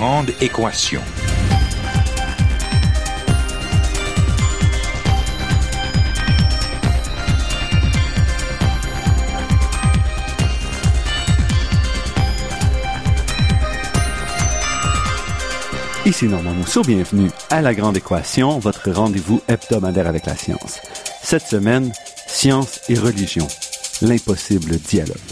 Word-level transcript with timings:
Grande 0.00 0.30
équation. 0.40 1.02
Ici 16.06 16.24
Normand 16.28 16.52
Mousseau, 16.54 16.80
bienvenue 16.80 17.30
à 17.50 17.60
La 17.60 17.74
Grande 17.74 17.98
Équation, 17.98 18.58
votre 18.58 18.90
rendez-vous 18.90 19.42
hebdomadaire 19.48 20.06
avec 20.06 20.24
la 20.24 20.34
science. 20.34 20.80
Cette 21.22 21.46
semaine, 21.46 21.92
science 22.26 22.80
et 22.88 22.94
religion, 22.94 23.46
l'impossible 24.00 24.78
dialogue. 24.78 25.29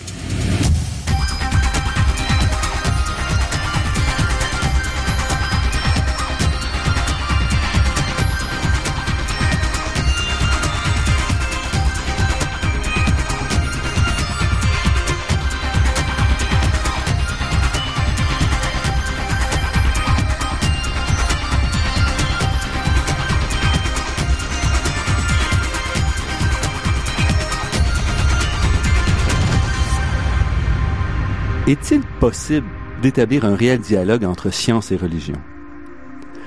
D'établir 33.03 33.44
un 33.44 33.55
réel 33.55 33.81
dialogue 33.81 34.25
entre 34.25 34.50
science 34.50 34.91
et 34.91 34.97
religion? 34.97 35.36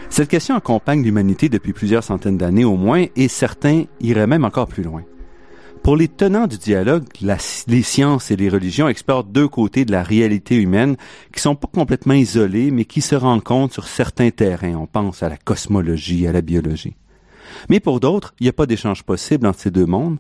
Cette 0.10 0.30
question 0.30 0.56
accompagne 0.56 1.04
l'humanité 1.04 1.48
depuis 1.48 1.74
plusieurs 1.74 2.04
centaines 2.04 2.38
d'années 2.38 2.66
au 2.66 2.76
moins, 2.76 3.06
et 3.16 3.28
certains 3.28 3.84
iraient 4.00 4.28
même 4.28 4.44
encore 4.44 4.68
plus 4.68 4.84
loin. 4.84 5.04
Pour 5.84 5.96
les 5.96 6.08
tenants 6.08 6.48
du 6.48 6.58
dialogue, 6.58 7.06
les 7.22 7.82
sciences 7.84 8.32
et 8.32 8.36
les 8.36 8.50
religions 8.50 8.88
explorent 8.88 9.24
deux 9.24 9.48
côtés 9.48 9.86
de 9.86 9.92
la 9.92 10.04
réalité 10.04 10.56
humaine 10.56 10.98
qui 11.34 11.42
sont 11.42 11.56
pas 11.56 11.70
complètement 11.72 12.14
isolés, 12.14 12.72
mais 12.72 12.86
qui 12.86 13.02
se 13.02 13.16
rencontrent 13.16 13.74
sur 13.74 13.88
certains 13.88 14.32
terrains. 14.32 14.76
On 14.76 14.88
pense 14.88 15.24
à 15.24 15.30
la 15.30 15.38
cosmologie, 15.38 16.28
à 16.28 16.32
la 16.32 16.42
biologie. 16.42 16.96
Mais 17.70 17.80
pour 17.80 18.00
d'autres, 18.00 18.34
il 18.40 18.44
n'y 18.44 18.50
a 18.50 18.54
pas 18.54 18.66
d'échange 18.66 19.04
possible 19.04 19.48
entre 19.48 19.60
ces 19.60 19.72
deux 19.72 19.86
mondes, 19.86 20.20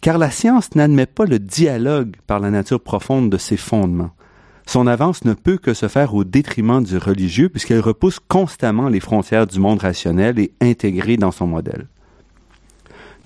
car 0.00 0.16
la 0.16 0.30
science 0.30 0.74
n'admet 0.74 1.06
pas 1.06 1.26
le 1.26 1.38
dialogue 1.38 2.16
par 2.26 2.40
la 2.40 2.50
nature 2.50 2.80
profonde 2.80 3.30
de 3.30 3.38
ses 3.38 3.56
fondements 3.56 4.12
son 4.72 4.86
avance 4.86 5.26
ne 5.26 5.34
peut 5.34 5.58
que 5.58 5.74
se 5.74 5.86
faire 5.86 6.14
au 6.14 6.24
détriment 6.24 6.82
du 6.82 6.96
religieux 6.96 7.50
puisqu'elle 7.50 7.80
repousse 7.80 8.20
constamment 8.26 8.88
les 8.88 9.00
frontières 9.00 9.46
du 9.46 9.60
monde 9.60 9.80
rationnel 9.80 10.38
et 10.38 10.54
intégré 10.62 11.18
dans 11.18 11.30
son 11.30 11.46
modèle. 11.46 11.88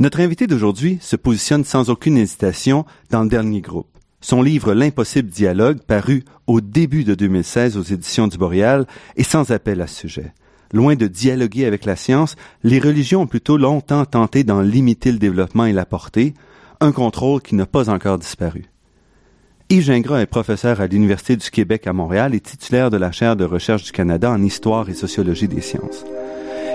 Notre 0.01 0.19
invité 0.19 0.49
d'aujourd'hui 0.49 0.99
se 1.01 1.15
positionne 1.15 1.63
sans 1.63 1.89
aucune 1.89 2.19
hésitation 2.19 2.85
dans 3.11 3.23
le 3.23 3.29
dernier 3.29 3.61
groupe. 3.61 3.87
Son 4.21 4.43
livre 4.43 4.75
L'impossible 4.75 5.29
dialogue, 5.29 5.79
paru 5.87 6.25
au 6.49 6.61
début 6.61 7.05
de 7.05 7.15
2016 7.15 7.77
aux 7.77 7.83
éditions 7.83 8.27
du 8.27 8.39
Boréal, 8.39 8.85
est 9.15 9.23
sans 9.23 9.53
appel 9.53 9.81
à 9.81 9.87
ce 9.87 10.01
sujet. 10.01 10.35
Loin 10.73 10.97
de 10.97 11.07
dialoguer 11.07 11.65
avec 11.65 11.85
la 11.85 11.95
science, 11.95 12.35
les 12.65 12.81
religions 12.81 13.21
ont 13.23 13.27
plutôt 13.29 13.57
longtemps 13.57 14.05
tenté 14.05 14.43
d'en 14.43 14.63
limiter 14.63 15.13
le 15.13 15.19
développement 15.19 15.67
et 15.67 15.73
la 15.73 15.87
portée, 15.87 16.35
un 16.81 16.91
contrôle 16.91 17.41
qui 17.41 17.55
n'a 17.55 17.67
pas 17.67 17.89
encore 17.89 18.19
disparu. 18.19 18.65
Yves 19.69 19.83
Gingras 19.83 20.21
est 20.21 20.27
professeur 20.27 20.81
à 20.81 20.87
l'Université 20.87 21.35
du 21.35 21.51
Québec 21.51 21.89
à 21.89 21.93
Montréal 21.93 22.37
et 22.37 22.41
titulaire 22.41 22.89
de 22.89 22.97
la 22.97 23.11
chaire 23.11 23.35
de 23.35 23.45
recherche 23.45 23.83
du 23.83 23.91
Canada 23.91 24.31
en 24.31 24.41
histoire 24.41 24.89
et 24.89 24.95
sociologie 24.95 25.49
des 25.49 25.61
sciences. 25.61 26.05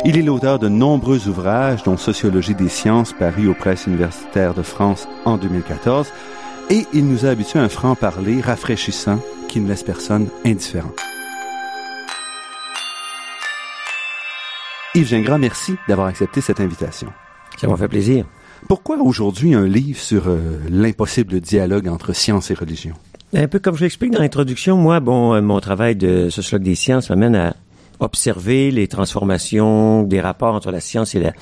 Il 0.04 0.18
est 0.18 0.22
l'auteur 0.22 0.60
de 0.60 0.68
nombreux 0.68 1.30
ouvrages, 1.30 1.84
dont 1.84 1.96
Sociologie 1.96 2.54
des 2.54 2.68
sciences, 2.68 3.14
paru 3.14 3.48
aux 3.48 3.54
presses 3.54 3.88
universitaires 3.88 4.54
de 4.54 4.62
France 4.62 5.08
en 5.24 5.38
2014, 5.38 6.12
et 6.70 6.86
il 6.92 7.08
nous 7.08 7.26
a 7.26 7.30
habitué 7.30 7.60
à 7.60 7.64
un 7.64 7.70
franc-parler 7.70 8.42
rafraîchissant 8.42 9.22
qui 9.48 9.62
ne 9.62 9.70
laisse 9.70 9.84
personne 9.84 10.28
indifférent. 10.44 10.92
Yves 14.96 15.08
Gingras, 15.08 15.38
merci 15.38 15.78
d'avoir 15.88 16.08
accepté 16.08 16.42
cette 16.42 16.60
invitation. 16.60 17.08
Ça 17.58 17.68
m'a 17.68 17.78
fait 17.78 17.88
plaisir. 17.88 18.26
Pourquoi 18.68 18.98
aujourd'hui 18.98 19.54
un 19.54 19.66
livre 19.66 20.00
sur 20.00 20.28
euh, 20.28 20.60
l'impossible 20.70 21.40
dialogue 21.40 21.88
entre 21.88 22.14
science 22.14 22.52
et 22.52 22.54
religion? 22.54 22.94
Un 23.34 23.48
peu 23.48 23.60
comme 23.60 23.76
je 23.76 23.84
l'explique 23.84 24.12
dans 24.12 24.22
l'introduction, 24.22 24.78
moi, 24.78 25.00
bon, 25.00 25.34
euh, 25.34 25.42
mon 25.42 25.60
travail 25.60 25.96
de 25.96 26.30
sociologue 26.30 26.64
des 26.64 26.76
sciences 26.76 27.10
m'amène 27.10 27.36
à 27.36 27.56
observer 28.00 28.72
les 28.72 28.88
transformations 28.88 30.04
des 30.04 30.22
rapports 30.22 30.56
entre 30.56 30.72
la 30.72 30.80
science 30.80 31.16
et 31.16 31.20
la 31.20 31.34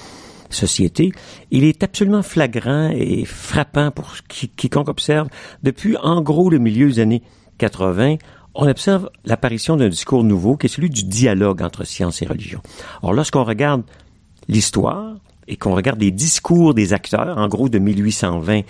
société. 0.50 1.12
Il 1.52 1.64
est 1.64 1.84
absolument 1.84 2.24
flagrant 2.24 2.90
et 2.94 3.26
frappant 3.26 3.92
pour 3.92 4.14
quiconque 4.28 4.90
observe. 4.90 5.30
Depuis, 5.64 5.96
en 5.98 6.22
gros, 6.22 6.50
le 6.50 6.60
milieu 6.60 6.88
des 6.90 7.00
années 7.00 7.24
80, 7.60 8.18
on 8.56 8.68
observe 8.68 9.10
l'apparition 9.26 9.78
d'un 9.78 9.90
discours 9.90 10.24
nouveau 10.24 10.58
qui 10.58 10.66
est 10.66 10.70
celui 10.70 10.90
du 10.90 11.04
dialogue 11.04 11.62
entre 11.62 11.86
science 11.86 12.22
et 12.22 12.26
religion. 12.26 12.62
Alors, 13.02 13.14
lorsqu'on 13.14 13.44
regarde 13.44 13.84
l'histoire, 14.48 15.16
et 15.50 15.58
qu'on 15.58 15.76
regarde 15.76 16.00
les 16.00 16.12
discours 16.12 16.74
des 16.74 16.94
acteurs, 16.94 17.38
en 17.38 17.48
gros 17.48 17.68
de 17.68 17.80
1820 17.80 18.62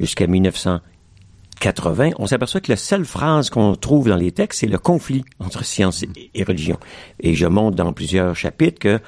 jusqu'à 0.00 0.26
1980, 0.26 2.10
on 2.18 2.26
s'aperçoit 2.26 2.62
que 2.62 2.72
la 2.72 2.76
seule 2.76 3.04
phrase 3.04 3.50
qu'on 3.50 3.76
trouve 3.76 4.08
dans 4.08 4.16
les 4.16 4.32
textes, 4.32 4.60
c'est 4.60 4.66
le 4.66 4.78
conflit 4.78 5.24
entre 5.38 5.64
science 5.64 6.04
et 6.34 6.42
religion. 6.42 6.78
Et 7.20 7.34
je 7.34 7.46
montre 7.46 7.76
dans 7.76 7.92
plusieurs 7.92 8.34
chapitres 8.34 8.78
que 8.80 8.98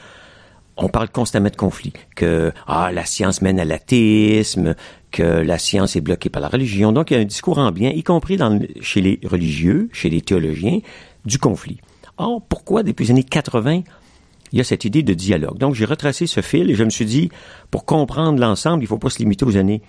on 0.77 0.89
parle 0.89 1.09
constamment 1.09 1.51
de 1.51 1.57
conflit, 1.57 1.93
que 2.17 2.53
ah 2.67 2.91
la 2.93 3.05
science 3.05 3.43
mène 3.43 3.61
à 3.61 3.65
l'athéisme, 3.65 4.75
que 5.13 5.23
la 5.23 5.59
science 5.59 5.95
est 5.95 6.01
bloquée 6.01 6.31
par 6.31 6.43
la 6.43 6.49
religion. 6.49 6.93
Donc 6.93 7.11
il 7.11 7.15
y 7.15 7.17
a 7.17 7.21
un 7.21 7.25
discours 7.25 7.59
ambiant, 7.59 7.91
y 7.91 8.03
compris 8.03 8.39
chez 8.81 9.01
les 9.01 9.21
religieux, 9.25 9.89
chez 9.93 10.11
les 10.11 10.21
théologiens, 10.21 10.81
du 11.25 11.39
conflit. 11.39 11.79
Or, 12.19 12.43
pourquoi 12.49 12.83
depuis 12.83 13.05
les 13.05 13.11
années 13.13 13.25
80, 13.25 13.83
il 14.55 14.59
y 14.59 14.61
a 14.61 14.65
cette 14.65 14.85
idée 14.85 15.03
de 15.03 15.15
dialogue. 15.15 15.59
Donc, 15.59 15.75
j'ai 15.75 15.85
retracé 15.85 16.29
ce 16.29 16.41
fil 16.41 16.71
et 16.71 16.77
je 16.77 16.85
me 16.85 16.91
suis 16.91 17.05
dit, 17.05 17.29
pour 17.73 17.85
comprendre 17.85 18.39
l'ensemble, 18.39 18.85
il 18.85 18.87
ne 18.87 18.89
faut 18.89 18.99
pas 18.99 19.11
se 19.11 19.19
limiter 19.19 19.45
aux 19.45 19.57
années 19.57 19.83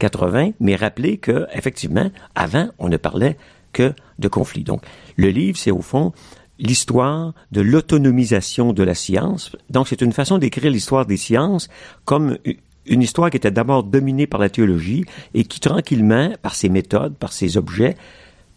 80, 0.00 0.50
mais 0.58 0.74
rappeler 0.74 1.16
que, 1.18 1.46
effectivement, 1.54 2.10
avant, 2.34 2.70
on 2.80 2.88
ne 2.88 2.96
parlait 2.96 3.36
que 3.72 3.94
de 4.18 4.26
conflit. 4.26 4.64
Donc, 4.64 4.82
le 5.16 5.28
livre, 5.28 5.56
c'est 5.56 5.70
au 5.70 5.80
fond 5.80 6.12
l'histoire 6.58 7.34
de 7.52 7.60
l'autonomisation 7.60 8.72
de 8.72 8.82
la 8.82 8.96
science. 8.96 9.54
Donc, 9.70 9.86
c'est 9.86 10.02
une 10.02 10.12
façon 10.12 10.38
d'écrire 10.38 10.72
l'histoire 10.72 11.06
des 11.06 11.16
sciences 11.16 11.68
comme 12.04 12.38
une 12.86 13.02
histoire 13.02 13.30
qui 13.30 13.36
était 13.36 13.52
d'abord 13.52 13.84
dominée 13.84 14.26
par 14.26 14.40
la 14.40 14.50
théologie 14.50 15.04
et 15.34 15.44
qui 15.44 15.60
tranquillement, 15.60 16.32
par 16.42 16.56
ses 16.56 16.68
méthodes, 16.68 17.14
par 17.16 17.32
ses 17.32 17.56
objets, 17.56 17.96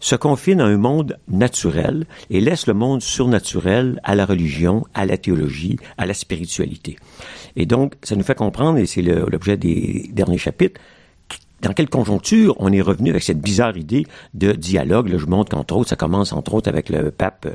se 0.00 0.16
confine 0.16 0.60
à 0.60 0.66
un 0.66 0.76
monde 0.76 1.18
naturel 1.28 2.06
et 2.30 2.40
laisse 2.40 2.66
le 2.66 2.74
monde 2.74 3.02
surnaturel 3.02 4.00
à 4.04 4.14
la 4.14 4.26
religion, 4.26 4.84
à 4.94 5.06
la 5.06 5.16
théologie, 5.16 5.78
à 5.98 6.06
la 6.06 6.14
spiritualité. 6.14 6.96
Et 7.56 7.66
donc, 7.66 7.94
ça 8.02 8.16
nous 8.16 8.22
fait 8.22 8.34
comprendre, 8.34 8.78
et 8.78 8.86
c'est 8.86 9.02
l'objet 9.02 9.56
des 9.56 10.10
derniers 10.12 10.38
chapitres, 10.38 10.80
dans 11.62 11.72
quelle 11.72 11.88
conjoncture 11.88 12.54
on 12.58 12.72
est 12.72 12.82
revenu 12.82 13.10
avec 13.10 13.22
cette 13.22 13.40
bizarre 13.40 13.76
idée 13.76 14.06
de 14.34 14.52
dialogue. 14.52 15.08
Là, 15.08 15.18
je 15.18 15.26
montre 15.26 15.50
qu'entre 15.50 15.76
autres, 15.76 15.88
ça 15.88 15.96
commence 15.96 16.32
entre 16.32 16.54
autres 16.54 16.68
avec 16.68 16.90
le 16.90 17.10
pape 17.10 17.48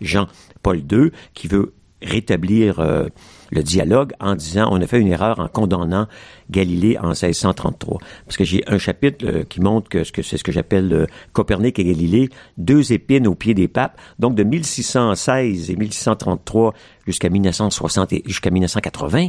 Jean-Paul 0.00 0.82
II 0.90 1.10
qui 1.32 1.48
veut 1.48 1.72
rétablir 2.02 2.80
euh, 2.80 3.08
le 3.50 3.62
dialogue 3.62 4.12
en 4.20 4.34
disant 4.34 4.68
on 4.70 4.80
a 4.80 4.86
fait 4.86 5.00
une 5.00 5.08
erreur 5.08 5.40
en 5.40 5.48
condamnant 5.48 6.06
Galilée 6.50 6.98
en 6.98 7.08
1633. 7.08 7.98
Parce 8.24 8.36
que 8.36 8.44
j'ai 8.44 8.62
un 8.66 8.78
chapitre 8.78 9.24
euh, 9.26 9.44
qui 9.44 9.60
montre 9.60 9.88
que 9.88 10.04
c'est 10.04 10.36
ce 10.36 10.44
que 10.44 10.52
j'appelle 10.52 10.92
euh, 10.92 11.06
Copernic 11.32 11.78
et 11.78 11.84
Galilée, 11.84 12.28
deux 12.58 12.92
épines 12.92 13.26
au 13.26 13.34
pied 13.34 13.54
des 13.54 13.68
papes. 13.68 13.98
Donc 14.18 14.34
de 14.34 14.44
1616 14.44 15.70
et 15.70 15.76
1633 15.76 16.74
jusqu'à 17.06 17.28
1960 17.28 18.12
et 18.12 18.22
jusqu'à 18.26 18.50
1980, 18.50 19.28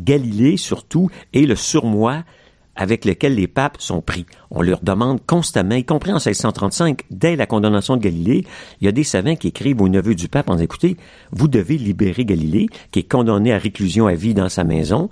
Galilée 0.00 0.56
surtout 0.56 1.10
est 1.32 1.42
le 1.42 1.56
surmoi 1.56 2.24
avec 2.76 3.04
lequel 3.04 3.34
les 3.34 3.46
papes 3.46 3.76
sont 3.80 4.00
pris. 4.00 4.26
On 4.50 4.62
leur 4.62 4.80
demande 4.82 5.24
constamment, 5.26 5.74
y 5.74 5.84
compris 5.84 6.12
en 6.12 6.16
1635, 6.16 7.02
dès 7.10 7.36
la 7.36 7.46
condamnation 7.46 7.96
de 7.96 8.02
Galilée, 8.02 8.46
il 8.80 8.84
y 8.84 8.88
a 8.88 8.92
des 8.92 9.04
savants 9.04 9.36
qui 9.36 9.48
écrivent 9.48 9.80
au 9.80 9.88
neveu 9.88 10.14
du 10.14 10.28
pape 10.28 10.48
en 10.48 10.54
disant, 10.54 10.64
écoutez, 10.64 10.96
vous 11.30 11.48
devez 11.48 11.76
libérer 11.76 12.24
Galilée, 12.24 12.68
qui 12.90 13.00
est 13.00 13.10
condamné 13.10 13.52
à 13.52 13.58
réclusion 13.58 14.06
à 14.06 14.14
vie 14.14 14.34
dans 14.34 14.48
sa 14.48 14.64
maison, 14.64 15.10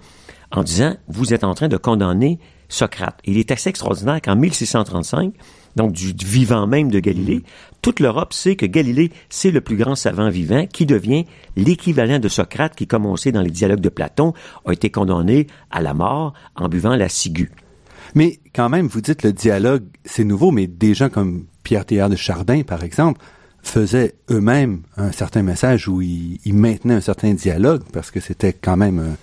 en 0.53 0.63
disant, 0.63 0.97
vous 1.09 1.35
êtes 1.35 1.45
en 1.45 1.55
train 1.55 1.69
de 1.69 1.77
condamner 1.77 2.39
Socrate. 2.69 3.19
il 3.25 3.37
est 3.37 3.51
assez 3.51 3.69
extraordinaire 3.69 4.23
qu'en 4.23 4.37
1635, 4.37 5.35
donc 5.77 5.93
du, 5.93 6.13
vivant 6.25 6.67
même 6.67 6.91
de 6.91 7.01
Galilée, 7.01 7.43
toute 7.83 8.01
l'Europe 8.01 8.33
sait 8.33 8.57
que 8.57 8.67
Galilée, 8.67 9.11
c'est 9.29 9.51
le 9.51 9.61
plus 9.61 9.77
grand 9.77 9.95
savant 9.95 10.29
vivant 10.29 10.67
qui 10.67 10.87
devient 10.87 11.25
l'équivalent 11.57 12.19
de 12.19 12.29
Socrate 12.29 12.75
qui, 12.75 12.87
comme 12.87 13.07
on 13.07 13.17
sait 13.17 13.33
dans 13.33 13.43
les 13.43 13.51
dialogues 13.51 13.81
de 13.81 13.89
Platon, 13.89 14.35
a 14.67 14.73
été 14.73 14.91
condamné 14.91 15.47
à 15.71 15.81
la 15.81 15.95
mort 15.95 16.35
en 16.57 16.69
buvant 16.69 16.97
la 16.97 17.09
ciguë. 17.09 17.51
Mais 18.15 18.41
quand 18.55 18.69
même, 18.69 18.87
vous 18.87 19.01
dites 19.01 19.23
le 19.23 19.33
dialogue, 19.33 19.85
c'est 20.05 20.25
nouveau, 20.25 20.51
mais 20.51 20.67
des 20.67 20.95
gens 20.95 21.09
comme 21.09 21.45
Pierre 21.63 21.87
Théard 21.87 22.11
de 22.11 22.17
Chardin, 22.17 22.63
par 22.63 22.83
exemple, 22.83 23.21
faisaient 23.63 24.15
eux-mêmes 24.31 24.83
un 24.97 25.13
certain 25.13 25.43
message 25.43 25.87
où 25.89 26.01
ils, 26.01 26.41
ils, 26.45 26.55
maintenaient 26.55 26.95
un 26.95 27.01
certain 27.01 27.35
dialogue 27.35 27.83
parce 27.93 28.11
que 28.11 28.21
c'était 28.21 28.53
quand 28.53 28.77
même 28.77 29.17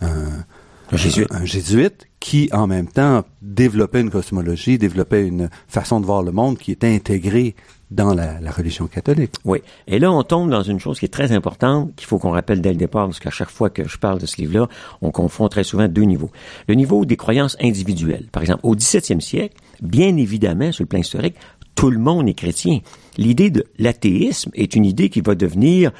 un, 0.00 0.06
un, 0.06 0.44
un, 0.90 0.96
jésuite. 0.96 1.28
un, 1.30 1.44
jésuite. 1.44 2.08
Qui 2.22 2.48
en 2.52 2.68
même 2.68 2.86
temps 2.86 3.24
développait 3.42 4.00
une 4.00 4.10
cosmologie, 4.10 4.78
développait 4.78 5.26
une 5.26 5.50
façon 5.66 6.00
de 6.00 6.06
voir 6.06 6.22
le 6.22 6.30
monde 6.30 6.56
qui 6.56 6.70
était 6.70 6.94
intégrée 6.94 7.56
dans 7.90 8.14
la, 8.14 8.38
religion 8.52 8.86
catholique. 8.86 9.32
Oui. 9.44 9.58
Et 9.88 9.98
là, 9.98 10.12
on 10.12 10.22
tombe 10.22 10.48
dans 10.48 10.62
une 10.62 10.78
chose 10.78 11.00
qui 11.00 11.04
est 11.04 11.12
très 11.12 11.32
importante, 11.32 11.94
qu'il 11.96 12.06
faut 12.06 12.18
qu'on 12.18 12.30
rappelle 12.30 12.60
dès 12.60 12.70
le 12.70 12.76
départ, 12.76 13.06
parce 13.06 13.18
qu'à 13.18 13.30
chaque 13.30 13.50
fois 13.50 13.70
que 13.70 13.88
je 13.88 13.98
parle 13.98 14.20
de 14.20 14.26
ce 14.26 14.36
livre-là, 14.36 14.68
on 15.02 15.10
confond 15.10 15.48
très 15.48 15.64
souvent 15.64 15.88
deux 15.88 16.04
niveaux. 16.04 16.30
Le 16.68 16.74
niveau 16.74 17.04
des 17.04 17.16
croyances 17.16 17.56
individuelles. 17.60 18.28
Par 18.30 18.44
exemple, 18.44 18.60
au 18.62 18.76
17e 18.76 19.20
siècle, 19.20 19.56
bien 19.82 20.16
évidemment, 20.16 20.70
sur 20.70 20.84
le 20.84 20.88
plan 20.88 21.00
historique, 21.00 21.34
tout 21.74 21.90
le 21.90 21.98
monde 21.98 22.28
est 22.28 22.34
chrétien. 22.34 22.78
L'idée 23.18 23.50
de 23.50 23.64
l'athéisme 23.78 24.52
est 24.54 24.76
une 24.76 24.84
idée 24.84 25.10
qui 25.10 25.22
va 25.22 25.34
devenir 25.34 25.90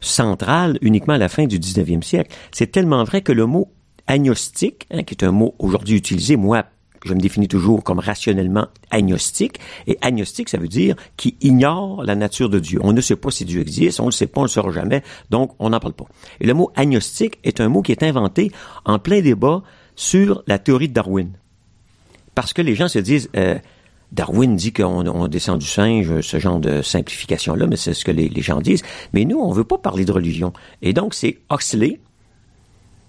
centrale 0.00 0.78
uniquement 0.82 1.14
à 1.14 1.18
la 1.18 1.28
fin 1.28 1.46
du 1.46 1.58
19e 1.58 2.02
siècle. 2.02 2.30
C'est 2.52 2.70
tellement 2.70 3.02
vrai 3.02 3.22
que 3.22 3.32
le 3.32 3.46
mot 3.46 3.72
agnostique, 4.06 4.86
hein, 4.90 5.02
qui 5.02 5.14
est 5.14 5.24
un 5.24 5.32
mot 5.32 5.54
aujourd'hui 5.58 5.96
utilisé, 5.96 6.36
moi, 6.36 6.64
je 7.04 7.12
me 7.12 7.20
définis 7.20 7.48
toujours 7.48 7.84
comme 7.84 7.98
rationnellement 7.98 8.68
agnostique. 8.90 9.60
Et 9.86 9.98
agnostique, 10.00 10.48
ça 10.48 10.58
veut 10.58 10.68
dire 10.68 10.96
qui 11.16 11.36
ignore 11.40 12.02
la 12.04 12.14
nature 12.14 12.48
de 12.48 12.58
Dieu. 12.58 12.80
On 12.82 12.92
ne 12.92 13.00
sait 13.00 13.16
pas 13.16 13.30
si 13.30 13.44
Dieu 13.44 13.60
existe, 13.60 14.00
on 14.00 14.04
ne 14.04 14.08
le 14.08 14.12
sait 14.12 14.26
pas, 14.26 14.40
on 14.40 14.44
ne 14.44 14.48
le 14.48 14.52
saura 14.52 14.72
jamais, 14.72 15.02
donc 15.30 15.54
on 15.58 15.70
n'en 15.70 15.80
parle 15.80 15.92
pas. 15.92 16.06
Et 16.40 16.46
le 16.46 16.54
mot 16.54 16.70
agnostique 16.76 17.38
est 17.44 17.60
un 17.60 17.68
mot 17.68 17.82
qui 17.82 17.92
est 17.92 18.02
inventé 18.02 18.50
en 18.84 18.98
plein 18.98 19.20
débat 19.20 19.62
sur 19.96 20.42
la 20.46 20.58
théorie 20.58 20.88
de 20.88 20.94
Darwin. 20.94 21.32
Parce 22.34 22.52
que 22.52 22.62
les 22.62 22.74
gens 22.74 22.88
se 22.88 22.98
disent, 22.98 23.28
euh, 23.36 23.58
Darwin 24.12 24.56
dit 24.56 24.72
qu'on 24.72 25.06
on 25.06 25.28
descend 25.28 25.58
du 25.58 25.66
singe, 25.66 26.20
ce 26.20 26.38
genre 26.38 26.58
de 26.58 26.82
simplification-là, 26.82 27.66
mais 27.66 27.76
c'est 27.76 27.94
ce 27.94 28.04
que 28.04 28.10
les, 28.10 28.30
gens 28.42 28.60
disent. 28.60 28.82
Mais 29.12 29.24
nous, 29.24 29.38
on 29.38 29.52
veut 29.52 29.64
pas 29.64 29.78
parler 29.78 30.04
de 30.04 30.12
religion. 30.12 30.52
Et 30.82 30.92
donc, 30.92 31.14
c'est 31.14 31.38
Huxley, 31.50 32.00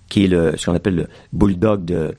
qui 0.09 0.25
est 0.25 0.57
ce 0.57 0.65
qu'on 0.65 0.75
appelle 0.75 0.95
le 0.95 1.07
bulldog 1.33 1.85
de 1.85 2.15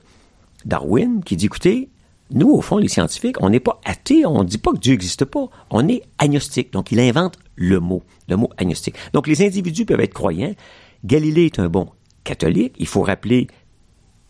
Darwin, 0.65 1.23
qui 1.23 1.35
dit, 1.35 1.45
écoutez, 1.45 1.89
nous, 2.31 2.49
au 2.49 2.61
fond, 2.61 2.77
les 2.77 2.89
scientifiques, 2.89 3.41
on 3.41 3.49
n'est 3.49 3.61
pas 3.61 3.79
athées, 3.85 4.25
on 4.25 4.43
ne 4.43 4.47
dit 4.47 4.57
pas 4.57 4.71
que 4.73 4.79
Dieu 4.79 4.93
n'existe 4.93 5.25
pas, 5.25 5.47
on 5.69 5.87
est 5.87 6.03
agnostique. 6.17 6.73
Donc, 6.73 6.91
il 6.91 6.99
invente 6.99 7.39
le 7.55 7.79
mot, 7.79 8.03
le 8.27 8.35
mot 8.35 8.49
agnostique. 8.57 8.95
Donc, 9.13 9.27
les 9.27 9.45
individus 9.45 9.85
peuvent 9.85 10.01
être 10.01 10.13
croyants. 10.13 10.53
Galilée 11.05 11.45
est 11.45 11.59
un 11.59 11.69
bon 11.69 11.89
catholique. 12.23 12.73
Il 12.79 12.87
faut 12.87 13.01
rappeler 13.01 13.47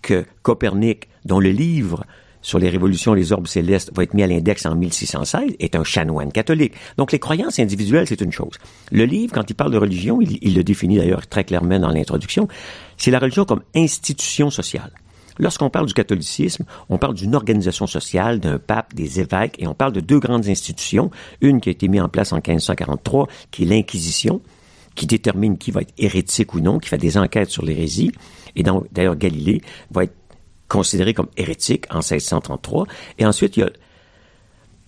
que 0.02 0.26
Copernic, 0.44 1.10
dont 1.26 1.40
le 1.40 1.50
livre 1.50 2.06
sur 2.48 2.60
les 2.60 2.70
révolutions 2.70 3.14
les 3.14 3.34
orbes 3.34 3.46
célestes 3.46 3.92
va 3.94 4.04
être 4.04 4.14
mis 4.14 4.24
à 4.24 4.28
l'index 4.28 4.66
en 4.66 4.74
1616 4.74 5.58
est 5.60 5.76
un 5.76 5.84
chanoine 5.84 6.32
catholique. 6.32 6.76
Donc 6.96 7.12
les 7.12 7.20
croyances 7.20 7.60
individuelles, 7.60 8.08
c'est 8.08 8.22
une 8.22 8.32
chose. 8.32 8.54
Le 8.90 9.04
livre, 9.04 9.34
quand 9.34 9.50
il 9.50 9.54
parle 9.54 9.74
de 9.74 9.78
religion, 9.78 10.22
il, 10.22 10.56
le 10.56 10.64
définit 10.64 10.96
d'ailleurs 10.96 11.28
très 11.28 11.44
clairement 11.44 11.78
dans 11.78 11.90
l'introduction, 11.90 12.48
c'est 12.96 13.12
la 13.12 13.20
religion 13.20 13.44
comme 13.44 13.64
institution 13.76 14.50
sociale. 14.50 14.92
Lorsqu'on 15.40 15.70
parle 15.70 15.88
du 15.88 15.94
catholicisme, 15.94 16.64
on 16.88 16.98
parle 16.98 17.16
d'une 17.16 17.36
organisation 17.36 17.86
sociale, 17.86 18.40
d'un 18.40 18.60
pape, 18.60 18.96
des 18.96 19.20
évêques, 19.20 19.58
et 19.60 19.68
on 19.68 19.74
parle 19.74 19.92
de 19.92 20.00
deux 20.00 20.20
grandes 20.20 20.48
institutions. 20.48 21.12
Une 21.42 21.60
qui 21.60 21.68
a 21.68 21.74
été 21.74 21.90
mise 21.90 22.02
en 22.02 22.08
place 22.08 22.32
en 22.32 22.38
1543, 22.38 23.28
qui 23.52 23.64
est 23.64 23.66
l'Inquisition, 23.66 24.40
qui 24.96 25.06
détermine 25.06 25.58
qui 25.58 25.72
va 25.72 25.82
être 25.82 25.94
hérétique 25.98 26.54
ou 26.54 26.62
non, 26.62 26.80
qui 26.80 26.88
fait 26.88 26.98
des 26.98 27.18
enquêtes 27.18 27.50
sur 27.50 27.66
l'hérésie. 27.66 28.14
Et 28.56 28.64
d'ailleurs, 28.64 29.18
Galilée 29.18 29.62
va 29.92 30.06
être 30.06 30.16
considéré 30.68 31.14
comme 31.14 31.28
hérétique 31.38 31.86
en 31.90 32.00
1633. 32.00 32.88
Et 33.20 33.26
ensuite, 33.26 33.58
il 33.58 33.62
y 33.62 33.64
a, 33.64 33.70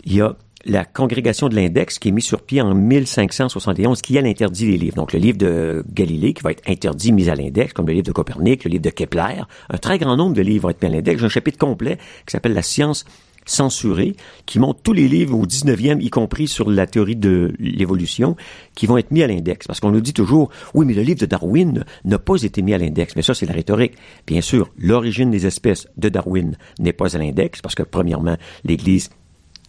il 0.05 0.15
y 0.15 0.21
a 0.21 0.35
la 0.65 0.83
congrégation 0.85 1.47
de 1.47 1.55
l'index 1.55 1.99
qui 1.99 2.09
est 2.09 2.11
mise 2.11 2.25
sur 2.25 2.41
pied 2.41 2.61
en 2.61 2.73
1571, 2.73 4.01
qui 4.01 4.17
elle 4.17 4.25
interdit 4.25 4.69
les 4.71 4.77
livres. 4.77 4.95
Donc 4.95 5.13
le 5.13 5.19
livre 5.19 5.37
de 5.37 5.83
Galilée 5.91 6.33
qui 6.33 6.43
va 6.43 6.51
être 6.51 6.67
interdit, 6.69 7.11
mis 7.11 7.29
à 7.29 7.35
l'index, 7.35 7.73
comme 7.73 7.87
le 7.87 7.93
livre 7.93 8.05
de 8.05 8.11
Copernic, 8.11 8.65
le 8.65 8.71
livre 8.71 8.83
de 8.83 8.89
Kepler. 8.89 9.43
Un 9.69 9.77
très 9.77 9.97
grand 9.97 10.17
nombre 10.17 10.35
de 10.35 10.41
livres 10.41 10.63
vont 10.63 10.69
être 10.69 10.81
mis 10.81 10.89
à 10.89 10.91
l'index. 10.91 11.19
J'ai 11.19 11.25
un 11.25 11.29
chapitre 11.29 11.57
complet 11.57 11.97
qui 12.25 12.31
s'appelle 12.31 12.53
La 12.53 12.61
science 12.61 13.05
censurée, 13.45 14.15
qui 14.45 14.59
montre 14.59 14.81
tous 14.81 14.93
les 14.93 15.07
livres 15.07 15.37
au 15.37 15.45
19e, 15.45 16.01
y 16.01 16.09
compris 16.09 16.47
sur 16.47 16.69
la 16.69 16.87
théorie 16.87 17.15
de 17.15 17.53
l'évolution, 17.59 18.35
qui 18.75 18.85
vont 18.85 18.97
être 18.97 19.11
mis 19.11 19.23
à 19.23 19.27
l'index. 19.27 19.67
Parce 19.67 19.79
qu'on 19.79 19.91
nous 19.91 20.01
dit 20.01 20.13
toujours, 20.13 20.49
oui, 20.73 20.85
mais 20.85 20.93
le 20.93 21.01
livre 21.01 21.19
de 21.19 21.25
Darwin 21.25 21.83
n'a 22.05 22.19
pas 22.19 22.41
été 22.41 22.61
mis 22.61 22.73
à 22.73 22.77
l'index. 22.77 23.15
Mais 23.15 23.21
ça, 23.21 23.33
c'est 23.33 23.45
la 23.45 23.53
rhétorique. 23.53 23.93
Bien 24.27 24.41
sûr, 24.41 24.71
l'origine 24.77 25.31
des 25.31 25.45
espèces 25.45 25.87
de 25.97 26.09
Darwin 26.09 26.57
n'est 26.79 26.93
pas 26.93 27.15
à 27.15 27.19
l'index, 27.19 27.61
parce 27.61 27.75
que, 27.75 27.83
premièrement, 27.83 28.37
l'Église 28.63 29.09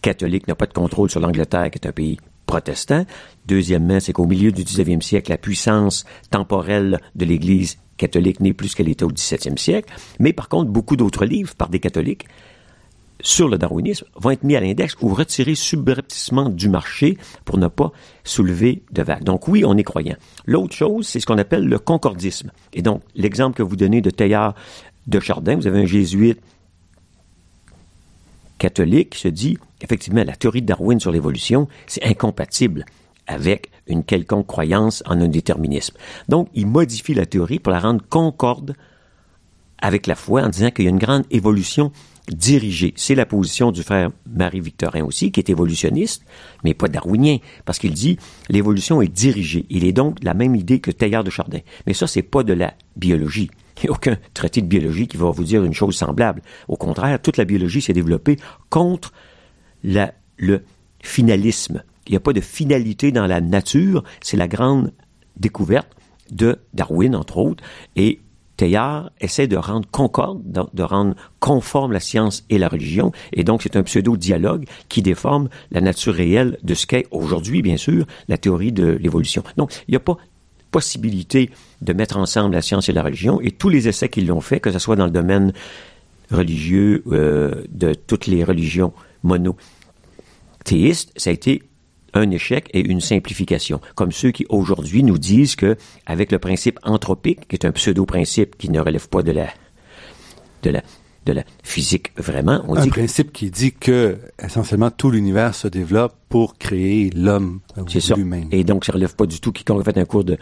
catholique 0.01 0.47
n'a 0.47 0.55
pas 0.55 0.65
de 0.65 0.73
contrôle 0.73 1.09
sur 1.09 1.19
l'Angleterre, 1.19 1.69
qui 1.71 1.77
est 1.77 1.87
un 1.87 1.91
pays 1.91 2.17
protestant. 2.45 3.05
Deuxièmement, 3.45 3.99
c'est 3.99 4.13
qu'au 4.13 4.25
milieu 4.25 4.51
du 4.51 4.63
19e 4.63 5.01
siècle, 5.01 5.31
la 5.31 5.37
puissance 5.37 6.05
temporelle 6.29 6.99
de 7.15 7.25
l'Église 7.25 7.77
catholique 7.97 8.39
n'est 8.39 8.53
plus 8.53 8.73
qu'elle 8.75 8.89
était 8.89 9.05
au 9.05 9.11
17e 9.11 9.57
siècle. 9.57 9.93
Mais 10.19 10.33
par 10.33 10.49
contre, 10.49 10.71
beaucoup 10.71 10.95
d'autres 10.95 11.25
livres 11.25 11.55
par 11.55 11.69
des 11.69 11.79
catholiques 11.79 12.25
sur 13.21 13.47
le 13.47 13.57
darwinisme 13.57 14.05
vont 14.15 14.31
être 14.31 14.43
mis 14.43 14.55
à 14.55 14.59
l'index 14.59 14.95
ou 15.01 15.13
retirés 15.13 15.55
subrepticement 15.55 16.49
du 16.49 16.69
marché 16.69 17.17
pour 17.45 17.57
ne 17.57 17.67
pas 17.67 17.91
soulever 18.23 18.83
de 18.91 19.03
vagues. 19.03 19.23
Donc 19.23 19.47
oui, 19.47 19.63
on 19.65 19.77
est 19.77 19.83
croyant. 19.83 20.15
L'autre 20.45 20.75
chose, 20.75 21.07
c'est 21.07 21.19
ce 21.19 21.25
qu'on 21.25 21.37
appelle 21.37 21.65
le 21.65 21.79
concordisme. 21.79 22.51
Et 22.73 22.81
donc, 22.81 23.01
l'exemple 23.15 23.57
que 23.57 23.63
vous 23.63 23.75
donnez 23.75 24.01
de 24.01 24.09
Teilhard 24.09 24.55
de 25.07 25.19
Chardin, 25.19 25.55
vous 25.55 25.67
avez 25.67 25.81
un 25.81 25.85
jésuite 25.85 26.39
catholique 28.57 29.11
qui 29.11 29.19
se 29.19 29.27
dit, 29.27 29.57
effectivement, 29.81 30.23
la 30.23 30.35
théorie 30.35 30.61
de 30.61 30.67
Darwin 30.67 30.99
sur 30.99 31.11
l'évolution, 31.11 31.67
c'est 31.87 32.03
incompatible 32.05 32.85
avec 33.27 33.71
une 33.87 34.03
quelconque 34.03 34.45
croyance 34.45 35.03
en 35.07 35.19
un 35.19 35.27
déterminisme. 35.27 35.95
Donc, 36.29 36.49
il 36.53 36.67
modifie 36.67 37.13
la 37.13 37.25
théorie 37.25 37.59
pour 37.59 37.71
la 37.71 37.79
rendre 37.79 38.01
concorde 38.07 38.75
avec 39.79 40.05
la 40.05 40.15
foi 40.15 40.43
en 40.43 40.49
disant 40.49 40.69
qu'il 40.69 40.85
y 40.85 40.87
a 40.87 40.91
une 40.91 40.99
grande 40.99 41.25
évolution 41.31 41.91
dirigé. 42.29 42.93
C'est 42.95 43.15
la 43.15 43.25
position 43.25 43.71
du 43.71 43.83
frère 43.83 44.11
Marie-Victorin 44.29 45.03
aussi, 45.03 45.31
qui 45.31 45.39
est 45.39 45.49
évolutionniste, 45.49 46.23
mais 46.63 46.73
pas 46.73 46.87
darwinien, 46.87 47.37
parce 47.65 47.79
qu'il 47.79 47.93
dit 47.93 48.17
l'évolution 48.49 49.01
est 49.01 49.07
dirigée. 49.07 49.65
Il 49.69 49.85
est 49.85 49.91
donc 49.91 50.17
la 50.23 50.33
même 50.33 50.55
idée 50.55 50.79
que 50.79 50.91
Teilhard 50.91 51.23
de 51.23 51.29
Chardin. 51.29 51.59
Mais 51.87 51.93
ça, 51.93 52.07
c'est 52.07 52.21
pas 52.21 52.43
de 52.43 52.53
la 52.53 52.73
biologie. 52.95 53.49
Il 53.77 53.85
n'y 53.85 53.89
a 53.89 53.93
aucun 53.93 54.17
traité 54.33 54.61
de 54.61 54.67
biologie 54.67 55.07
qui 55.07 55.17
va 55.17 55.31
vous 55.31 55.43
dire 55.43 55.63
une 55.63 55.73
chose 55.73 55.95
semblable. 55.95 56.41
Au 56.67 56.77
contraire, 56.77 57.21
toute 57.21 57.37
la 57.37 57.45
biologie 57.45 57.81
s'est 57.81 57.93
développée 57.93 58.37
contre 58.69 59.11
le 59.83 60.59
finalisme. 61.01 61.83
Il 62.07 62.11
n'y 62.11 62.17
a 62.17 62.19
pas 62.19 62.33
de 62.33 62.41
finalité 62.41 63.11
dans 63.11 63.25
la 63.25 63.41
nature. 63.41 64.03
C'est 64.21 64.37
la 64.37 64.47
grande 64.47 64.91
découverte 65.37 65.89
de 66.31 66.59
Darwin, 66.73 67.15
entre 67.15 67.37
autres, 67.37 67.63
et 67.95 68.21
Teilhard 68.61 69.09
essaie 69.19 69.47
de 69.47 69.57
rendre 69.57 69.87
concorde, 69.89 70.39
de 70.71 70.83
rendre 70.83 71.15
conforme 71.39 71.93
la 71.93 71.99
science 71.99 72.45
et 72.51 72.59
la 72.59 72.67
religion, 72.67 73.11
et 73.33 73.43
donc 73.43 73.63
c'est 73.63 73.75
un 73.75 73.81
pseudo-dialogue 73.81 74.65
qui 74.87 75.01
déforme 75.01 75.49
la 75.71 75.81
nature 75.81 76.13
réelle 76.13 76.59
de 76.61 76.75
ce 76.75 76.85
qu'est 76.85 77.07
aujourd'hui, 77.09 77.63
bien 77.63 77.77
sûr, 77.77 78.05
la 78.27 78.37
théorie 78.37 78.71
de 78.71 78.99
l'évolution. 79.01 79.43
Donc, 79.57 79.73
il 79.87 79.91
n'y 79.93 79.97
a 79.97 79.99
pas 79.99 80.17
possibilité 80.69 81.49
de 81.81 81.91
mettre 81.93 82.17
ensemble 82.17 82.53
la 82.53 82.61
science 82.61 82.87
et 82.87 82.93
la 82.93 83.01
religion, 83.01 83.41
et 83.41 83.49
tous 83.49 83.69
les 83.69 83.87
essais 83.87 84.09
qu'ils 84.09 84.27
l'ont 84.27 84.41
fait, 84.41 84.59
que 84.59 84.69
ce 84.71 84.77
soit 84.77 84.95
dans 84.95 85.05
le 85.05 85.11
domaine 85.11 85.53
religieux 86.29 87.03
euh, 87.11 87.63
de 87.71 87.95
toutes 87.95 88.27
les 88.27 88.43
religions 88.43 88.93
monothéistes, 89.23 91.13
ça 91.15 91.31
a 91.31 91.33
été 91.33 91.63
un 92.13 92.29
échec 92.31 92.69
et 92.73 92.81
une 92.81 93.01
simplification, 93.01 93.81
comme 93.95 94.11
ceux 94.11 94.31
qui 94.31 94.45
aujourd'hui 94.49 95.03
nous 95.03 95.17
disent 95.17 95.55
que 95.55 95.77
avec 96.05 96.31
le 96.31 96.39
principe 96.39 96.79
anthropique, 96.83 97.47
qui 97.47 97.55
est 97.55 97.65
un 97.65 97.71
pseudo-principe 97.71 98.57
qui 98.57 98.69
ne 98.69 98.79
relève 98.79 99.07
pas 99.07 99.23
de 99.23 99.31
la 99.31 99.47
de 100.63 100.69
la 100.69 100.83
de 101.25 101.33
la 101.33 101.43
physique 101.63 102.11
vraiment, 102.17 102.63
on 102.67 102.75
un 102.75 102.87
principe 102.87 103.31
qui 103.31 103.51
dit 103.51 103.73
que 103.73 104.17
essentiellement 104.43 104.89
tout 104.89 105.11
l'univers 105.11 105.53
se 105.53 105.67
développe 105.67 106.15
pour 106.29 106.57
créer 106.57 107.11
l'homme, 107.11 107.59
l'humain. 108.17 108.45
Et 108.51 108.63
donc 108.63 108.85
ça 108.85 108.93
relève 108.93 109.15
pas 109.15 109.27
du 109.27 109.39
tout 109.39 109.51
quiconque 109.51 109.81
a 109.81 109.83
fait 109.83 109.99
un 109.99 110.05
cours 110.05 110.23
de 110.23 110.37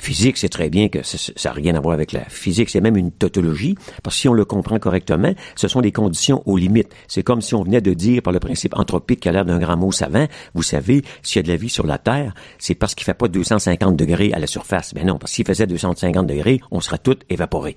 Physique, 0.00 0.38
c'est 0.38 0.48
très 0.48 0.70
bien 0.70 0.88
que 0.88 1.02
ça 1.02 1.50
n'a 1.50 1.52
rien 1.52 1.74
à 1.74 1.80
voir 1.80 1.92
avec 1.92 2.12
la 2.12 2.24
physique, 2.24 2.70
c'est 2.70 2.80
même 2.80 2.96
une 2.96 3.12
tautologie, 3.12 3.74
parce 4.02 4.16
que 4.16 4.20
si 4.22 4.28
on 4.30 4.32
le 4.32 4.46
comprend 4.46 4.78
correctement, 4.78 5.34
ce 5.56 5.68
sont 5.68 5.82
des 5.82 5.92
conditions 5.92 6.42
aux 6.46 6.56
limites. 6.56 6.90
C'est 7.06 7.22
comme 7.22 7.42
si 7.42 7.54
on 7.54 7.62
venait 7.62 7.82
de 7.82 7.92
dire 7.92 8.22
par 8.22 8.32
le 8.32 8.40
principe 8.40 8.74
anthropique 8.78 9.20
qui 9.20 9.28
a 9.28 9.32
l'air 9.32 9.44
d'un 9.44 9.58
grand 9.58 9.76
mot 9.76 9.92
savant, 9.92 10.26
vous 10.54 10.62
savez, 10.62 11.02
s'il 11.22 11.36
y 11.36 11.40
a 11.40 11.42
de 11.42 11.48
la 11.48 11.56
vie 11.56 11.68
sur 11.68 11.86
la 11.86 11.98
Terre, 11.98 12.34
c'est 12.58 12.74
parce 12.74 12.94
qu'il 12.94 13.04
fait 13.04 13.12
pas 13.12 13.28
250 13.28 13.94
degrés 13.94 14.32
à 14.32 14.38
la 14.38 14.46
surface. 14.46 14.94
Mais 14.94 15.04
non, 15.04 15.18
parce 15.18 15.32
qu'il 15.32 15.46
faisait 15.46 15.66
250 15.66 16.26
degrés, 16.26 16.62
on 16.70 16.80
serait 16.80 16.96
tout 16.96 17.18
évaporé. 17.28 17.76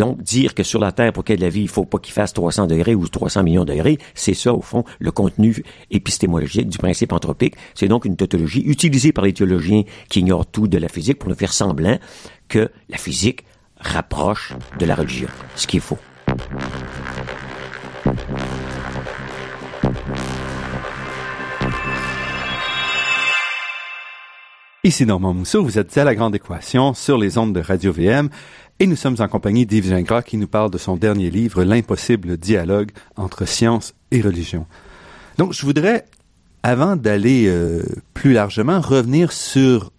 Donc, 0.00 0.22
dire 0.22 0.54
que 0.54 0.62
sur 0.62 0.80
la 0.80 0.92
Terre, 0.92 1.12
pour 1.12 1.24
qu'il 1.24 1.34
y 1.34 1.36
ait 1.36 1.36
de 1.36 1.42
la 1.42 1.50
vie, 1.50 1.60
il 1.60 1.68
faut 1.68 1.84
pas 1.84 1.98
qu'il 1.98 2.14
fasse 2.14 2.32
300 2.32 2.68
degrés 2.68 2.94
ou 2.94 3.06
300 3.06 3.42
millions 3.42 3.66
de 3.66 3.72
degrés, 3.74 3.98
c'est 4.14 4.32
ça, 4.32 4.54
au 4.54 4.62
fond, 4.62 4.82
le 4.98 5.10
contenu 5.10 5.62
épistémologique 5.90 6.70
du 6.70 6.78
principe 6.78 7.12
anthropique. 7.12 7.54
C'est 7.74 7.86
donc 7.86 8.06
une 8.06 8.16
tautologie 8.16 8.62
utilisée 8.62 9.12
par 9.12 9.24
les 9.24 9.34
théologiens 9.34 9.82
qui 10.08 10.20
ignorent 10.20 10.46
tout 10.46 10.68
de 10.68 10.78
la 10.78 10.88
physique 10.88 11.18
pour 11.18 11.28
nous 11.28 11.34
faire 11.34 11.52
semblant 11.52 11.98
que 12.48 12.70
la 12.88 12.96
physique 12.96 13.44
rapproche 13.76 14.54
de 14.78 14.86
la 14.86 14.94
religion, 14.94 15.28
ce 15.54 15.66
qui 15.66 15.76
est 15.76 15.80
faux. 15.80 15.98
Ici 24.82 25.04
Normand 25.04 25.34
Mousseau, 25.34 25.62
vous 25.62 25.78
êtes 25.78 25.98
à 25.98 26.04
La 26.04 26.14
Grande 26.14 26.34
Équation 26.34 26.94
sur 26.94 27.18
les 27.18 27.36
ondes 27.36 27.54
de 27.54 27.60
Radio 27.60 27.92
VM 27.92 28.30
et 28.78 28.86
nous 28.86 28.96
sommes 28.96 29.16
en 29.18 29.28
compagnie 29.28 29.66
d'Yves 29.66 29.90
Gingras 29.90 30.22
qui 30.22 30.38
nous 30.38 30.46
parle 30.46 30.70
de 30.70 30.78
son 30.78 30.96
dernier 30.96 31.28
livre, 31.28 31.64
L'impossible 31.64 32.38
dialogue 32.38 32.90
entre 33.14 33.44
science 33.44 33.92
et 34.10 34.22
religion. 34.22 34.64
Donc 35.36 35.52
je 35.52 35.66
voudrais, 35.66 36.06
avant 36.62 36.96
d'aller 36.96 37.44
euh, 37.46 37.82
plus 38.14 38.32
largement, 38.32 38.80
revenir 38.80 39.32
sur 39.32 39.92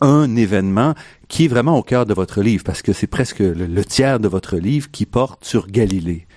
un 0.00 0.36
événement 0.36 0.94
qui 1.26 1.46
est 1.46 1.48
vraiment 1.48 1.76
au 1.76 1.82
cœur 1.82 2.06
de 2.06 2.14
votre 2.14 2.40
livre, 2.40 2.62
parce 2.62 2.82
que 2.82 2.92
c'est 2.92 3.08
presque 3.08 3.40
le, 3.40 3.52
le, 3.52 3.84
tiers 3.84 4.20
de 4.20 4.28
votre 4.28 4.58
livre 4.58 4.92
qui 4.92 5.06
porte 5.06 5.44
sur 5.44 5.66
Galilée. 5.66 6.28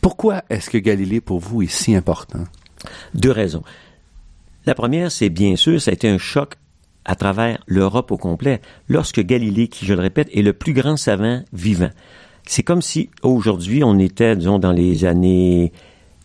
Pourquoi 0.00 0.44
est-ce 0.50 0.70
que 0.70 0.78
Galilée, 0.78 1.20
pour 1.20 1.40
vous, 1.40 1.62
est 1.62 1.66
si 1.66 1.96
important? 1.96 2.44
Deux 3.14 3.32
raisons. 3.32 3.64
La 4.66 4.76
première, 4.76 5.10
c'est 5.10 5.30
bien 5.30 5.56
sûr, 5.56 5.82
ça 5.82 5.90
a 5.90 5.94
été 5.94 6.08
un 6.08 6.18
choc 6.18 6.54
à 7.08 7.16
travers 7.16 7.58
l'Europe 7.66 8.12
au 8.12 8.18
complet, 8.18 8.60
lorsque 8.86 9.20
Galilée, 9.20 9.68
qui, 9.68 9.86
je 9.86 9.94
le 9.94 10.00
répète, 10.00 10.28
est 10.32 10.42
le 10.42 10.52
plus 10.52 10.74
grand 10.74 10.98
savant 10.98 11.42
vivant. 11.54 11.90
C'est 12.46 12.62
comme 12.62 12.82
si 12.82 13.08
aujourd'hui 13.22 13.82
on 13.82 13.98
était, 13.98 14.36
disons, 14.36 14.58
dans 14.58 14.72
les 14.72 15.06
années 15.06 15.72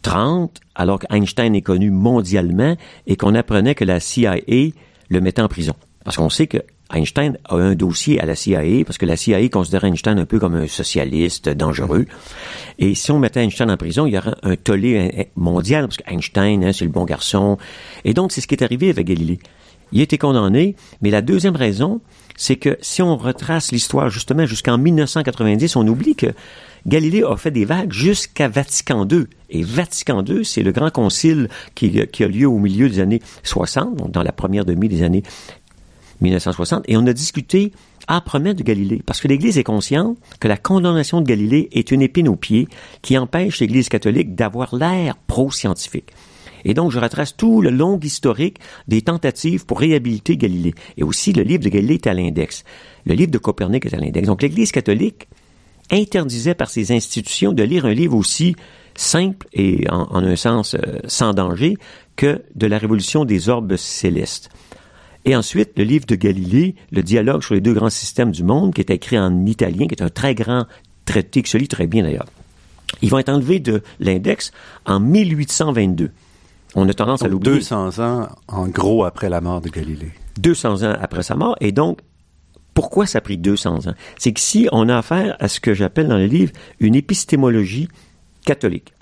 30, 0.02 0.60
alors 0.76 1.00
qu'Einstein 1.00 1.56
est 1.56 1.62
connu 1.62 1.90
mondialement 1.90 2.76
et 3.08 3.16
qu'on 3.16 3.34
apprenait 3.34 3.76
que 3.76 3.86
la 3.86 4.02
CIA 4.02 4.36
le 5.10 5.22
mettait 5.22 5.42
en 5.42 5.48
prison. 5.48 5.74
Parce 6.04 6.18
qu'on 6.18 6.30
sait 6.30 6.48
que 6.48 6.58
Einstein 6.94 7.38
a 7.46 7.56
un 7.56 7.76
dossier 7.76 8.20
à 8.20 8.26
la 8.26 8.36
CIA 8.36 8.84
parce 8.86 8.98
que 8.98 9.06
la 9.06 9.16
CIA 9.16 9.48
considérait 9.48 9.88
Einstein 9.88 10.20
un 10.20 10.26
peu 10.26 10.38
comme 10.38 10.56
un 10.56 10.68
socialiste 10.68 11.48
dangereux. 11.48 12.06
Et 12.78 12.94
si 12.94 13.10
on 13.12 13.20
mettait 13.20 13.42
Einstein 13.42 13.72
en 13.72 13.78
prison, 13.78 14.06
il 14.06 14.14
y 14.14 14.18
aurait 14.18 14.36
un 14.44 14.58
tollé 14.58 15.30
mondial 15.38 15.88
parce 15.88 15.98
qu'Einstein, 15.98 16.62
hein, 16.62 16.74
c'est 16.74 16.84
le 16.84 16.92
bon 16.92 17.06
garçon. 17.06 17.58
Et 18.04 18.14
donc, 18.14 18.34
c'est 18.34 18.42
ce 18.42 18.48
qui 18.48 18.56
est 18.56 18.64
arrivé 18.64 18.90
avec 18.90 19.08
Galilée. 19.08 19.40
Il 19.94 20.00
a 20.00 20.04
été 20.04 20.18
condamné, 20.18 20.76
mais 21.02 21.12
la 21.12 21.22
deuxième 21.22 21.56
raison, 21.56 22.02
c'est 22.36 22.56
que 22.56 22.78
si 22.82 23.04
on 23.04 23.16
retrace 23.16 23.72
l'histoire 23.72 24.10
justement 24.10 24.48
jusqu'en 24.48 24.80
1990, 24.80 25.76
on 25.76 25.88
oublie 25.88 26.16
que 26.16 26.34
Galilée 26.88 27.24
a 27.24 27.38
fait 27.38 27.52
des 27.52 27.64
vagues 27.64 27.94
jusqu'à 27.94 28.50
Vatican 28.50 29.08
II. 29.08 29.26
Et 29.52 29.62
Vatican 29.62 30.26
II, 30.26 30.44
c'est 30.44 30.64
le 30.64 30.72
grand 30.72 30.90
concile 30.90 31.48
qui, 31.76 32.06
qui, 32.08 32.24
a 32.24 32.28
lieu 32.28 32.48
au 32.48 32.58
milieu 32.58 32.90
des 32.90 33.00
années 33.00 33.22
60, 33.44 33.96
donc 33.96 34.12
dans 34.12 34.24
la 34.24 34.32
première 34.32 34.66
demi 34.66 34.90
des 34.90 35.04
années 35.04 35.22
1960, 36.22 36.86
et 36.88 36.98
on 36.98 37.06
a 37.06 37.14
discuté 37.14 37.72
âprement 38.08 38.56
de 38.56 38.64
Galilée, 38.64 39.02
parce 39.06 39.22
que 39.22 39.28
l'Église 39.28 39.60
est 39.60 39.64
consciente 39.64 40.18
que 40.40 40.48
la 40.48 40.58
condamnation 40.58 41.22
de 41.22 41.28
Galilée 41.28 41.70
est 41.72 41.92
une 41.92 42.02
épine 42.02 42.28
au 42.28 42.36
pied 42.36 42.68
qui 43.04 43.16
empêche 43.16 43.60
l'Église 43.60 43.90
catholique 43.90 44.34
d'avoir 44.34 44.76
l'air 44.76 45.16
pro-scientifique. 45.28 46.12
Et 46.66 46.74
donc, 46.74 46.92
je 46.92 47.00
retrace 47.00 47.36
tout 47.36 47.62
le 47.62 47.70
long 47.70 48.00
historique 48.00 48.58
des 48.88 49.02
tentatives 49.02 49.66
pour 49.66 49.80
réhabiliter 49.80 50.38
Galilée. 50.38 50.74
Et 50.98 51.04
aussi, 51.04 51.34
le 51.34 51.44
livre 51.44 51.64
de 51.64 51.70
Galilée 51.70 51.96
est 51.96 52.08
à 52.08 52.14
l'index. 52.14 52.64
Le 53.06 53.14
livre 53.14 53.32
de 53.32 53.38
Copernic 53.38 53.86
est 53.86 53.94
à 53.94 53.98
l'index. 53.98 54.28
Donc, 54.28 54.42
l'Église 54.42 54.72
catholique 54.72 55.28
interdisait 55.92 56.56
par 56.56 56.70
ses 56.70 56.92
institutions 56.92 57.52
de 57.52 57.64
lire 57.64 57.86
un 57.86 57.94
livre 57.94 58.16
aussi 58.16 58.56
simple 58.96 59.48
et, 59.54 59.86
en, 59.90 60.24
un 60.24 60.36
sens, 60.36 60.76
euh, 60.76 61.00
sans 61.08 61.34
danger 61.34 61.78
que 62.16 62.42
de 62.56 62.68
la 62.68 62.78
révolution 62.78 63.26
des 63.26 63.50
orbes 63.50 63.76
célestes. 63.76 64.50
Et 65.26 65.36
ensuite, 65.36 65.72
le 65.78 65.84
livre 65.84 66.06
de 66.06 66.16
Galilée, 66.16 66.76
le 66.92 67.02
dialogue 67.02 67.44
sur 67.44 67.54
les 67.54 67.62
deux 67.62 67.74
grands 67.74 67.90
systèmes 67.90 68.32
du 68.32 68.44
monde, 68.44 68.74
qui 68.74 68.82
est 68.82 68.90
écrit 68.90 69.18
en 69.18 69.46
italien, 69.46 69.88
qui 69.88 69.96
est 69.96 70.04
un 70.04 70.10
très 70.10 70.36
grand 70.36 70.66
traité, 71.06 71.42
qui 71.42 71.50
se 71.50 71.58
lit 71.58 71.68
très 71.68 71.88
bien 71.88 72.04
d'ailleurs. 72.04 72.28
Ils 73.02 73.10
vont 73.10 73.20
être 73.20 73.30
enlevés 73.30 73.60
de 73.60 73.82
l'index 74.00 74.52
en 74.86 75.00
1822. 75.00 76.12
On 76.76 76.88
a 76.90 76.94
tendance 76.94 77.24
à 77.24 77.28
l'oublier. 77.28 77.56
200 77.56 78.00
ans, 78.00 78.28
en 78.48 78.68
gros, 78.68 79.06
après 79.06 79.30
la 79.30 79.42
mort 79.42 79.62
de 79.62 79.70
Galilée. 79.70 80.12
200 80.40 80.84
ans 80.84 80.96
après 81.00 81.24
sa 81.24 81.36
mort. 81.36 81.56
Et 81.62 81.72
donc, 81.72 82.00
pourquoi 82.74 83.06
ça 83.06 83.20
a 83.20 83.22
pris 83.22 83.38
200 83.38 83.88
ans? 83.88 83.94
C'est 84.18 84.34
que 84.34 84.40
si 84.40 84.68
on 84.72 84.90
a 84.90 84.98
affaire 84.98 85.36
à 85.40 85.48
ce 85.48 85.60
que 85.60 85.74
j'appelle 85.74 86.08
dans 86.08 86.18
le 86.18 86.26
livre 86.26 86.52
une 86.80 86.96
épistémologie 86.96 87.88
catholique. 88.46 88.94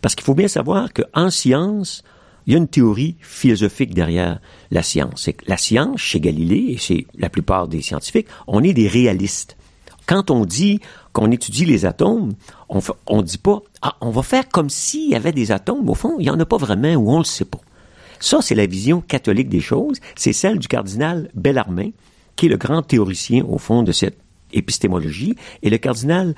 Parce 0.00 0.14
qu'il 0.14 0.24
faut 0.24 0.34
bien 0.34 0.48
savoir 0.48 0.88
qu'en 0.92 1.30
science, 1.30 2.02
il 2.46 2.52
y 2.52 2.56
a 2.56 2.58
une 2.58 2.68
théorie 2.68 3.16
philosophique 3.20 3.94
derrière 3.94 4.40
la 4.70 4.82
science. 4.82 5.22
C'est 5.22 5.34
que 5.34 5.44
la 5.46 5.56
science, 5.56 6.00
chez 6.00 6.20
Galilée, 6.20 6.66
et 6.70 6.76
chez 6.78 7.06
la 7.18 7.28
plupart 7.28 7.68
des 7.68 7.82
scientifiques, 7.82 8.28
on 8.46 8.62
est 8.62 8.72
des 8.72 8.88
réalistes. 8.88 9.56
Quand 10.06 10.30
on 10.30 10.44
dit 10.44 10.80
qu'on 11.12 11.30
étudie 11.30 11.64
les 11.64 11.86
atomes, 11.86 12.34
on 12.68 13.16
ne 13.16 13.22
dit 13.22 13.38
pas 13.38 13.62
ah, 13.82 13.96
on 14.00 14.10
va 14.10 14.22
faire 14.22 14.48
comme 14.48 14.70
s'il 14.70 15.10
y 15.10 15.14
avait 15.14 15.32
des 15.32 15.52
atomes. 15.52 15.88
Au 15.88 15.94
fond, 15.94 16.16
il 16.18 16.24
n'y 16.24 16.30
en 16.30 16.38
a 16.38 16.44
pas 16.44 16.56
vraiment 16.56 16.94
ou 16.94 17.10
on 17.10 17.14
ne 17.14 17.18
le 17.18 17.24
sait 17.24 17.44
pas. 17.44 17.60
Ça, 18.20 18.40
c'est 18.42 18.54
la 18.54 18.66
vision 18.66 19.00
catholique 19.00 19.48
des 19.48 19.60
choses. 19.60 19.98
C'est 20.14 20.34
celle 20.34 20.58
du 20.58 20.68
cardinal 20.68 21.30
Bellarmine, 21.34 21.92
qui 22.36 22.46
est 22.46 22.48
le 22.50 22.58
grand 22.58 22.82
théoricien, 22.82 23.44
au 23.48 23.58
fond, 23.58 23.82
de 23.82 23.92
cette 23.92 24.18
épistémologie. 24.52 25.36
Et 25.62 25.70
le 25.70 25.78
cardinal 25.78 26.34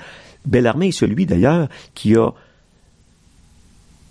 Bellarmine 0.47 0.91
est 0.91 0.93
celui, 0.93 1.27
d'ailleurs, 1.27 1.69
qui 1.95 2.15
a 2.17 2.31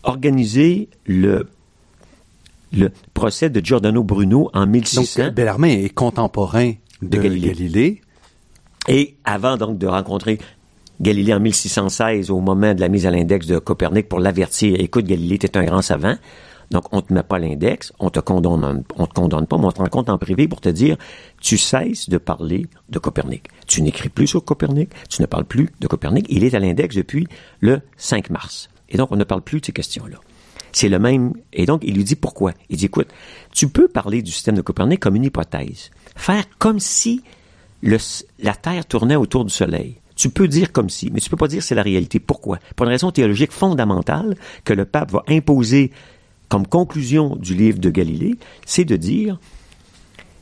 organisé 0.03 0.89
le 1.05 1.47
le 2.73 2.89
procès 3.13 3.49
de 3.49 3.63
Giordano 3.63 4.01
Bruno 4.01 4.49
en 4.53 4.65
1600. 4.65 5.25
Donc, 5.25 5.33
Bellarmine 5.33 5.83
est 5.83 5.89
contemporain 5.89 6.73
de, 7.01 7.17
Galilée. 7.17 8.01
Et 8.87 9.15
avant 9.23 9.57
donc 9.57 9.77
de 9.77 9.87
rencontrer 9.87 10.39
Galilée 10.99 11.33
en 11.33 11.39
1616 11.39 12.29
au 12.29 12.39
moment 12.39 12.73
de 12.73 12.79
la 12.79 12.89
mise 12.89 13.05
à 13.05 13.11
l'index 13.11 13.47
de 13.47 13.59
Copernic 13.59 14.07
pour 14.07 14.19
l'avertir, 14.19 14.79
écoute 14.79 15.05
Galilée, 15.05 15.37
t'es 15.37 15.57
un 15.57 15.63
grand 15.63 15.81
savant, 15.81 16.15
donc 16.71 16.85
on 16.91 17.01
te 17.01 17.13
met 17.13 17.23
pas 17.23 17.37
l'index, 17.37 17.91
on 17.99 18.09
te 18.09 18.19
condamne, 18.19 18.83
on 18.95 19.05
te 19.05 19.13
condamne 19.13 19.45
pas, 19.45 19.57
mais 19.57 19.65
on 19.65 19.71
te 19.71 19.81
rencontre 19.81 20.11
en 20.11 20.17
privé 20.17 20.47
pour 20.47 20.61
te 20.61 20.69
dire, 20.69 20.97
tu 21.39 21.57
cesses 21.57 22.09
de 22.09 22.17
parler 22.17 22.67
de 22.89 22.97
Copernic. 22.97 23.47
Tu 23.67 23.81
n'écris 23.81 24.09
plus 24.09 24.27
sur 24.27 24.43
Copernic, 24.43 24.89
tu 25.09 25.21
ne 25.21 25.27
parles 25.27 25.45
plus 25.45 25.69
de 25.79 25.87
Copernic. 25.87 26.25
Il 26.29 26.43
est 26.43 26.53
à 26.53 26.59
l'index 26.59 26.95
depuis 26.95 27.27
le 27.59 27.81
5 27.97 28.29
mars. 28.29 28.69
Et 28.89 28.97
donc 28.97 29.11
on 29.11 29.17
ne 29.17 29.23
parle 29.23 29.41
plus 29.41 29.59
de 29.59 29.65
ces 29.65 29.73
questions-là. 29.73 30.17
C'est 30.71 30.89
le 30.89 30.99
même. 30.99 31.33
Et 31.51 31.65
donc, 31.65 31.81
il 31.83 31.95
lui 31.95 32.05
dit 32.05 32.15
pourquoi. 32.15 32.53
Il 32.69 32.77
dit, 32.77 32.85
écoute, 32.85 33.09
tu 33.51 33.67
peux 33.67 33.89
parler 33.89 34.21
du 34.21 34.31
système 34.31 34.55
de 34.55 34.61
Copernic 34.61 35.01
comme 35.01 35.15
une 35.15 35.25
hypothèse. 35.25 35.91
Faire 36.15 36.45
comme 36.59 36.79
si 36.79 37.21
la 37.83 38.53
Terre 38.55 38.85
tournait 38.85 39.15
autour 39.15 39.45
du 39.45 39.53
Soleil. 39.53 39.95
Tu 40.15 40.29
peux 40.29 40.47
dire 40.47 40.71
comme 40.71 40.89
si, 40.89 41.09
mais 41.11 41.19
tu 41.19 41.29
peux 41.29 41.37
pas 41.37 41.47
dire 41.47 41.63
c'est 41.63 41.75
la 41.75 41.81
réalité. 41.81 42.19
Pourquoi? 42.19 42.59
Pour 42.75 42.85
une 42.85 42.91
raison 42.91 43.11
théologique 43.11 43.51
fondamentale 43.51 44.35
que 44.65 44.73
le 44.73 44.85
pape 44.85 45.11
va 45.11 45.23
imposer 45.27 45.91
comme 46.47 46.67
conclusion 46.67 47.37
du 47.37 47.55
livre 47.55 47.79
de 47.79 47.89
Galilée, 47.89 48.35
c'est 48.65 48.85
de 48.85 48.97
dire, 48.97 49.39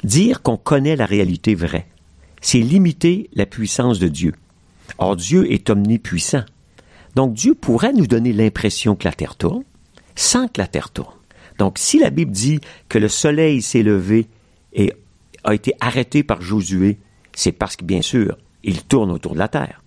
dire 0.03 0.41
qu'on 0.41 0.57
connaît 0.57 0.95
la 0.95 1.05
réalité 1.05 1.55
vraie. 1.55 1.87
C'est 2.41 2.59
limiter 2.59 3.29
la 3.33 3.45
puissance 3.45 3.99
de 3.99 4.07
Dieu. 4.07 4.33
Or, 4.97 5.15
Dieu 5.15 5.51
est 5.51 5.69
omnipuissant. 5.69 6.43
Donc, 7.15 7.33
Dieu 7.33 7.53
pourrait 7.53 7.93
nous 7.93 8.07
donner 8.07 8.33
l'impression 8.33 8.95
que 8.95 9.07
la 9.07 9.13
Terre 9.13 9.35
tourne 9.35 9.63
sans 10.15 10.47
que 10.47 10.59
la 10.59 10.67
Terre 10.67 10.89
tourne. 10.89 11.13
Donc, 11.59 11.77
si 11.77 11.99
la 11.99 12.09
Bible 12.09 12.31
dit 12.31 12.59
que 12.89 12.97
le 12.97 13.07
soleil 13.07 13.61
s'est 13.61 13.83
levé 13.83 14.27
et 14.73 14.93
a 15.43 15.53
été 15.53 15.73
arrêté 15.79 16.23
par 16.23 16.41
Josué 16.41 16.97
c'est 17.39 17.53
parce 17.53 17.77
que, 17.77 17.85
bien 17.85 18.01
sûr, 18.01 18.37
il 18.65 18.83
tourne 18.83 19.11
autour 19.11 19.33
de 19.33 19.39
la 19.39 19.47
Terre. 19.47 19.81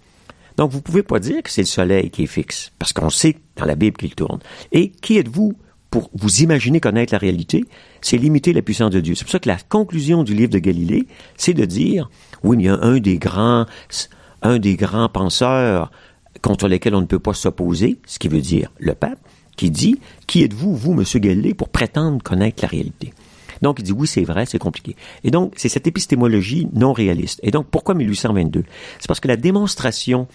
Donc, 0.56 0.70
vous 0.70 0.78
ne 0.78 0.82
pouvez 0.82 1.02
pas 1.02 1.18
dire 1.18 1.42
que 1.42 1.50
c'est 1.50 1.60
le 1.60 1.66
Soleil 1.66 2.10
qui 2.10 2.22
est 2.22 2.26
fixe, 2.26 2.72
parce 2.78 2.94
qu'on 2.94 3.10
sait 3.10 3.36
dans 3.56 3.66
la 3.66 3.74
Bible 3.74 3.98
qu'il 3.98 4.14
tourne. 4.14 4.38
Et 4.72 4.88
qui 4.88 5.18
êtes-vous 5.18 5.52
pour 5.90 6.08
vous 6.14 6.40
imaginer 6.40 6.80
connaître 6.80 7.12
la 7.12 7.18
réalité? 7.18 7.66
C'est 8.00 8.16
limiter 8.16 8.54
la 8.54 8.62
puissance 8.62 8.90
de 8.90 9.00
Dieu. 9.00 9.14
C'est 9.14 9.24
pour 9.24 9.32
ça 9.32 9.38
que 9.38 9.50
la 9.50 9.58
conclusion 9.58 10.24
du 10.24 10.34
livre 10.34 10.50
de 10.50 10.58
Galilée, 10.58 11.06
c'est 11.36 11.52
de 11.52 11.66
dire, 11.66 12.08
oui, 12.42 12.56
mais 12.56 12.62
il 12.62 12.66
y 12.66 12.68
a 12.70 12.80
un 12.80 12.98
des 13.00 13.18
grands, 13.18 13.66
un 14.40 14.58
des 14.58 14.76
grands 14.76 15.10
penseurs 15.10 15.92
contre 16.40 16.68
lesquels 16.68 16.94
on 16.94 17.02
ne 17.02 17.06
peut 17.06 17.18
pas 17.18 17.34
s'opposer, 17.34 17.98
ce 18.06 18.18
qui 18.18 18.28
veut 18.28 18.40
dire 18.40 18.72
le 18.78 18.94
pape, 18.94 19.20
qui 19.56 19.70
dit, 19.70 20.00
qui 20.26 20.42
êtes-vous, 20.42 20.74
vous, 20.74 20.94
monsieur 20.94 21.18
Galilée, 21.18 21.52
pour 21.52 21.68
prétendre 21.68 22.22
connaître 22.22 22.62
la 22.62 22.68
réalité? 22.68 23.12
Donc, 23.62 23.78
il 23.78 23.84
dit 23.84 23.92
oui, 23.92 24.06
c'est 24.06 24.24
vrai, 24.24 24.44
c'est 24.44 24.58
compliqué. 24.58 24.96
Et 25.24 25.30
donc, 25.30 25.54
c'est 25.56 25.68
cette 25.68 25.86
épistémologie 25.86 26.68
non 26.72 26.92
réaliste. 26.92 27.40
Et 27.42 27.50
donc, 27.50 27.66
pourquoi 27.68 27.94
1822? 27.94 28.64
C'est 28.98 29.06
parce 29.06 29.20
que 29.20 29.28
la 29.28 29.36
démonstration 29.36 30.26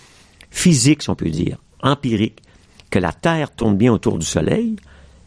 physique, 0.50 1.04
si 1.04 1.10
on 1.10 1.16
peut 1.16 1.30
dire, 1.30 1.58
empirique, 1.82 2.42
que 2.90 3.00
la 3.00 3.12
Terre 3.12 3.52
tourne 3.52 3.76
bien 3.76 3.92
autour 3.92 4.18
du 4.18 4.26
Soleil, 4.26 4.78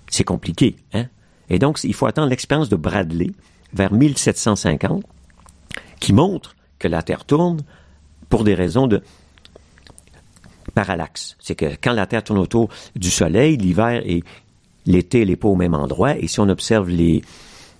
c'est 0.08 0.24
compliqué. 0.24 0.76
Hein? 0.94 1.06
Et 1.50 1.58
donc, 1.58 1.78
il 1.84 1.94
faut 1.94 2.06
attendre 2.06 2.28
l'expérience 2.28 2.68
de 2.68 2.76
Bradley 2.76 3.32
vers 3.72 3.92
1750, 3.92 5.04
qui 6.00 6.12
montre 6.12 6.56
que 6.78 6.88
la 6.88 7.02
Terre 7.02 7.24
tourne 7.24 7.60
pour 8.28 8.44
des 8.44 8.54
raisons 8.54 8.86
de 8.86 9.02
parallaxe. 10.74 11.36
C'est 11.40 11.54
que 11.54 11.76
quand 11.82 11.92
la 11.92 12.06
Terre 12.06 12.24
tourne 12.24 12.38
autour 12.38 12.70
du 12.96 13.10
Soleil, 13.10 13.56
l'hiver 13.56 14.02
et 14.06 14.22
l'été, 14.86 15.22
elle 15.22 15.28
n'est 15.28 15.36
pas 15.36 15.48
au 15.48 15.56
même 15.56 15.74
endroit. 15.74 16.16
Et 16.16 16.26
si 16.26 16.40
on 16.40 16.48
observe 16.48 16.88
les, 16.88 17.22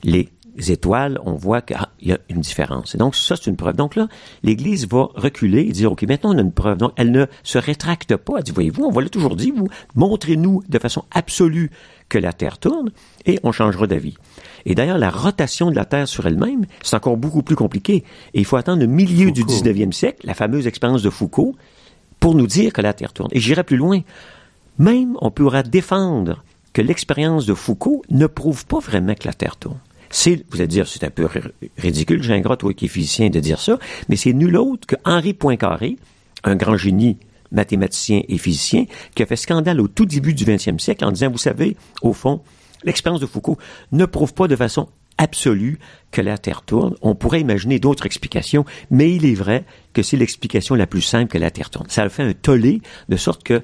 les 0.04 0.30
étoiles, 0.69 1.19
on 1.25 1.35
voit 1.35 1.62
qu'il 1.62 1.78
y 2.02 2.12
a 2.12 2.19
une 2.28 2.40
différence. 2.40 2.95
Et 2.95 2.99
donc, 2.99 3.14
ça, 3.14 3.37
c'est 3.37 3.49
une 3.49 3.57
preuve. 3.57 3.76
Donc 3.76 3.97
là, 3.97 4.09
l'Église 4.42 4.87
va 4.88 5.09
reculer 5.14 5.61
et 5.61 5.73
dire, 5.73 5.92
OK, 5.92 6.02
maintenant, 6.02 6.35
on 6.35 6.38
a 6.38 6.42
une 6.42 6.52
preuve. 6.52 6.78
Donc, 6.78 6.92
elle 6.97 7.11
ne 7.11 7.26
se 7.42 7.59
rétracte 7.59 8.16
pas. 8.16 8.35
Elle 8.38 8.45
dit, 8.45 8.52
voyez-vous, 8.52 8.85
on 8.85 8.90
va 8.90 9.02
l'a 9.02 9.09
toujours 9.09 9.37
dit, 9.37 9.52
vous, 9.54 9.69
montrez-nous 9.95 10.62
de 10.69 10.78
façon 10.78 11.04
absolue 11.12 11.71
que 12.09 12.19
la 12.19 12.33
Terre 12.33 12.59
tourne 12.59 12.90
et 13.25 13.38
on 13.45 13.52
changera 13.52 13.87
d'avis. 13.87 14.16
Et 14.66 14.75
d'ailleurs, 14.75 14.99
la 14.99 15.11
rotation 15.11 15.71
de 15.71 15.76
la 15.76 15.85
Terre 15.85 16.09
sur 16.09 16.26
elle-même, 16.26 16.66
c'est 16.83 16.97
encore 16.97 17.16
beaucoup 17.16 17.42
plus 17.42 17.57
compliqué. 17.57 18.04
Et 18.35 18.40
il 18.40 18.45
faut 18.45 18.57
attendre 18.57 18.80
le 18.80 18.87
milieu 18.87 19.30
du 19.30 19.45
19e 19.45 19.92
siècle, 19.92 20.26
la 20.26 20.35
fameuse 20.35 20.66
expérience 20.66 21.02
de 21.02 21.11
Foucault, 21.11 21.54
pour 22.19 22.35
nous 22.35 22.47
dire 22.47 22.73
que 22.73 22.83
la 22.83 22.92
Terre 22.92 23.12
tourne. 23.12 23.30
Et 23.33 23.40
j'irai 23.40 23.64
plus 23.64 23.76
loin. 23.76 24.00
Même, 24.78 25.16
on 25.21 25.30
pourra 25.30 25.62
défendre 25.62 26.42
que 26.73 26.83
l'expérience 26.83 27.47
de 27.47 27.54
Foucault 27.54 28.02
ne 28.11 28.26
prouve 28.26 28.66
pas 28.66 28.78
vraiment 28.78 29.14
que 29.14 29.26
la 29.26 29.35
Terre 29.35 29.57
tourne. 29.57 29.78
C'est, 30.11 30.45
vous 30.50 30.59
allez 30.59 30.67
dire, 30.67 30.88
c'est 30.88 31.05
un 31.05 31.11
peu 31.11 31.29
ridicule, 31.79 32.23
Gingras, 32.23 32.57
toi 32.57 32.75
qui 32.75 32.87
es 32.87 32.88
physicien, 32.88 33.31
de 33.31 33.40
dire 33.40 33.61
ça, 33.61 33.79
mais 34.09 34.17
c'est 34.17 34.33
nul 34.33 34.57
autre 34.57 34.87
que 34.87 34.97
Henri 35.05 35.35
Poincaré, 35.35 35.97
un 36.43 36.57
grand 36.57 36.76
génie 36.76 37.19
mathématicien 37.52 38.23
et 38.29 38.38
physicien, 38.38 38.87
qui 39.14 39.23
a 39.23 39.26
fait 39.26 39.37
scandale 39.37 39.81
au 39.81 39.88
tout 39.88 40.07
début 40.07 40.35
du 40.35 40.45
20e 40.45 40.79
siècle 40.79 41.05
en 41.05 41.12
disant, 41.12 41.31
vous 41.31 41.38
savez, 41.38 41.76
au 42.02 42.12
fond, 42.12 42.43
l'expérience 42.85 43.21
de 43.21 43.26
Foucault 43.26 43.59
ne 43.93 44.05
prouve 44.05 44.35
pas 44.35 44.49
de 44.49 44.57
façon 44.57 44.88
absolue 45.19 45.79
que 46.11 46.23
la 46.23 46.38
Terre 46.38 46.62
tourne. 46.62 46.95
On 47.02 47.14
pourrait 47.14 47.40
imaginer 47.40 47.79
d'autres 47.79 48.07
explications, 48.07 48.64
mais 48.90 49.14
il 49.14 49.26
est 49.26 49.35
vrai 49.35 49.64
que 49.93 50.02
c'est 50.02 50.17
l'explication 50.17 50.75
la 50.75 50.87
plus 50.87 51.02
simple 51.02 51.31
que 51.31 51.38
la 51.38 51.50
Terre 51.50 51.71
tourne. 51.71 51.87
Ça 51.88 52.02
a 52.02 52.09
fait 52.09 52.23
un 52.23 52.33
tollé, 52.33 52.81
de 53.09 53.17
sorte 53.17 53.43
que 53.43 53.62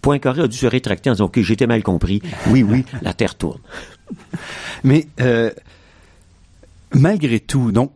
Poincaré 0.00 0.42
a 0.42 0.48
dû 0.48 0.56
se 0.56 0.66
rétracter 0.66 1.10
en 1.10 1.14
disant, 1.14 1.26
OK, 1.26 1.40
j'étais 1.40 1.66
mal 1.66 1.82
compris. 1.82 2.22
Oui, 2.48 2.62
oui, 2.62 2.84
la 3.02 3.12
Terre 3.12 3.34
tourne. 3.34 3.60
Mais 4.84 5.06
euh, 5.20 5.50
malgré 6.94 7.40
tout, 7.40 7.72
donc, 7.72 7.92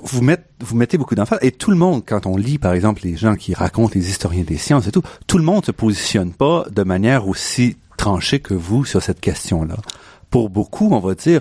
vous, 0.00 0.22
mettez, 0.22 0.44
vous 0.60 0.76
mettez 0.76 0.98
beaucoup 0.98 1.14
d'emphase, 1.14 1.38
et 1.42 1.52
tout 1.52 1.70
le 1.70 1.76
monde, 1.76 2.02
quand 2.06 2.26
on 2.26 2.36
lit, 2.36 2.58
par 2.58 2.72
exemple, 2.72 3.02
les 3.04 3.16
gens 3.16 3.34
qui 3.34 3.54
racontent 3.54 3.92
les 3.94 4.08
historiens 4.08 4.44
des 4.44 4.58
sciences 4.58 4.86
et 4.86 4.92
tout, 4.92 5.02
tout 5.26 5.38
le 5.38 5.44
monde 5.44 5.64
se 5.64 5.72
positionne 5.72 6.32
pas 6.32 6.66
de 6.70 6.82
manière 6.82 7.28
aussi 7.28 7.76
tranchée 7.96 8.40
que 8.40 8.54
vous 8.54 8.84
sur 8.84 9.02
cette 9.02 9.20
question-là. 9.20 9.76
Pour 10.30 10.50
beaucoup, 10.50 10.92
on 10.92 11.00
va 11.00 11.14
dire, 11.14 11.40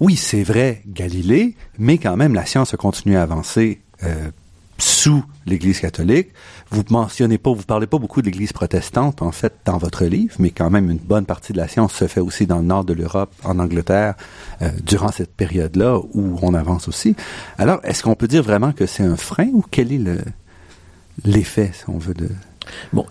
oui, 0.00 0.16
c'est 0.16 0.42
vrai, 0.42 0.82
Galilée, 0.86 1.56
mais 1.78 1.98
quand 1.98 2.16
même, 2.16 2.34
la 2.34 2.46
science 2.46 2.74
a 2.74 2.76
continué 2.76 3.16
à 3.16 3.22
avancer 3.22 3.80
euh, 4.02 4.30
sous 4.78 5.24
l'Église 5.46 5.80
catholique. 5.80 6.28
Vous 6.70 6.82
mentionnez 6.90 7.38
pas, 7.38 7.52
vous 7.52 7.62
parlez 7.62 7.86
pas 7.86 7.98
beaucoup 7.98 8.20
de 8.20 8.26
l'Église 8.26 8.52
protestante, 8.52 9.22
en 9.22 9.32
fait, 9.32 9.54
dans 9.64 9.78
votre 9.78 10.04
livre, 10.04 10.34
mais 10.38 10.50
quand 10.50 10.68
même 10.68 10.90
une 10.90 10.98
bonne 10.98 11.24
partie 11.24 11.52
de 11.52 11.58
la 11.58 11.68
science 11.68 11.94
se 11.94 12.08
fait 12.08 12.20
aussi 12.20 12.46
dans 12.46 12.58
le 12.58 12.64
nord 12.64 12.84
de 12.84 12.92
l'Europe, 12.92 13.32
en 13.44 13.58
Angleterre, 13.58 14.14
euh, 14.62 14.70
durant 14.84 15.12
cette 15.12 15.34
période-là 15.34 15.98
où 16.12 16.38
on 16.42 16.54
avance 16.54 16.88
aussi. 16.88 17.14
Alors, 17.56 17.80
est-ce 17.84 18.02
qu'on 18.02 18.16
peut 18.16 18.28
dire 18.28 18.42
vraiment 18.42 18.72
que 18.72 18.86
c'est 18.86 19.04
un 19.04 19.16
frein 19.16 19.48
ou 19.52 19.64
quel 19.70 19.92
est 19.92 19.98
le 19.98 20.18
l'effet, 21.24 21.70
si 21.72 21.88
on 21.88 21.98
veut, 21.98 22.14
de... 22.14 22.28
Bon, 22.92 23.06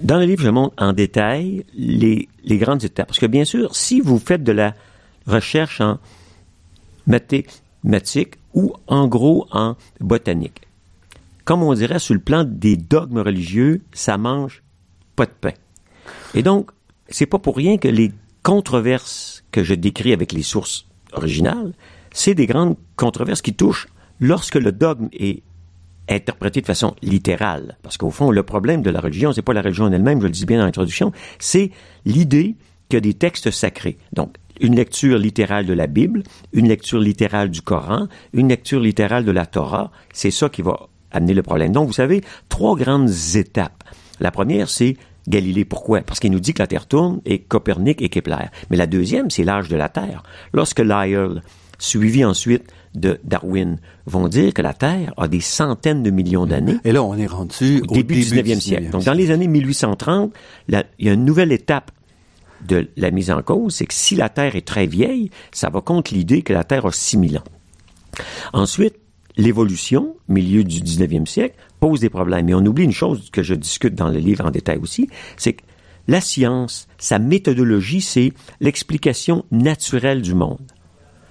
dans 0.00 0.18
le 0.18 0.24
livre, 0.24 0.42
je 0.42 0.50
montre 0.50 0.74
en 0.78 0.92
détail 0.92 1.64
les, 1.74 2.28
les 2.44 2.58
grandes 2.58 2.84
étapes. 2.84 3.06
Parce 3.06 3.18
que 3.18 3.26
bien 3.26 3.44
sûr, 3.44 3.74
si 3.74 4.00
vous 4.00 4.18
faites 4.18 4.42
de 4.42 4.52
la 4.52 4.74
recherche 5.26 5.80
en 5.80 5.98
mathématiques 7.06 8.34
ou 8.54 8.74
en 8.86 9.06
gros 9.06 9.46
en 9.52 9.76
botanique, 10.00 10.65
comme 11.46 11.62
on 11.62 11.72
dirait 11.72 12.00
sur 12.00 12.12
le 12.12 12.20
plan 12.20 12.44
des 12.44 12.76
dogmes 12.76 13.20
religieux, 13.20 13.80
ça 13.92 14.18
mange 14.18 14.62
pas 15.14 15.24
de 15.24 15.32
pain. 15.40 15.52
Et 16.34 16.42
donc, 16.42 16.70
c'est 17.08 17.24
pas 17.24 17.38
pour 17.38 17.56
rien 17.56 17.78
que 17.78 17.88
les 17.88 18.12
controverses 18.42 19.44
que 19.52 19.62
je 19.62 19.72
décris 19.72 20.12
avec 20.12 20.32
les 20.32 20.42
sources 20.42 20.86
originales, 21.12 21.72
c'est 22.12 22.34
des 22.34 22.46
grandes 22.46 22.76
controverses 22.96 23.42
qui 23.42 23.54
touchent 23.54 23.86
lorsque 24.20 24.56
le 24.56 24.72
dogme 24.72 25.08
est 25.12 25.42
interprété 26.08 26.60
de 26.60 26.66
façon 26.66 26.96
littérale. 27.00 27.78
Parce 27.82 27.96
qu'au 27.96 28.10
fond, 28.10 28.32
le 28.32 28.42
problème 28.42 28.82
de 28.82 28.90
la 28.90 29.00
religion, 29.00 29.32
c'est 29.32 29.42
pas 29.42 29.52
la 29.52 29.62
religion 29.62 29.84
en 29.84 29.92
elle-même, 29.92 30.20
je 30.20 30.26
le 30.26 30.32
dis 30.32 30.46
bien 30.46 30.58
dans 30.58 30.64
l'introduction, 30.64 31.12
c'est 31.38 31.70
l'idée 32.04 32.56
qu'il 32.88 32.96
y 32.96 32.98
a 32.98 33.00
des 33.00 33.14
textes 33.14 33.52
sacrés. 33.52 33.98
Donc, 34.12 34.34
une 34.60 34.74
lecture 34.74 35.18
littérale 35.18 35.66
de 35.66 35.74
la 35.74 35.86
Bible, 35.86 36.24
une 36.52 36.66
lecture 36.66 36.98
littérale 36.98 37.50
du 37.50 37.62
Coran, 37.62 38.08
une 38.32 38.48
lecture 38.48 38.80
littérale 38.80 39.24
de 39.24 39.30
la 39.30 39.46
Torah, 39.46 39.92
c'est 40.12 40.32
ça 40.32 40.48
qui 40.48 40.62
va 40.62 40.88
amener 41.10 41.34
le 41.34 41.42
problème. 41.42 41.72
Donc, 41.72 41.86
vous 41.86 41.92
savez, 41.92 42.22
trois 42.48 42.76
grandes 42.76 43.10
étapes. 43.34 43.84
La 44.20 44.30
première, 44.30 44.70
c'est 44.70 44.96
Galilée. 45.28 45.64
Pourquoi? 45.64 46.02
Parce 46.02 46.20
qu'il 46.20 46.30
nous 46.30 46.40
dit 46.40 46.54
que 46.54 46.62
la 46.62 46.66
Terre 46.66 46.86
tourne 46.86 47.20
et 47.24 47.40
Copernic 47.40 48.00
et 48.02 48.08
Kepler. 48.08 48.46
Mais 48.70 48.76
la 48.76 48.86
deuxième, 48.86 49.30
c'est 49.30 49.44
l'âge 49.44 49.68
de 49.68 49.76
la 49.76 49.88
Terre. 49.88 50.22
Lorsque 50.52 50.80
Lyell, 50.80 51.42
suivi 51.78 52.24
ensuite 52.24 52.64
de 52.94 53.20
Darwin, 53.24 53.78
vont 54.06 54.28
dire 54.28 54.54
que 54.54 54.62
la 54.62 54.72
Terre 54.72 55.12
a 55.16 55.28
des 55.28 55.40
centaines 55.40 56.02
de 56.02 56.10
millions 56.10 56.46
d'années. 56.46 56.78
Et 56.84 56.92
là, 56.92 57.02
on 57.02 57.16
est 57.16 57.26
rendu 57.26 57.82
au 57.88 57.94
début, 57.94 58.14
du 58.14 58.20
19e 58.22 58.60
siècle. 58.60 58.90
Donc, 58.90 59.04
dans 59.04 59.12
les 59.12 59.30
années 59.30 59.48
1830, 59.48 60.32
il 60.68 60.84
y 61.00 61.08
a 61.08 61.12
une 61.12 61.24
nouvelle 61.24 61.52
étape 61.52 61.90
de 62.66 62.88
la 62.96 63.10
mise 63.10 63.30
en 63.30 63.42
cause, 63.42 63.74
c'est 63.74 63.86
que 63.86 63.94
si 63.94 64.14
la 64.14 64.28
Terre 64.28 64.56
est 64.56 64.66
très 64.66 64.86
vieille, 64.86 65.30
ça 65.52 65.68
va 65.68 65.82
contre 65.82 66.14
l'idée 66.14 66.42
que 66.42 66.54
la 66.54 66.64
Terre 66.64 66.86
a 66.86 66.92
6000 66.92 67.38
ans. 67.38 67.44
Ensuite, 68.54 68.96
l'évolution, 69.36 70.16
milieu 70.28 70.64
du 70.64 70.80
19e 70.80 71.26
siècle, 71.26 71.56
pose 71.80 72.00
des 72.00 72.10
problèmes. 72.10 72.48
Et 72.48 72.54
on 72.54 72.64
oublie 72.64 72.84
une 72.84 72.92
chose 72.92 73.30
que 73.30 73.42
je 73.42 73.54
discute 73.54 73.94
dans 73.94 74.08
le 74.08 74.18
livre 74.18 74.44
en 74.44 74.50
détail 74.50 74.78
aussi, 74.78 75.08
c'est 75.36 75.54
que 75.54 75.62
la 76.08 76.20
science, 76.20 76.86
sa 76.98 77.18
méthodologie, 77.18 78.00
c'est 78.00 78.32
l'explication 78.60 79.44
naturelle 79.50 80.22
du 80.22 80.34
monde. 80.34 80.60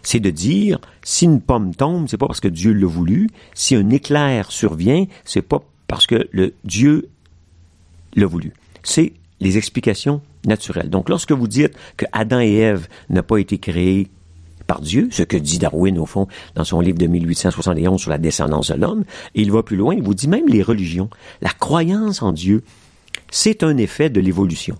C'est 0.04 0.20
de 0.20 0.30
dire, 0.30 0.80
si 1.02 1.26
une 1.26 1.42
pomme 1.42 1.74
tombe, 1.74 2.08
c'est 2.08 2.18
pas 2.18 2.28
parce 2.28 2.42
que 2.42 2.48
Dieu 2.48 2.74
l'a 2.74 2.88
voulu. 2.88 3.30
Si 3.54 3.76
un 3.76 3.90
éclair 3.90 4.52
survient, 4.52 5.06
c'est 5.24 5.42
pas 5.42 5.64
parce 5.88 6.06
que 6.06 6.28
le 6.32 6.54
Dieu 6.64 7.10
l'a 8.16 8.28
voulu. 8.28 8.54
C'est 8.84 9.14
les 9.40 9.58
explications 9.58 10.22
naturelles. 10.46 10.90
Donc, 10.90 11.10
lorsque 11.10 11.32
vous 11.32 11.48
dites 11.48 11.74
que 11.98 12.06
Adam 12.12 12.40
et 12.40 12.54
Ève 12.54 12.88
n'ont 13.10 13.24
pas 13.24 13.38
été 13.38 13.58
créés 13.58 14.10
par 14.66 14.82
Dieu, 14.82 15.10
ce 15.12 15.24
que 15.24 15.38
dit 15.38 15.60
Darwin 15.60 15.98
au 16.00 16.06
fond 16.06 16.28
dans 16.56 16.64
son 16.64 16.80
livre 16.80 16.98
de 16.98 17.08
1871 17.08 18.00
sur 18.00 18.10
la 18.10 18.18
descendance 18.18 18.72
de 18.72 18.76
l'homme, 18.76 19.04
et 19.36 19.42
il 19.42 19.52
va 19.52 19.64
plus 19.64 19.78
loin, 19.78 19.94
il 19.94 20.04
vous 20.04 20.14
dit 20.14 20.28
même 20.28 20.48
les 20.48 20.62
religions, 20.62 21.10
la 21.42 21.52
croyance 21.52 22.22
en 22.22 22.32
Dieu, 22.32 22.64
c'est 23.30 23.64
un 23.64 23.78
effet 23.78 24.10
de 24.10 24.20
l'évolution. 24.20 24.78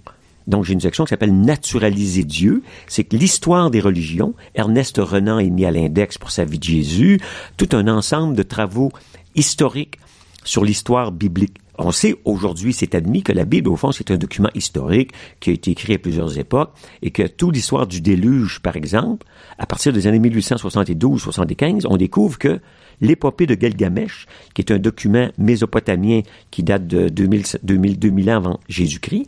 Donc 0.48 0.64
j'ai 0.64 0.74
une 0.74 0.82
section 0.82 1.06
qui 1.06 1.10
s'appelle 1.10 1.36
Naturaliser 1.36 2.24
Dieu, 2.24 2.62
c'est 2.88 3.04
que 3.04 3.16
l'histoire 3.16 3.72
des 3.72 3.80
religions, 3.80 4.36
Ernest 4.54 4.98
Renan 4.98 5.40
est 5.40 5.50
mis 5.50 5.66
à 5.66 5.72
l'index 5.72 6.18
pour 6.18 6.32
sa 6.32 6.46
vie 6.46 6.60
de 6.60 6.64
Jésus, 6.64 7.20
tout 7.58 7.70
un 7.72 7.88
ensemble 7.88 8.36
de 8.36 8.44
travaux 8.44 8.92
historiques 9.34 9.98
sur 10.44 10.64
l'histoire 10.64 11.12
biblique. 11.12 11.58
On 11.78 11.92
sait 11.92 12.16
aujourd'hui, 12.24 12.74
c'est 12.74 12.96
admis 12.96 13.24
que 13.24 13.32
la 13.32 13.46
Bible, 13.46 13.70
au 13.70 13.76
fond, 13.76 13.92
c'est 13.92 14.12
un 14.12 14.18
document 14.18 14.50
historique 14.56 15.12
qui 15.40 15.50
a 15.50 15.54
été 15.54 15.72
écrit 15.72 15.94
à 15.96 15.98
plusieurs 15.98 16.38
époques 16.38 16.72
et 17.02 17.12
que 17.12 17.24
toute 17.24 17.54
l'histoire 17.54 17.86
du 17.86 18.02
déluge, 18.02 18.60
par 18.62 18.76
exemple, 18.76 19.26
à 19.58 19.66
partir 19.66 19.92
des 19.92 20.08
années 20.08 20.20
1872-75, 20.30 21.86
on 21.90 21.98
découvre 21.98 22.38
que 22.38 22.60
l'épopée 23.02 23.46
de 23.46 23.56
Gilgamesh, 23.56 24.26
qui 24.54 24.62
est 24.62 24.72
un 24.72 24.80
document 24.80 25.30
mésopotamien 25.38 26.22
qui 26.50 26.64
date 26.64 26.88
de 26.88 27.10
2000, 27.10 27.44
2000, 27.64 28.00
2000 28.00 28.32
ans 28.32 28.38
avant 28.38 28.60
Jésus-Christ, 28.70 29.28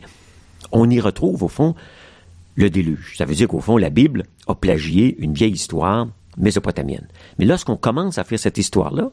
on 0.72 0.88
y 0.88 1.00
retrouve, 1.00 1.42
au 1.42 1.48
fond, 1.48 1.74
le 2.56 2.70
déluge. 2.70 3.14
Ça 3.16 3.24
veut 3.24 3.34
dire 3.34 3.48
qu'au 3.48 3.60
fond, 3.60 3.76
la 3.76 3.90
Bible 3.90 4.24
a 4.46 4.54
plagié 4.54 5.16
une 5.18 5.32
vieille 5.32 5.52
histoire 5.52 6.08
mésopotamienne. 6.36 7.06
Mais 7.38 7.44
lorsqu'on 7.44 7.76
commence 7.76 8.18
à 8.18 8.24
faire 8.24 8.38
cette 8.38 8.58
histoire-là, 8.58 9.10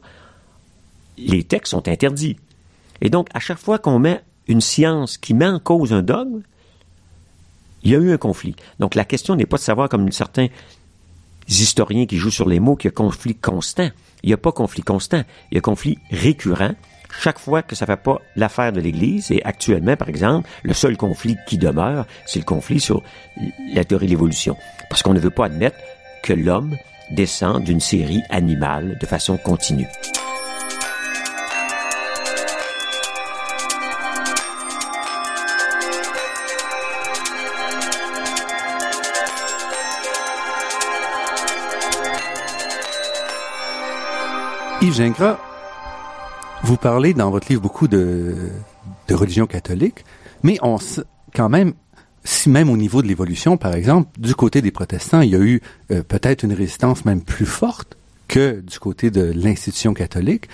les 1.18 1.44
textes 1.44 1.70
sont 1.70 1.88
interdits. 1.88 2.36
Et 3.00 3.10
donc, 3.10 3.28
à 3.34 3.40
chaque 3.40 3.58
fois 3.58 3.78
qu'on 3.78 3.98
met 3.98 4.22
une 4.48 4.60
science 4.60 5.18
qui 5.18 5.34
met 5.34 5.46
en 5.46 5.58
cause 5.58 5.92
un 5.92 6.02
dogme, 6.02 6.42
il 7.82 7.90
y 7.92 7.94
a 7.94 7.98
eu 7.98 8.12
un 8.12 8.16
conflit. 8.16 8.56
Donc, 8.80 8.94
la 8.94 9.04
question 9.04 9.36
n'est 9.36 9.46
pas 9.46 9.58
de 9.58 9.62
savoir, 9.62 9.88
comme 9.88 10.10
certains 10.10 10.48
historiens 11.48 12.06
qui 12.06 12.16
jouent 12.16 12.30
sur 12.30 12.48
les 12.48 12.60
mots, 12.60 12.76
qu'il 12.76 12.88
y 12.88 12.92
a 12.92 12.92
conflit 12.92 13.34
constant. 13.34 13.88
Il 14.22 14.28
n'y 14.28 14.34
a 14.34 14.38
pas 14.38 14.52
conflit 14.52 14.82
constant. 14.82 15.22
Il 15.50 15.56
y 15.56 15.58
a 15.58 15.60
conflit 15.60 15.98
récurrent. 16.10 16.72
Chaque 17.20 17.38
fois 17.38 17.62
que 17.62 17.76
ça 17.76 17.86
ne 17.86 17.92
fait 17.92 18.02
pas 18.02 18.20
l'affaire 18.34 18.72
de 18.72 18.80
l'Église, 18.80 19.30
et 19.30 19.42
actuellement, 19.44 19.96
par 19.96 20.08
exemple, 20.08 20.48
le 20.64 20.74
seul 20.74 20.96
conflit 20.96 21.36
qui 21.46 21.56
demeure, 21.58 22.06
c'est 22.26 22.40
le 22.40 22.44
conflit 22.44 22.80
sur 22.80 23.02
la 23.72 23.84
théorie 23.84 24.06
de 24.06 24.10
l'évolution. 24.10 24.56
Parce 24.90 25.02
qu'on 25.02 25.14
ne 25.14 25.20
veut 25.20 25.30
pas 25.30 25.46
admettre 25.46 25.78
que 26.22 26.32
l'homme 26.32 26.76
descend 27.12 27.62
d'une 27.62 27.80
série 27.80 28.22
animale 28.30 28.98
de 29.00 29.06
façon 29.06 29.36
continue. 29.36 29.86
Yves 44.86 44.94
Gingras, 44.94 45.36
vous 46.62 46.76
parlez 46.76 47.12
dans 47.12 47.28
votre 47.32 47.48
livre 47.48 47.60
beaucoup 47.60 47.88
de, 47.88 48.36
religion 49.10 49.48
catholique, 49.48 50.04
mais 50.44 50.58
on, 50.62 50.78
quand 51.34 51.48
même, 51.48 51.72
si 52.22 52.48
même 52.48 52.70
au 52.70 52.76
niveau 52.76 53.02
de 53.02 53.08
l'évolution, 53.08 53.56
par 53.56 53.74
exemple, 53.74 54.08
du 54.20 54.36
côté 54.36 54.62
des 54.62 54.70
protestants, 54.70 55.22
il 55.22 55.30
y 55.30 55.34
a 55.34 55.40
eu 55.40 55.60
euh, 55.90 56.04
peut-être 56.04 56.44
une 56.44 56.52
résistance 56.52 57.04
même 57.04 57.20
plus 57.20 57.46
forte 57.46 57.96
que 58.28 58.60
du 58.60 58.78
côté 58.78 59.10
de 59.10 59.32
l'institution 59.34 59.92
catholique. 59.92 60.48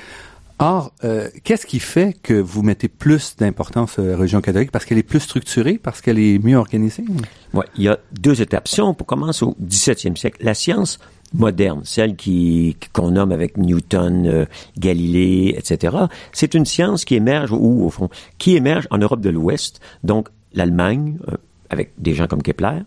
Or, 0.58 0.94
euh, 1.04 1.28
qu'est-ce 1.44 1.66
qui 1.66 1.78
fait 1.78 2.16
que 2.22 2.32
vous 2.32 2.62
mettez 2.62 2.88
plus 2.88 3.36
d'importance 3.36 3.98
à 3.98 4.02
la 4.02 4.16
religion 4.16 4.40
catholique? 4.40 4.70
Parce 4.70 4.86
qu'elle 4.86 4.98
est 4.98 5.02
plus 5.02 5.20
structurée, 5.20 5.76
parce 5.76 6.00
qu'elle 6.00 6.18
est 6.18 6.38
mieux 6.42 6.56
organisée? 6.56 7.04
Oui, 7.52 7.66
il 7.76 7.84
y 7.84 7.88
a 7.88 7.98
deux 8.18 8.40
étapes. 8.40 8.66
Si 8.66 8.80
on 8.80 8.94
commence 8.94 9.42
au 9.42 9.54
17e 9.62 10.16
siècle, 10.16 10.38
la 10.42 10.54
science 10.54 11.00
moderne, 11.34 11.80
celle 11.84 12.16
qui 12.16 12.76
qu'on 12.92 13.12
nomme 13.12 13.32
avec 13.32 13.56
Newton, 13.56 14.26
euh, 14.26 14.44
Galilée, 14.78 15.54
etc. 15.56 15.96
C'est 16.32 16.54
une 16.54 16.66
science 16.66 17.04
qui 17.04 17.14
émerge, 17.14 17.52
ou 17.52 17.84
au 17.84 17.90
fond, 17.90 18.08
qui 18.38 18.56
émerge 18.56 18.86
en 18.90 18.98
Europe 18.98 19.20
de 19.20 19.30
l'Ouest, 19.30 19.80
donc 20.04 20.28
l'Allemagne, 20.52 21.18
euh, 21.28 21.36
avec 21.70 21.92
des 21.98 22.14
gens 22.14 22.26
comme 22.26 22.42
Kepler, 22.42 22.80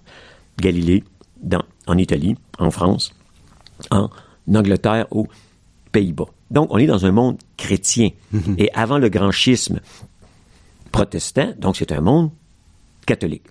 Galilée, 0.59 1.03
dans, 1.41 1.63
en 1.87 1.97
Italie, 1.97 2.35
en 2.59 2.71
France, 2.71 3.13
en 3.91 4.09
Angleterre, 4.53 5.07
aux 5.11 5.27
Pays-Bas. 5.91 6.25
Donc, 6.51 6.67
on 6.71 6.77
est 6.77 6.85
dans 6.85 7.05
un 7.05 7.11
monde 7.11 7.37
chrétien. 7.57 8.09
Mm-hmm. 8.33 8.55
Et 8.59 8.71
avant 8.73 8.97
le 8.97 9.09
grand 9.09 9.31
schisme 9.31 9.79
protestant, 10.91 11.53
donc 11.57 11.77
c'est 11.77 11.91
un 11.91 12.01
monde 12.01 12.29
catholique. 13.05 13.43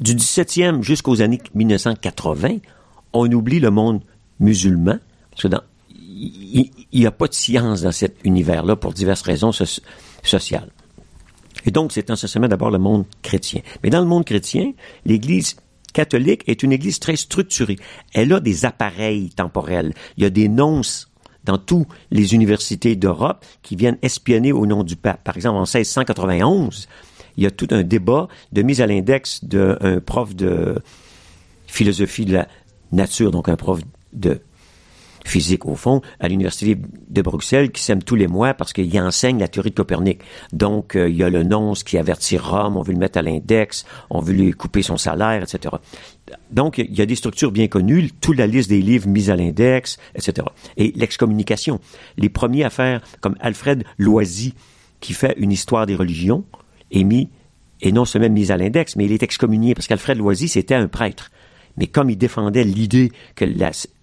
Du 0.00 0.14
17e 0.14 0.82
jusqu'aux 0.82 1.22
années 1.22 1.40
1980, 1.54 2.58
on 3.12 3.30
oublie 3.32 3.60
le 3.60 3.70
monde 3.70 4.02
musulman, 4.40 4.98
parce 5.30 5.42
que 5.42 5.48
il 6.18 6.70
n'y 6.92 7.06
a 7.06 7.10
pas 7.10 7.28
de 7.28 7.34
science 7.34 7.82
dans 7.82 7.92
cet 7.92 8.16
univers-là 8.24 8.76
pour 8.76 8.94
diverses 8.94 9.22
raisons 9.22 9.52
sociales. 9.52 10.70
Et 11.66 11.70
donc, 11.70 11.92
c'est 11.92 12.08
essentiellement 12.08 12.48
d'abord 12.48 12.70
le 12.70 12.78
monde 12.78 13.04
chrétien. 13.22 13.60
Mais 13.82 13.90
dans 13.90 14.00
le 14.00 14.06
monde 14.06 14.24
chrétien, 14.24 14.72
l'Église 15.04 15.56
catholique 15.92 16.42
est 16.46 16.62
une 16.62 16.72
Église 16.72 17.00
très 17.00 17.16
structurée. 17.16 17.76
Elle 18.14 18.32
a 18.32 18.40
des 18.40 18.64
appareils 18.64 19.30
temporels. 19.30 19.92
Il 20.16 20.22
y 20.22 20.26
a 20.26 20.30
des 20.30 20.48
nonces 20.48 21.10
dans 21.44 21.58
toutes 21.58 21.88
les 22.10 22.34
universités 22.34 22.96
d'Europe 22.96 23.44
qui 23.62 23.76
viennent 23.76 23.98
espionner 24.02 24.52
au 24.52 24.66
nom 24.66 24.84
du 24.84 24.96
pape. 24.96 25.22
Par 25.22 25.36
exemple, 25.36 25.56
en 25.56 25.62
1691, 25.62 26.88
il 27.36 27.44
y 27.44 27.46
a 27.46 27.50
tout 27.50 27.68
un 27.70 27.82
débat 27.82 28.28
de 28.52 28.62
mise 28.62 28.80
à 28.80 28.86
l'index 28.86 29.44
d'un 29.44 30.00
prof 30.00 30.34
de 30.34 30.82
philosophie 31.66 32.24
de 32.24 32.34
la 32.34 32.48
nature, 32.92 33.30
donc 33.30 33.48
un 33.48 33.56
prof 33.56 33.80
de 34.12 34.40
physique 35.26 35.66
au 35.66 35.74
fond, 35.74 36.00
à 36.20 36.28
l'Université 36.28 36.76
de 37.08 37.22
Bruxelles 37.22 37.70
qui 37.70 37.82
sème 37.82 38.02
tous 38.02 38.14
les 38.14 38.28
mois 38.28 38.54
parce 38.54 38.72
qu'il 38.72 38.98
enseigne 39.00 39.38
la 39.38 39.48
théorie 39.48 39.70
de 39.70 39.74
Copernic. 39.74 40.20
Donc, 40.52 40.96
euh, 40.96 41.08
il 41.08 41.16
y 41.16 41.22
a 41.22 41.28
le 41.28 41.42
nonce 41.42 41.82
qui 41.82 41.98
avertit 41.98 42.38
Rome, 42.38 42.76
on 42.76 42.82
veut 42.82 42.92
le 42.92 42.98
mettre 42.98 43.18
à 43.18 43.22
l'index, 43.22 43.84
on 44.10 44.20
veut 44.20 44.32
lui 44.32 44.52
couper 44.52 44.82
son 44.82 44.96
salaire, 44.96 45.42
etc. 45.42 45.74
Donc, 46.50 46.78
il 46.78 46.94
y 46.94 47.02
a 47.02 47.06
des 47.06 47.14
structures 47.16 47.52
bien 47.52 47.68
connues, 47.68 48.10
toute 48.20 48.38
la 48.38 48.46
liste 48.46 48.68
des 48.68 48.80
livres 48.80 49.08
mis 49.08 49.30
à 49.30 49.36
l'index, 49.36 49.98
etc. 50.14 50.46
Et 50.76 50.92
l'excommunication. 50.96 51.80
Les 52.16 52.28
premiers 52.28 52.64
à 52.64 52.70
faire, 52.70 53.00
comme 53.20 53.36
Alfred 53.40 53.84
Loisy, 53.98 54.54
qui 55.00 55.12
fait 55.12 55.34
une 55.38 55.52
histoire 55.52 55.86
des 55.86 55.94
religions, 55.94 56.44
est 56.90 57.04
mis, 57.04 57.28
et 57.82 57.92
non 57.92 58.04
seulement 58.04 58.30
mis 58.30 58.52
à 58.52 58.56
l'index, 58.56 58.96
mais 58.96 59.04
il 59.04 59.12
est 59.12 59.22
excommunié 59.22 59.74
parce 59.74 59.86
qu'Alfred 59.86 60.16
Loisy, 60.16 60.48
c'était 60.48 60.74
un 60.74 60.88
prêtre. 60.88 61.30
Mais 61.76 61.86
comme 61.86 62.10
il 62.10 62.16
défendait 62.16 62.64
l'idée 62.64 63.12
que 63.34 63.44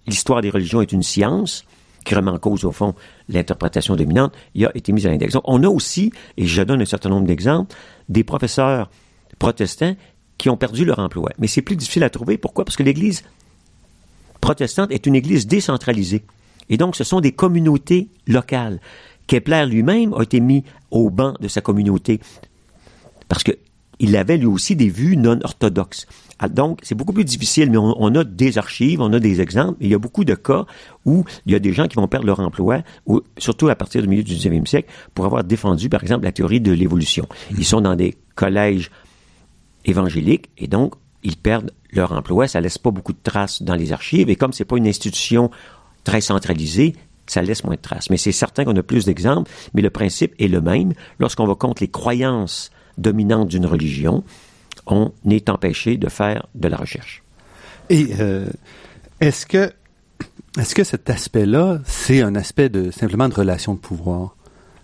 l'histoire 0.06 0.40
des 0.40 0.50
religions 0.50 0.80
est 0.80 0.92
une 0.92 1.02
science, 1.02 1.64
qui 2.04 2.14
remet 2.14 2.30
en 2.30 2.38
cause, 2.38 2.64
au 2.64 2.72
fond, 2.72 2.94
l'interprétation 3.28 3.96
dominante, 3.96 4.34
il 4.54 4.66
a 4.66 4.76
été 4.76 4.92
mis 4.92 5.06
à 5.06 5.10
l'index. 5.10 5.36
On 5.44 5.62
a 5.62 5.68
aussi, 5.68 6.12
et 6.36 6.46
je 6.46 6.62
donne 6.62 6.82
un 6.82 6.86
certain 6.86 7.08
nombre 7.08 7.26
d'exemples, 7.26 7.74
des 8.08 8.24
professeurs 8.24 8.90
protestants 9.38 9.96
qui 10.38 10.50
ont 10.50 10.56
perdu 10.56 10.84
leur 10.84 10.98
emploi. 10.98 11.30
Mais 11.38 11.46
c'est 11.46 11.62
plus 11.62 11.76
difficile 11.76 12.04
à 12.04 12.10
trouver. 12.10 12.38
Pourquoi? 12.38 12.64
Parce 12.64 12.76
que 12.76 12.82
l'Église 12.82 13.24
protestante 14.40 14.92
est 14.92 15.06
une 15.06 15.14
Église 15.14 15.46
décentralisée. 15.46 16.24
Et 16.68 16.76
donc, 16.76 16.96
ce 16.96 17.04
sont 17.04 17.20
des 17.20 17.32
communautés 17.32 18.08
locales. 18.26 18.80
Kepler 19.26 19.66
lui-même 19.66 20.12
a 20.14 20.22
été 20.22 20.40
mis 20.40 20.64
au 20.90 21.08
banc 21.10 21.34
de 21.40 21.48
sa 21.48 21.62
communauté 21.62 22.20
parce 23.28 23.42
qu'il 23.42 24.16
avait 24.16 24.36
lui 24.36 24.46
aussi 24.46 24.76
des 24.76 24.90
vues 24.90 25.16
non 25.16 25.38
orthodoxes. 25.42 26.06
Ah, 26.38 26.48
donc, 26.48 26.80
c'est 26.82 26.94
beaucoup 26.94 27.12
plus 27.12 27.24
difficile, 27.24 27.70
mais 27.70 27.78
on, 27.78 28.14
a 28.14 28.24
des 28.24 28.58
archives, 28.58 29.00
on 29.00 29.12
a 29.12 29.20
des 29.20 29.40
exemples. 29.40 29.78
il 29.80 29.88
y 29.88 29.94
a 29.94 29.98
beaucoup 29.98 30.24
de 30.24 30.34
cas 30.34 30.66
où 31.04 31.24
il 31.46 31.52
y 31.52 31.54
a 31.54 31.60
des 31.60 31.72
gens 31.72 31.86
qui 31.86 31.96
vont 31.96 32.08
perdre 32.08 32.26
leur 32.26 32.40
emploi, 32.40 32.82
ou, 33.06 33.22
surtout 33.38 33.68
à 33.68 33.76
partir 33.76 34.02
du 34.02 34.08
milieu 34.08 34.24
du 34.24 34.34
19e 34.34 34.66
siècle, 34.66 34.90
pour 35.14 35.26
avoir 35.26 35.44
défendu, 35.44 35.88
par 35.88 36.02
exemple, 36.02 36.24
la 36.24 36.32
théorie 36.32 36.60
de 36.60 36.72
l'évolution. 36.72 37.28
Ils 37.56 37.64
sont 37.64 37.80
dans 37.80 37.94
des 37.94 38.16
collèges 38.34 38.90
évangéliques, 39.84 40.50
et 40.58 40.66
donc, 40.66 40.94
ils 41.22 41.36
perdent 41.36 41.70
leur 41.92 42.12
emploi. 42.12 42.48
Ça 42.48 42.60
laisse 42.60 42.78
pas 42.78 42.90
beaucoup 42.90 43.12
de 43.12 43.18
traces 43.22 43.62
dans 43.62 43.74
les 43.74 43.92
archives. 43.92 44.28
Et 44.28 44.36
comme 44.36 44.52
c'est 44.52 44.64
pas 44.64 44.76
une 44.76 44.88
institution 44.88 45.50
très 46.02 46.20
centralisée, 46.20 46.94
ça 47.26 47.42
laisse 47.42 47.64
moins 47.64 47.76
de 47.76 47.80
traces. 47.80 48.10
Mais 48.10 48.16
c'est 48.16 48.32
certain 48.32 48.64
qu'on 48.64 48.76
a 48.76 48.82
plus 48.82 49.06
d'exemples, 49.06 49.50
mais 49.72 49.82
le 49.82 49.90
principe 49.90 50.34
est 50.38 50.48
le 50.48 50.60
même. 50.60 50.92
Lorsqu'on 51.18 51.46
va 51.46 51.54
contre 51.54 51.82
les 51.82 51.88
croyances 51.88 52.70
dominantes 52.98 53.48
d'une 53.48 53.66
religion, 53.66 54.22
on 54.86 55.12
est 55.28 55.48
empêché 55.48 55.96
de 55.96 56.08
faire 56.08 56.46
de 56.54 56.68
la 56.68 56.76
recherche. 56.76 57.22
Et 57.90 58.08
euh, 58.20 58.46
est-ce 59.20 59.46
que 59.46 59.72
est-ce 60.58 60.74
que 60.74 60.84
cet 60.84 61.10
aspect-là, 61.10 61.80
c'est 61.84 62.22
un 62.22 62.36
aspect 62.36 62.68
de 62.68 62.92
simplement 62.92 63.28
de 63.28 63.34
relation 63.34 63.74
de 63.74 63.80
pouvoir? 63.80 64.36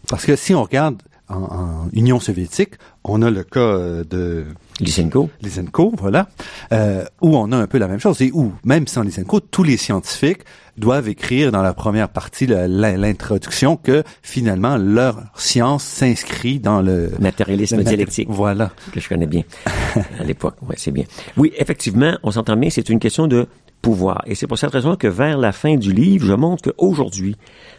Parce 0.09 0.27
que 0.27 0.35
si 0.35 0.53
on 0.53 0.65
regarde 0.65 1.01
en, 1.31 1.89
Union 1.93 2.21
soviétique, 2.21 2.75
on 3.05 3.23
a 3.23 3.31
le 3.31 3.45
cas 3.45 3.61
euh, 3.61 4.05
de 4.05 4.45
Lysenko. 4.81 5.31
Lysenko, 5.43 5.93
voilà, 5.99 6.29
euh, 6.73 7.05
où 7.21 7.37
on 7.37 7.53
a 7.53 7.57
un 7.57 7.67
peu 7.67 7.79
la 7.79 7.89
même 7.89 8.01
chose 8.01 8.21
et 8.23 8.31
où, 8.33 8.53
même 8.65 8.87
sans 8.87 9.03
Lysenko, 9.03 9.41
tous 9.41 9.63
les 9.63 9.77
scientifiques 9.77 10.43
doivent 10.77 11.09
écrire 11.09 11.53
dans 11.53 11.63
la 11.63 11.75
première 11.75 12.09
partie 12.09 12.47
l'introduction 12.47 13.77
que 13.77 14.03
finalement 14.23 14.77
leur 14.77 15.23
science 15.35 15.85
s'inscrit 15.85 16.59
dans 16.59 16.81
le 16.81 17.13
matérialisme 17.19 17.83
dialectique. 17.83 18.29
Voilà. 18.31 18.71
Que 18.93 19.01
je 19.01 19.09
connais 19.09 19.27
bien 19.27 19.43
à 20.19 20.25
l'époque. 20.25 20.57
Ouais, 20.67 20.77
c'est 20.79 20.91
bien. 20.91 21.05
Oui, 21.37 21.53
effectivement, 21.57 22.17
on 22.23 22.31
s'entend 22.31 22.57
bien, 22.57 22.71
c'est 22.71 22.89
une 22.89 22.99
question 22.99 23.27
de 23.27 23.47
pouvoir. 23.83 24.23
Et 24.27 24.35
c'est 24.35 24.47
pour 24.47 24.59
cette 24.59 24.71
raison 24.71 24.97
que 24.97 25.07
vers 25.07 25.39
la 25.39 25.53
fin 25.53 25.77
du 25.77 25.93
livre, 25.93 26.27
je 26.27 26.35
montre 26.35 26.71
qu'aujourd'hui, 26.71 27.37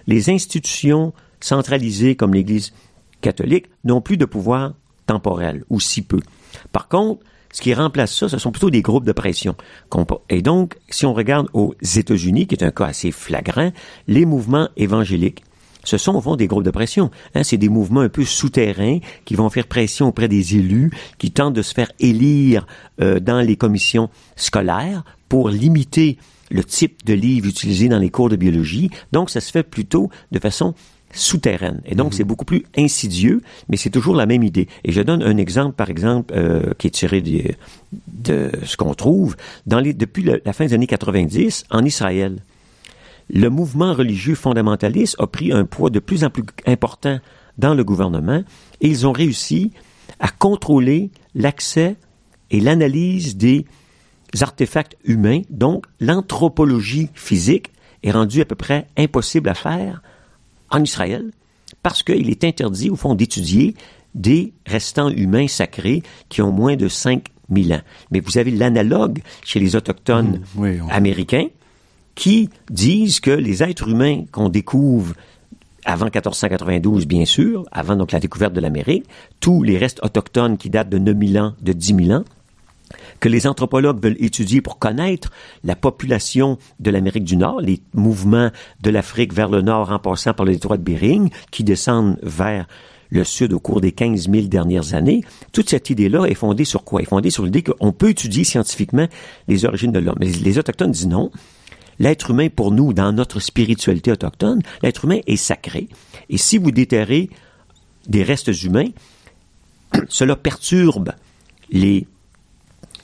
les 0.07 0.29
institutions 0.29 1.13
centralisées 1.39 2.15
comme 2.15 2.33
l'Église 2.33 2.71
catholique 3.21 3.67
n'ont 3.83 4.01
plus 4.01 4.17
de 4.17 4.25
pouvoir 4.25 4.73
temporel, 5.05 5.63
ou 5.69 5.79
si 5.79 6.01
peu. 6.01 6.19
Par 6.71 6.87
contre, 6.87 7.23
ce 7.53 7.61
qui 7.61 7.73
remplace 7.73 8.15
ça, 8.15 8.29
ce 8.29 8.37
sont 8.37 8.51
plutôt 8.51 8.69
des 8.69 8.81
groupes 8.81 9.05
de 9.05 9.11
pression. 9.11 9.55
Et 10.29 10.41
donc, 10.41 10.77
si 10.89 11.05
on 11.05 11.13
regarde 11.13 11.47
aux 11.53 11.75
États-Unis, 11.81 12.47
qui 12.47 12.55
est 12.55 12.63
un 12.63 12.71
cas 12.71 12.85
assez 12.85 13.11
flagrant, 13.11 13.71
les 14.07 14.25
mouvements 14.25 14.69
évangéliques, 14.77 15.43
ce 15.83 15.97
sont 15.97 16.19
fond 16.21 16.35
des 16.35 16.47
groupes 16.47 16.63
de 16.63 16.71
pression. 16.71 17.09
Hein, 17.33 17.43
c'est 17.43 17.57
des 17.57 17.69
mouvements 17.69 18.01
un 18.01 18.09
peu 18.09 18.23
souterrains 18.23 18.99
qui 19.25 19.35
vont 19.35 19.49
faire 19.49 19.67
pression 19.67 20.07
auprès 20.07 20.27
des 20.27 20.55
élus, 20.55 20.91
qui 21.17 21.31
tentent 21.31 21.55
de 21.55 21.61
se 21.61 21.73
faire 21.73 21.91
élire 21.99 22.67
euh, 23.01 23.19
dans 23.19 23.41
les 23.41 23.55
commissions 23.55 24.09
scolaires 24.35 25.03
pour 25.27 25.49
limiter 25.49 26.17
le 26.51 26.63
type 26.63 27.03
de 27.05 27.13
livre 27.13 27.47
utilisé 27.47 27.89
dans 27.89 27.99
les 27.99 28.09
cours 28.09 28.29
de 28.29 28.35
biologie. 28.35 28.91
Donc, 29.11 29.29
ça 29.29 29.41
se 29.41 29.51
fait 29.51 29.63
plutôt 29.63 30.09
de 30.31 30.39
façon 30.39 30.75
souterraine. 31.13 31.81
Et 31.85 31.95
donc, 31.95 32.07
mhm. 32.07 32.13
c'est 32.13 32.23
beaucoup 32.23 32.45
plus 32.45 32.63
insidieux, 32.77 33.41
mais 33.69 33.77
c'est 33.77 33.89
toujours 33.89 34.15
la 34.15 34.25
même 34.25 34.43
idée. 34.43 34.67
Et 34.83 34.91
je 34.91 35.01
donne 35.01 35.23
un 35.23 35.37
exemple, 35.37 35.75
par 35.75 35.89
exemple, 35.89 36.33
euh, 36.35 36.73
qui 36.77 36.87
est 36.87 36.91
tiré 36.91 37.21
de, 37.21 37.53
de 38.07 38.51
ce 38.65 38.77
qu'on 38.77 38.93
trouve 38.93 39.35
dans 39.65 39.79
les, 39.79 39.93
depuis 39.93 40.23
la 40.23 40.53
fin 40.53 40.65
des 40.65 40.73
années 40.73 40.87
90 40.87 41.65
en 41.69 41.83
Israël. 41.83 42.37
Le 43.33 43.49
mouvement 43.49 43.93
religieux 43.93 44.35
fondamentaliste 44.35 45.15
a 45.19 45.27
pris 45.27 45.53
un 45.53 45.65
poids 45.65 45.89
de 45.89 45.99
plus 45.99 46.23
en 46.23 46.29
plus 46.29 46.43
important 46.65 47.19
dans 47.57 47.73
le 47.73 47.83
gouvernement 47.83 48.43
et 48.81 48.87
ils 48.87 49.07
ont 49.07 49.13
réussi 49.13 49.71
à 50.19 50.27
contrôler 50.27 51.11
l'accès 51.33 51.95
et 52.49 52.59
l'analyse 52.59 53.37
des 53.37 53.65
artefacts 54.41 54.97
humains. 55.05 55.41
Donc, 55.49 55.85
l'anthropologie 55.99 57.09
physique 57.13 57.71
est 58.03 58.11
rendue 58.11 58.41
à 58.41 58.45
peu 58.45 58.55
près 58.55 58.87
impossible 58.97 59.49
à 59.49 59.53
faire 59.53 60.01
en 60.71 60.83
Israël 60.83 61.31
parce 61.83 62.03
qu'il 62.03 62.29
est 62.29 62.43
interdit, 62.43 62.89
au 62.89 62.95
fond, 62.95 63.15
d'étudier 63.15 63.75
des 64.13 64.53
restants 64.65 65.09
humains 65.09 65.47
sacrés 65.47 66.03
qui 66.29 66.41
ont 66.41 66.51
moins 66.51 66.75
de 66.75 66.87
5000 66.87 67.73
ans. 67.73 67.81
Mais 68.11 68.19
vous 68.19 68.37
avez 68.37 68.51
l'analogue 68.51 69.21
chez 69.43 69.59
les 69.59 69.75
autochtones 69.75 70.41
mmh, 70.55 70.89
américains 70.89 71.47
qui 72.15 72.49
disent 72.69 73.19
que 73.19 73.31
les 73.31 73.63
êtres 73.63 73.87
humains 73.87 74.25
qu'on 74.31 74.49
découvre 74.49 75.13
avant 75.85 76.05
1492, 76.05 77.07
bien 77.07 77.25
sûr, 77.25 77.65
avant 77.71 77.95
donc 77.95 78.11
la 78.11 78.19
découverte 78.19 78.53
de 78.53 78.59
l'Amérique, 78.59 79.05
tous 79.39 79.63
les 79.63 79.77
restes 79.77 79.99
autochtones 80.03 80.57
qui 80.57 80.69
datent 80.69 80.89
de 80.89 80.99
9000 80.99 81.39
ans, 81.39 81.53
de 81.61 81.73
10 81.73 82.05
000 82.05 82.11
ans, 82.11 82.23
que 83.21 83.29
les 83.29 83.47
anthropologues 83.47 84.03
veulent 84.03 84.17
étudier 84.19 84.59
pour 84.59 84.79
connaître 84.79 85.31
la 85.63 85.77
population 85.77 86.57
de 86.81 86.91
l'Amérique 86.91 87.23
du 87.23 87.37
Nord, 87.37 87.61
les 87.61 87.79
mouvements 87.93 88.49
de 88.81 88.89
l'Afrique 88.89 89.31
vers 89.31 89.47
le 89.47 89.61
nord 89.61 89.91
en 89.91 89.99
passant 89.99 90.33
par 90.33 90.45
le 90.45 90.51
détroit 90.51 90.77
de 90.77 90.83
Bering, 90.83 91.29
qui 91.51 91.63
descendent 91.63 92.17
vers 92.23 92.67
le 93.11 93.23
Sud 93.23 93.53
au 93.53 93.59
cours 93.59 93.79
des 93.79 93.91
15 93.91 94.29
000 94.29 94.47
dernières 94.47 94.93
années, 94.95 95.23
toute 95.51 95.69
cette 95.69 95.89
idée-là 95.89 96.25
est 96.25 96.33
fondée 96.33 96.65
sur 96.65 96.83
quoi? 96.83 97.01
Est 97.01 97.05
fondée 97.05 97.29
sur 97.29 97.43
l'idée 97.43 97.61
qu'on 97.61 97.91
peut 97.91 98.09
étudier 98.09 98.43
scientifiquement 98.43 99.07
les 99.47 99.65
origines 99.65 99.91
de 99.91 99.99
l'homme. 99.99 100.17
Mais 100.19 100.27
les 100.27 100.57
Autochtones 100.57 100.91
disent 100.91 101.07
non. 101.07 101.29
L'être 101.99 102.31
humain, 102.31 102.47
pour 102.49 102.71
nous, 102.71 102.93
dans 102.93 103.11
notre 103.11 103.39
spiritualité 103.39 104.11
autochtone, 104.11 104.61
l'être 104.81 105.05
humain 105.05 105.19
est 105.27 105.35
sacré. 105.35 105.89
Et 106.29 106.37
si 106.37 106.57
vous 106.57 106.71
déterrez 106.71 107.29
des 108.07 108.23
restes 108.23 108.63
humains, 108.63 108.89
cela 110.07 110.35
perturbe 110.35 111.11
les 111.69 112.07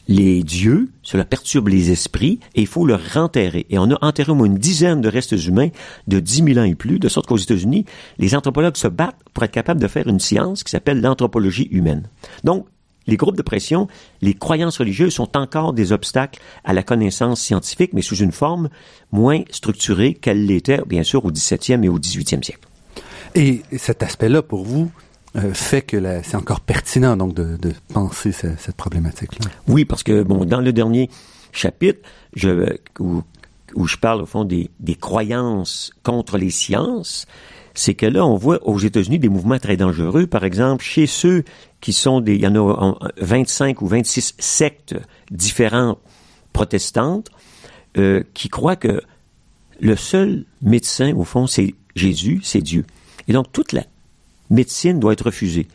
les 0.07 0.43
dieux, 0.43 0.89
cela 1.03 1.25
perturbe 1.25 1.67
les 1.67 1.91
esprits, 1.91 2.39
et 2.55 2.61
il 2.61 2.67
faut 2.67 2.85
le 2.85 2.95
renterrer. 2.95 3.65
Et 3.69 3.77
on 3.77 3.91
a 3.91 4.05
enterré 4.05 4.31
au 4.31 4.35
moins 4.35 4.47
une 4.47 4.57
dizaine 4.57 5.01
de 5.01 5.09
restes 5.09 5.45
humains 5.45 5.69
de 6.07 6.19
10 6.19 6.43
000 6.53 6.59
ans 6.59 6.63
et 6.63 6.75
plus, 6.75 6.99
de 6.99 7.09
sorte 7.09 7.27
qu'aux 7.27 7.37
États-Unis, 7.37 7.85
les 8.17 8.35
anthropologues 8.35 8.77
se 8.77 8.87
battent 8.87 9.19
pour 9.33 9.43
être 9.43 9.51
capables 9.51 9.81
de 9.81 9.87
faire 9.87 10.07
une 10.07 10.19
science 10.19 10.63
qui 10.63 10.71
s'appelle 10.71 11.01
l'anthropologie 11.01 11.67
humaine. 11.71 12.09
Donc, 12.43 12.65
les 13.07 13.15
groupes 13.15 13.37
de 13.37 13.41
pression, 13.41 13.87
les 14.21 14.33
croyances 14.33 14.79
religieuses 14.79 15.13
sont 15.13 15.37
encore 15.37 15.71
des 15.71 15.93
obstacles 15.93 16.41
à 16.65 16.73
la 16.73 16.83
connaissance 16.83 17.39
scientifique, 17.39 17.93
mais 17.93 18.01
sous 18.01 18.17
une 18.17 18.33
forme 18.33 18.69
moins 19.11 19.43
structurée 19.49 20.13
qu'elle 20.13 20.45
l'était, 20.45 20.81
bien 20.85 21.03
sûr, 21.03 21.23
au 21.23 21.31
XVIIe 21.31 21.83
et 21.83 21.89
au 21.89 21.99
XVIIIe 21.99 22.43
siècle. 22.43 22.67
Et 23.33 23.61
cet 23.77 24.03
aspect-là, 24.03 24.41
pour 24.41 24.63
vous, 24.63 24.91
euh, 25.37 25.53
fait 25.53 25.81
que 25.81 26.01
c'est 26.23 26.35
encore 26.35 26.61
pertinent 26.61 27.15
donc 27.17 27.33
de, 27.33 27.57
penser 27.93 28.31
cette, 28.31 28.75
problématique-là. 28.75 29.49
Oui, 29.67 29.85
parce 29.85 30.03
que 30.03 30.23
bon, 30.23 30.45
dans 30.45 30.61
le 30.61 30.73
dernier 30.73 31.09
chapitre, 31.51 31.99
où, 32.99 33.23
je 33.85 33.97
parle 33.97 34.21
au 34.21 34.25
fond 34.25 34.45
des, 34.45 34.71
des 34.79 34.95
croyances 34.95 35.91
contre 36.03 36.37
les 36.37 36.49
sciences, 36.49 37.27
c'est 37.77 37.93
que 37.93 38.07
là, 38.07 38.25
on 38.25 38.35
voit 38.35 38.67
aux 38.67 38.79
États-Unis 38.79 39.19
des 39.19 39.29
mouvements 39.29 39.59
très 39.59 39.77
dangereux. 39.77 40.25
Par 40.25 40.43
exemple, 40.43 40.83
chez 40.83 41.05
ceux 41.05 41.43
qui 41.79 41.93
sont 41.93 42.21
des, 42.21 42.35
il 42.35 42.41
y 42.41 42.47
en 42.47 42.55
a 42.55 42.97
25 43.17 43.81
ou 43.81 43.87
26 43.87 44.33
sectes 44.39 44.95
différentes 45.29 45.99
protestantes 46.53 47.29
euh, 47.97 48.23
qui 48.33 48.49
croient 48.49 48.75
que 48.75 49.01
le 49.79 49.95
seul 49.95 50.45
médecin, 50.63 51.13
au 51.15 51.23
fond, 51.23 51.45
c'est 51.45 51.75
Jésus, 51.95 52.41
c'est 52.43 52.61
Dieu. 52.61 52.83
Et 53.27 53.33
donc, 53.33 53.51
toute 53.51 53.73
la 53.73 53.83
médecine 54.49 54.99
doit 54.99 55.13
être 55.13 55.25
refusée. 55.25 55.67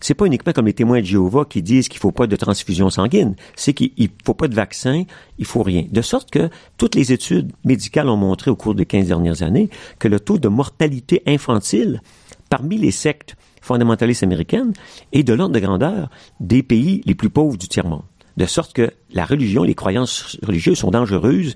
C'est 0.00 0.14
pas 0.14 0.26
uniquement 0.26 0.52
comme 0.52 0.66
les 0.66 0.74
témoins 0.74 1.00
de 1.00 1.06
Jéhovah 1.06 1.44
qui 1.44 1.60
disent 1.60 1.88
qu'il 1.88 1.98
faut 1.98 2.12
pas 2.12 2.26
de 2.26 2.36
transfusion 2.36 2.88
sanguine, 2.88 3.34
c'est 3.56 3.72
qu'il 3.72 4.10
faut 4.24 4.34
pas 4.34 4.48
de 4.48 4.54
vaccin, 4.54 5.04
il 5.38 5.44
faut 5.44 5.62
rien. 5.62 5.86
De 5.90 6.02
sorte 6.02 6.30
que 6.30 6.50
toutes 6.76 6.94
les 6.94 7.12
études 7.12 7.52
médicales 7.64 8.08
ont 8.08 8.16
montré 8.16 8.50
au 8.50 8.56
cours 8.56 8.74
des 8.74 8.86
15 8.86 9.06
dernières 9.06 9.42
années 9.42 9.70
que 9.98 10.06
le 10.08 10.20
taux 10.20 10.38
de 10.38 10.48
mortalité 10.48 11.22
infantile 11.26 12.00
parmi 12.48 12.78
les 12.78 12.92
sectes 12.92 13.36
fondamentalistes 13.60 14.22
américaines 14.22 14.72
est 15.12 15.24
de 15.24 15.34
l'ordre 15.34 15.54
de 15.54 15.60
grandeur 15.60 16.10
des 16.40 16.62
pays 16.62 17.02
les 17.04 17.14
plus 17.14 17.30
pauvres 17.30 17.58
du 17.58 17.68
tiers-monde. 17.68 18.04
De 18.36 18.46
sorte 18.46 18.72
que 18.72 18.92
la 19.10 19.24
religion, 19.24 19.64
les 19.64 19.74
croyances 19.74 20.38
religieuses 20.46 20.78
sont 20.78 20.92
dangereuses 20.92 21.54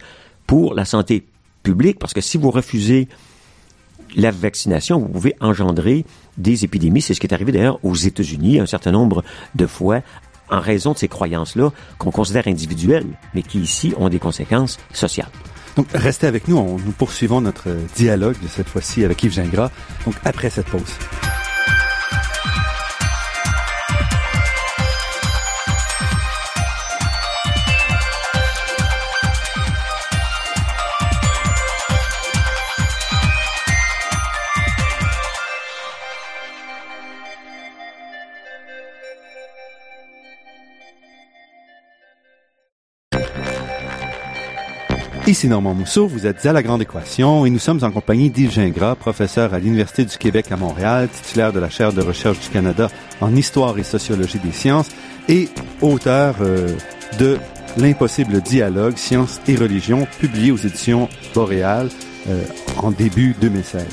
pour 0.48 0.74
la 0.74 0.84
santé 0.84 1.24
publique 1.62 2.00
parce 2.00 2.12
que 2.12 2.20
si 2.20 2.38
vous 2.38 2.50
refusez 2.50 3.08
la 4.16 4.30
vaccination, 4.30 4.98
vous 4.98 5.08
pouvez 5.08 5.36
engendrer 5.40 6.04
des 6.36 6.64
épidémies. 6.64 7.02
C'est 7.02 7.14
ce 7.14 7.20
qui 7.20 7.26
est 7.26 7.34
arrivé 7.34 7.52
d'ailleurs 7.52 7.78
aux 7.82 7.94
États-Unis 7.94 8.60
un 8.60 8.66
certain 8.66 8.92
nombre 8.92 9.24
de 9.54 9.66
fois 9.66 10.00
en 10.50 10.60
raison 10.60 10.92
de 10.92 10.98
ces 10.98 11.08
croyances-là 11.08 11.72
qu'on 11.98 12.10
considère 12.10 12.46
individuelles, 12.46 13.06
mais 13.34 13.42
qui 13.42 13.60
ici 13.60 13.94
ont 13.98 14.08
des 14.08 14.18
conséquences 14.18 14.78
sociales. 14.92 15.30
Donc, 15.76 15.86
restez 15.94 16.26
avec 16.26 16.48
nous. 16.48 16.78
nous 16.84 16.92
poursuivons 16.92 17.40
notre 17.40 17.70
dialogue 17.96 18.36
de 18.42 18.48
cette 18.48 18.68
fois-ci 18.68 19.04
avec 19.04 19.22
Yves 19.22 19.32
Gingras. 19.32 19.70
Donc, 20.04 20.14
après 20.24 20.50
cette 20.50 20.66
pause. 20.66 20.98
Ici 45.24 45.46
Normand 45.46 45.74
Mousseau, 45.74 46.08
vous 46.08 46.26
êtes 46.26 46.44
à 46.46 46.52
La 46.52 46.64
Grande 46.64 46.82
Équation 46.82 47.46
et 47.46 47.50
nous 47.50 47.60
sommes 47.60 47.84
en 47.84 47.92
compagnie 47.92 48.28
d'Yves 48.28 48.50
Gingras, 48.50 48.96
professeur 48.96 49.54
à 49.54 49.60
l'Université 49.60 50.04
du 50.04 50.18
Québec 50.18 50.50
à 50.50 50.56
Montréal, 50.56 51.08
titulaire 51.08 51.52
de 51.52 51.60
la 51.60 51.70
chaire 51.70 51.92
de 51.92 52.02
recherche 52.02 52.40
du 52.40 52.48
Canada 52.48 52.88
en 53.20 53.34
histoire 53.36 53.78
et 53.78 53.84
sociologie 53.84 54.40
des 54.40 54.50
sciences 54.50 54.88
et 55.28 55.48
auteur 55.80 56.34
euh, 56.40 56.76
de 57.20 57.38
L'impossible 57.78 58.42
dialogue, 58.42 58.96
sciences 58.96 59.40
et 59.48 59.56
religion, 59.56 60.06
publié 60.18 60.50
aux 60.50 60.58
éditions 60.58 61.08
Boréal 61.34 61.88
euh, 62.28 62.42
en 62.76 62.90
début 62.90 63.34
2016. 63.40 63.86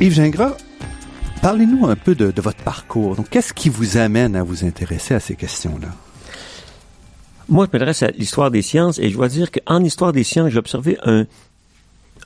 Yves 0.00 0.14
Gingras, 0.14 0.56
parlez-nous 1.40 1.86
un 1.86 1.94
peu 1.94 2.16
de, 2.16 2.32
de 2.32 2.42
votre 2.42 2.62
parcours. 2.64 3.14
Donc, 3.14 3.28
qu'est-ce 3.28 3.52
qui 3.52 3.68
vous 3.68 3.96
amène 3.96 4.34
à 4.34 4.42
vous 4.42 4.64
intéresser 4.64 5.14
à 5.14 5.20
ces 5.20 5.36
questions-là? 5.36 5.88
Moi, 7.48 7.66
je 7.66 7.76
m'adresse 7.76 8.02
à 8.02 8.10
l'histoire 8.10 8.50
des 8.50 8.62
sciences 8.62 8.98
et 8.98 9.10
je 9.10 9.14
dois 9.14 9.28
dire 9.28 9.50
qu'en 9.50 9.82
histoire 9.82 10.12
des 10.12 10.24
sciences, 10.24 10.50
j'ai 10.50 10.58
observé 10.58 10.96
un, 11.04 11.26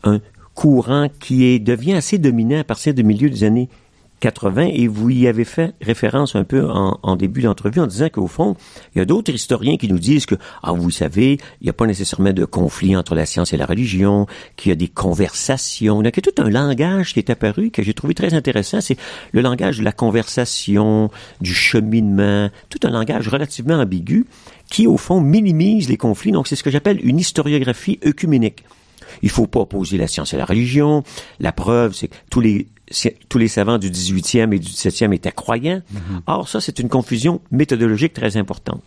un 0.04 0.20
courant 0.54 1.08
qui 1.20 1.44
est, 1.44 1.58
devient 1.58 1.94
assez 1.94 2.18
dominant 2.18 2.60
à 2.60 2.64
partir 2.64 2.94
du 2.94 3.02
milieu 3.02 3.28
des 3.28 3.42
années 3.44 3.68
80 4.20 4.70
et 4.72 4.88
vous 4.88 5.10
y 5.10 5.28
avez 5.28 5.44
fait 5.44 5.74
référence 5.80 6.34
un 6.34 6.44
peu 6.44 6.68
en, 6.68 6.98
en 7.02 7.16
début 7.16 7.42
d'entrevue 7.42 7.80
en 7.80 7.86
disant 7.86 8.08
qu'au 8.08 8.26
fond, 8.26 8.56
il 8.94 8.98
y 8.98 9.00
a 9.00 9.04
d'autres 9.04 9.32
historiens 9.32 9.76
qui 9.76 9.88
nous 9.88 9.98
disent 9.98 10.26
que, 10.26 10.34
ah, 10.62 10.72
vous 10.72 10.90
savez, 10.90 11.38
il 11.60 11.64
n'y 11.64 11.70
a 11.70 11.72
pas 11.72 11.86
nécessairement 11.86 12.32
de 12.32 12.44
conflit 12.44 12.96
entre 12.96 13.14
la 13.14 13.26
science 13.26 13.52
et 13.52 13.56
la 13.56 13.66
religion, 13.66 14.26
qu'il 14.56 14.70
y 14.70 14.72
a 14.72 14.76
des 14.76 14.88
conversations, 14.88 16.02
il 16.02 16.04
y 16.04 16.08
a 16.08 16.12
tout 16.12 16.42
un 16.42 16.50
langage 16.50 17.12
qui 17.12 17.20
est 17.20 17.30
apparu 17.30 17.70
que 17.70 17.82
j'ai 17.82 17.94
trouvé 17.94 18.14
très 18.14 18.34
intéressant, 18.34 18.80
c'est 18.80 18.96
le 19.32 19.40
langage 19.40 19.78
de 19.78 19.84
la 19.84 19.92
conversation, 19.92 21.10
du 21.40 21.54
cheminement, 21.54 22.50
tout 22.70 22.80
un 22.82 22.90
langage 22.90 23.28
relativement 23.28 23.74
ambigu 23.74 24.26
qui, 24.70 24.86
au 24.86 24.96
fond, 24.96 25.20
minimise 25.20 25.88
les 25.88 25.96
conflits. 25.96 26.32
Donc, 26.32 26.48
c'est 26.48 26.56
ce 26.56 26.62
que 26.62 26.70
j'appelle 26.70 27.00
une 27.02 27.18
historiographie 27.18 27.98
œcuménique. 28.04 28.64
Il 29.22 29.30
faut 29.30 29.46
pas 29.46 29.60
opposer 29.60 29.96
la 29.96 30.06
science 30.06 30.34
et 30.34 30.36
la 30.36 30.44
religion. 30.44 31.02
La 31.40 31.52
preuve, 31.52 31.94
c'est 31.94 32.08
que 32.08 32.16
tous 32.30 32.40
les 32.40 32.66
tous 33.28 33.36
les 33.36 33.48
savants 33.48 33.76
du 33.76 33.90
18e 33.90 34.54
et 34.54 34.58
du 34.58 34.68
17e 34.68 35.12
étaient 35.12 35.32
croyants. 35.32 35.82
Mm-hmm. 35.92 36.20
Or, 36.26 36.48
ça, 36.48 36.60
c'est 36.60 36.78
une 36.78 36.88
confusion 36.88 37.40
méthodologique 37.50 38.14
très 38.14 38.36
importante. 38.36 38.82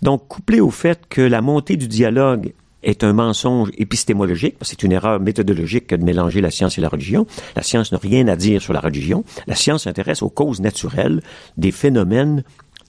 Donc, 0.00 0.26
couplé 0.26 0.60
au 0.60 0.70
fait 0.70 1.02
que 1.08 1.20
la 1.20 1.42
montée 1.42 1.76
du 1.76 1.86
dialogue 1.86 2.54
est 2.82 3.04
un 3.04 3.12
mensonge 3.12 3.70
épistémologique, 3.76 4.56
c'est 4.62 4.82
une 4.82 4.92
erreur 4.92 5.20
méthodologique 5.20 5.86
que 5.86 5.94
de 5.94 6.02
mélanger 6.02 6.40
la 6.40 6.50
science 6.50 6.78
et 6.78 6.80
la 6.80 6.88
religion. 6.88 7.26
La 7.54 7.62
science 7.62 7.92
n'a 7.92 7.98
rien 7.98 8.26
à 8.28 8.36
dire 8.36 8.60
sur 8.60 8.72
la 8.72 8.80
religion. 8.80 9.24
La 9.46 9.54
science 9.54 9.84
s'intéresse 9.84 10.22
aux 10.22 10.30
causes 10.30 10.60
naturelles 10.60 11.22
des 11.56 11.70
phénomènes 11.70 12.42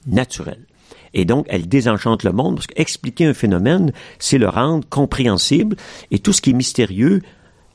naturels. 0.08 0.66
Et 1.14 1.26
donc, 1.26 1.46
elle 1.50 1.68
désenchante 1.68 2.24
le 2.24 2.32
monde 2.32 2.56
parce 2.56 2.68
qu'expliquer 2.68 3.26
un 3.26 3.34
phénomène, 3.34 3.94
c'est 4.20 4.38
le 4.38 4.50
rendre 4.50 4.88
compréhensible 4.90 5.76
et 6.12 6.20
tout 6.20 6.34
ce 6.34 6.42
qui 6.42 6.52
est 6.52 6.54
mystérieux 6.54 7.22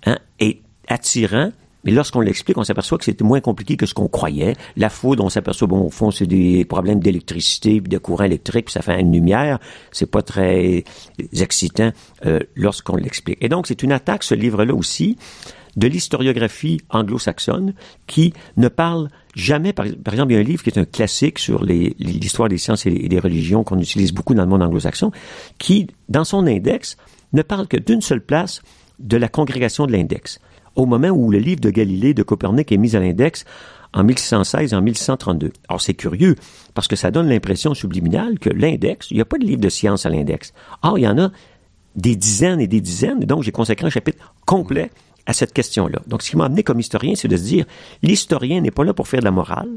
hein, 0.06 0.18
est 0.40 0.60
attirant. 0.88 1.52
Mais 1.84 1.92
lorsqu'on 1.92 2.20
l'explique, 2.20 2.58
on 2.58 2.64
s'aperçoit 2.64 2.98
que 2.98 3.04
c'est 3.04 3.20
moins 3.22 3.40
compliqué 3.40 3.76
que 3.76 3.86
ce 3.86 3.94
qu'on 3.94 4.08
croyait. 4.08 4.56
La 4.76 4.90
foudre, 4.90 5.24
on 5.24 5.28
s'aperçoit, 5.28 5.68
bon, 5.68 5.86
au 5.86 5.90
fond, 5.90 6.10
c'est 6.10 6.26
des 6.26 6.64
problèmes 6.64 6.98
d'électricité, 6.98 7.80
de 7.80 7.98
courant 7.98 8.24
électrique, 8.24 8.66
puis 8.66 8.72
ça 8.72 8.82
fait 8.82 9.00
une 9.00 9.12
lumière. 9.12 9.60
C'est 9.92 10.10
pas 10.10 10.22
très 10.22 10.84
excitant 11.32 11.92
euh, 12.26 12.40
lorsqu'on 12.56 12.96
l'explique. 12.96 13.38
Et 13.40 13.48
donc, 13.48 13.68
c'est 13.68 13.82
une 13.84 13.92
attaque, 13.92 14.24
ce 14.24 14.34
livre-là 14.34 14.74
aussi, 14.74 15.16
de 15.78 15.86
l'historiographie 15.86 16.80
anglo-saxonne 16.90 17.72
qui 18.06 18.32
ne 18.56 18.68
parle 18.68 19.08
jamais, 19.34 19.72
par, 19.72 19.86
exemple, 19.86 20.32
il 20.32 20.34
y 20.34 20.36
a 20.36 20.40
un 20.40 20.44
livre 20.44 20.62
qui 20.62 20.70
est 20.70 20.78
un 20.78 20.84
classique 20.84 21.38
sur 21.38 21.64
l'histoire 21.64 22.48
des 22.48 22.58
sciences 22.58 22.84
et, 22.86 22.90
des 22.90 23.20
religions 23.20 23.62
qu'on 23.62 23.78
utilise 23.78 24.12
beaucoup 24.12 24.34
dans 24.34 24.42
le 24.42 24.48
monde 24.48 24.62
anglo-saxon, 24.62 25.12
qui, 25.58 25.86
dans 26.08 26.24
son 26.24 26.46
index, 26.46 26.96
ne 27.32 27.42
parle 27.42 27.68
que 27.68 27.76
d'une 27.76 28.00
seule 28.00 28.20
place 28.20 28.62
de 28.98 29.16
la 29.16 29.28
congrégation 29.28 29.86
de 29.86 29.92
l'index. 29.92 30.40
Au 30.74 30.84
moment 30.84 31.10
où 31.10 31.30
le 31.30 31.38
livre 31.38 31.60
de 31.60 31.70
Galilée 31.70 32.12
de 32.12 32.24
Copernic 32.24 32.72
est 32.72 32.76
mis 32.76 32.96
à 32.96 33.00
l'index, 33.00 33.44
en 33.94 34.02
1616 34.02 34.72
et 34.72 34.76
en 34.76 34.82
1132. 34.82 35.52
Alors 35.68 35.80
c'est 35.80 35.94
curieux, 35.94 36.34
parce 36.74 36.88
que 36.88 36.96
ça 36.96 37.10
donne 37.10 37.28
l'impression 37.28 37.72
subliminale 37.72 38.38
que 38.38 38.50
l'index, 38.50 39.10
il 39.10 39.14
n'y 39.14 39.20
a 39.20 39.24
pas 39.24 39.38
de 39.38 39.44
livre 39.44 39.60
de 39.60 39.68
science 39.68 40.06
à 40.06 40.10
l'index. 40.10 40.52
Or, 40.82 40.98
il 40.98 41.02
y 41.02 41.08
en 41.08 41.18
a 41.18 41.30
des 41.96 42.16
dizaines 42.16 42.60
et 42.60 42.66
des 42.66 42.80
dizaines, 42.80 43.20
donc 43.20 43.44
j'ai 43.44 43.52
consacré 43.52 43.86
un 43.86 43.90
chapitre 43.90 44.34
complet 44.44 44.90
à 45.28 45.34
cette 45.34 45.52
question-là. 45.52 46.00
Donc, 46.06 46.22
ce 46.22 46.30
qui 46.30 46.36
m'a 46.38 46.46
amené 46.46 46.62
comme 46.62 46.80
historien, 46.80 47.12
c'est 47.14 47.28
de 47.28 47.36
se 47.36 47.42
dire, 47.42 47.66
l'historien 48.02 48.62
n'est 48.62 48.70
pas 48.70 48.82
là 48.82 48.94
pour 48.94 49.06
faire 49.06 49.20
de 49.20 49.26
la 49.26 49.30
morale, 49.30 49.68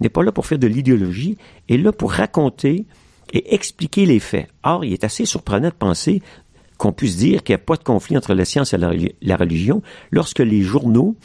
n'est 0.00 0.08
pas 0.08 0.22
là 0.22 0.30
pour 0.30 0.46
faire 0.46 0.58
de 0.58 0.68
l'idéologie, 0.68 1.36
est 1.68 1.76
là 1.76 1.90
pour 1.90 2.12
raconter 2.12 2.86
et 3.32 3.54
expliquer 3.54 4.06
les 4.06 4.20
faits. 4.20 4.46
Or, 4.62 4.84
il 4.84 4.92
est 4.92 5.02
assez 5.02 5.26
surprenant 5.26 5.68
de 5.68 5.74
penser 5.74 6.22
qu'on 6.78 6.92
puisse 6.92 7.16
dire 7.16 7.42
qu'il 7.42 7.54
n'y 7.54 7.60
a 7.60 7.64
pas 7.64 7.76
de 7.76 7.82
conflit 7.82 8.16
entre 8.16 8.34
la 8.34 8.44
science 8.44 8.72
et 8.72 8.78
la, 8.78 9.36
religion 9.36 9.82
lolorsque 10.12 10.38
les 10.38 10.62
journaux, 10.62 11.16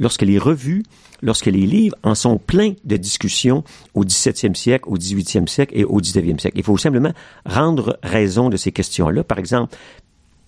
lorsque 0.00 0.22
les 0.22 0.38
revues, 0.38 0.82
lorsque 1.20 1.46
les 1.46 1.66
livres 1.66 1.96
en 2.02 2.14
sont 2.14 2.38
pleins 2.38 2.72
de 2.84 2.96
discussions 2.96 3.64
au 3.92 4.02
XVIIe 4.02 4.56
siècle, 4.56 4.88
au 4.88 4.94
XVIIIe 4.94 5.46
siècle 5.46 5.76
et 5.76 5.84
au 5.84 5.98
XIXe 5.98 6.40
siècle. 6.40 6.58
Il 6.58 6.64
faut 6.64 6.78
simplement 6.78 7.12
rendre 7.44 7.98
raison 8.02 8.48
de 8.48 8.56
ces 8.56 8.72
questions-là. 8.72 9.24
Par 9.24 9.38
exemple, 9.38 9.76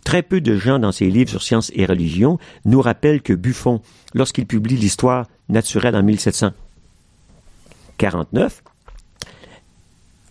très 0.05 0.23
peu 0.23 0.41
de 0.41 0.57
gens 0.57 0.79
dans 0.79 0.93
ses 0.93 1.11
livres 1.11 1.31
sur 1.31 1.43
science 1.43 1.73
et 1.75 1.87
religion 1.87 2.39
nous 2.65 2.81
rappellent 2.81 3.23
que 3.23 3.33
Buffon, 3.33 3.81
lorsqu'il 4.15 4.47
publie 4.47 4.77
l'histoire 4.77 5.27
naturelle 5.49 5.97
en 5.97 6.03
1749, 6.03 8.63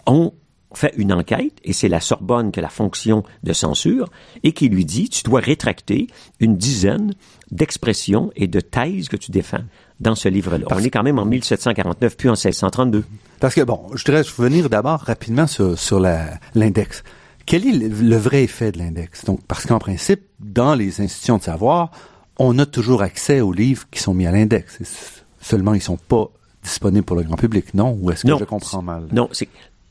ont 0.07 0.33
fait 0.73 0.93
une 0.97 1.13
enquête, 1.13 1.53
et 1.63 1.73
c'est 1.73 1.87
la 1.87 1.99
Sorbonne 1.99 2.51
qui 2.51 2.59
a 2.59 2.61
la 2.61 2.69
fonction 2.69 3.23
de 3.43 3.53
censure, 3.53 4.09
et 4.43 4.51
qui 4.51 4.69
lui 4.69 4.85
dit, 4.85 5.09
tu 5.09 5.23
dois 5.23 5.39
rétracter 5.39 6.07
une 6.39 6.57
dizaine 6.57 7.13
d'expressions 7.51 8.31
et 8.35 8.47
de 8.47 8.59
thèses 8.59 9.09
que 9.09 9.15
tu 9.15 9.31
défends 9.31 9.63
dans 9.99 10.15
ce 10.15 10.29
livre-là. 10.29 10.65
On 10.69 10.79
est 10.79 10.89
quand 10.89 11.03
même 11.03 11.19
en 11.19 11.25
1749, 11.25 12.17
puis 12.17 12.29
en 12.29 12.33
1632. 12.33 13.03
Parce 13.39 13.55
que, 13.55 13.61
bon, 13.61 13.87
je 13.93 14.03
voudrais 14.05 14.21
revenir 14.21 14.69
d'abord 14.69 14.99
rapidement 14.99 15.47
sur, 15.47 15.77
sur 15.77 15.99
l'index. 15.99 17.03
Quel 17.47 17.65
est 17.65 17.71
le, 17.71 18.17
vrai 18.17 18.43
effet 18.43 18.71
de 18.71 18.77
l'index? 18.77 19.23
Donc, 19.25 19.39
parce 19.47 19.65
qu'en 19.65 19.79
principe, 19.79 20.21
dans 20.39 20.75
les 20.75 21.01
institutions 21.01 21.37
de 21.37 21.43
savoir, 21.43 21.91
on 22.37 22.59
a 22.59 22.65
toujours 22.65 23.01
accès 23.01 23.41
aux 23.41 23.53
livres 23.53 23.87
qui 23.89 23.99
sont 23.99 24.13
mis 24.13 24.27
à 24.27 24.31
l'index. 24.31 24.77
Seulement, 25.41 25.73
ils 25.73 25.81
sont 25.81 25.97
pas 25.97 26.29
disponibles 26.61 27.05
pour 27.05 27.15
le 27.15 27.23
grand 27.23 27.37
public, 27.37 27.73
non? 27.73 27.97
Ou 28.01 28.11
est-ce 28.11 28.25
que 28.25 28.37
je 28.37 28.43
comprends 28.43 28.81
mal? 28.81 29.07
Non, 29.11 29.29
c'est 29.31 29.47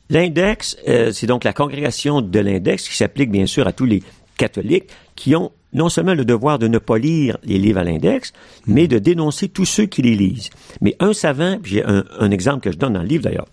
L'index, 0.09 0.77
euh, 0.87 1.11
c'est 1.11 1.27
donc 1.27 1.43
la 1.43 1.51
congrégation 1.51 2.21
de 2.21 2.39
l'index 2.39 2.87
qui 2.87 2.95
s'applique 2.95 3.29
bien 3.29 3.45
sûr 3.45 3.67
à 3.67 3.73
tous 3.73 3.85
les 3.85 4.03
catholiques 4.37 4.89
qui 5.15 5.35
ont 5.35 5.51
non 5.73 5.89
seulement 5.89 6.13
le 6.13 6.23
devoir 6.23 6.59
de 6.59 6.67
ne 6.67 6.77
pas 6.77 6.97
lire 6.97 7.37
les 7.43 7.57
livres 7.57 7.79
à 7.79 7.83
l'index, 7.83 8.31
mais 8.65 8.87
de 8.87 8.99
dénoncer 8.99 9.49
tous 9.49 9.65
ceux 9.65 9.85
qui 9.85 10.01
les 10.01 10.15
lisent. 10.15 10.49
Mais 10.79 10.95
un 10.99 11.11
savant, 11.11 11.57
j'ai 11.63 11.83
un, 11.83 12.31
exemple 12.31 12.61
que 12.61 12.71
je 12.71 12.77
donne 12.77 12.93
dans 12.93 13.01
le 13.01 13.07
livre 13.07 13.23
d'ailleurs, 13.23 13.47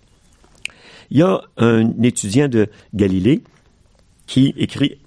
il 1.11 1.19
y 1.19 1.23
a 1.23 1.41
un 1.57 1.91
étudiant 2.03 2.49
de 2.49 2.69
Galilée 2.95 3.43
qui 4.27 4.55
écrit 4.57 4.99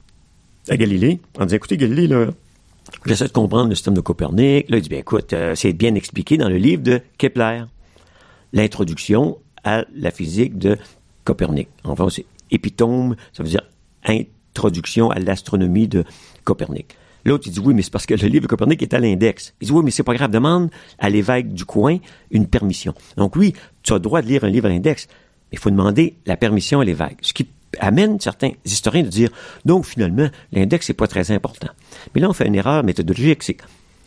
à 0.69 0.77
Galilée 0.77 1.19
en 1.39 1.45
disant, 1.45 1.56
écoutez 1.56 1.77
Galilée, 1.77 2.08
là, 2.08 2.27
j'essaie 3.06 3.27
de 3.27 3.34
comprendre 3.34 3.69
le 3.69 3.75
système 3.75 3.93
de 3.93 4.01
Copernic. 4.01 4.69
Là, 4.69 4.77
il 4.77 4.82
dit, 4.82 4.89
bien 4.89 4.99
écoute, 4.99 5.34
euh, 5.34 5.56
c'est 5.56 5.73
bien 5.73 5.95
expliqué 5.95 6.38
dans 6.38 6.49
le 6.49 6.58
livre 6.58 6.84
de 6.84 7.01
Kepler. 7.17 7.63
L'introduction 8.53 9.38
à 9.63 9.86
la 9.95 10.12
physique 10.12 10.58
de 10.58 10.77
Copernic. 11.23 11.67
Enfin, 11.84 12.08
c'est 12.10 12.25
épitome, 12.51 13.15
ça 13.34 13.43
veut 13.43 13.49
dire 13.49 13.63
introduction 14.06 15.12
à 15.12 15.19
l'astronomie 15.19 15.88
de 15.88 16.03
Copernic. 16.43 16.95
L'autre, 17.25 17.43
il 17.47 17.51
dit 17.51 17.60
oui, 17.60 17.73
mais 17.73 17.82
c'est 17.82 17.91
parce 17.91 18.06
que 18.06 18.13
le 18.13 18.27
livre 18.27 18.43
de 18.43 18.47
Copernic 18.47 18.82
est 18.82 18.93
à 18.93 18.99
l'index. 18.99 19.53
Il 19.60 19.67
dit 19.67 19.73
oui, 19.73 19.82
mais 19.84 19.91
c'est 19.91 20.03
pas 20.03 20.13
grave, 20.13 20.32
demande 20.32 20.69
à 20.97 21.10
l'évêque 21.10 21.53
du 21.53 21.65
coin 21.65 21.97
une 22.32 22.47
permission. 22.47 22.93
Donc 23.17 23.36
oui, 23.36 23.53
tu 23.84 23.91
as 23.91 23.97
le 23.97 24.01
droit 24.01 24.21
de 24.21 24.27
lire 24.27 24.45
un 24.45 24.49
livre 24.49 24.67
à 24.67 24.69
l'index, 24.69 25.08
mais 25.51 25.58
il 25.58 25.60
faut 25.60 25.69
demander 25.69 26.15
la 26.25 26.38
permission 26.38 26.80
à 26.80 26.86
l'évêque. 26.86 27.17
Ce 27.21 27.34
qui 27.34 27.45
amène 27.80 28.19
certains 28.19 28.51
historiens 28.65 29.03
de 29.03 29.10
dire 29.10 29.30
donc 29.65 29.86
finalement, 29.86 30.30
l'index 30.51 30.89
n'est 30.89 30.95
pas 30.95 31.08
très 31.08 31.32
important. 31.32 31.69
Mais 32.13 32.21
là, 32.21 32.30
on 32.30 32.34
fait 32.34 32.47
une 32.47 32.56
erreur 32.56 32.84
méthodologique, 32.84 33.43
c'est 33.43 33.58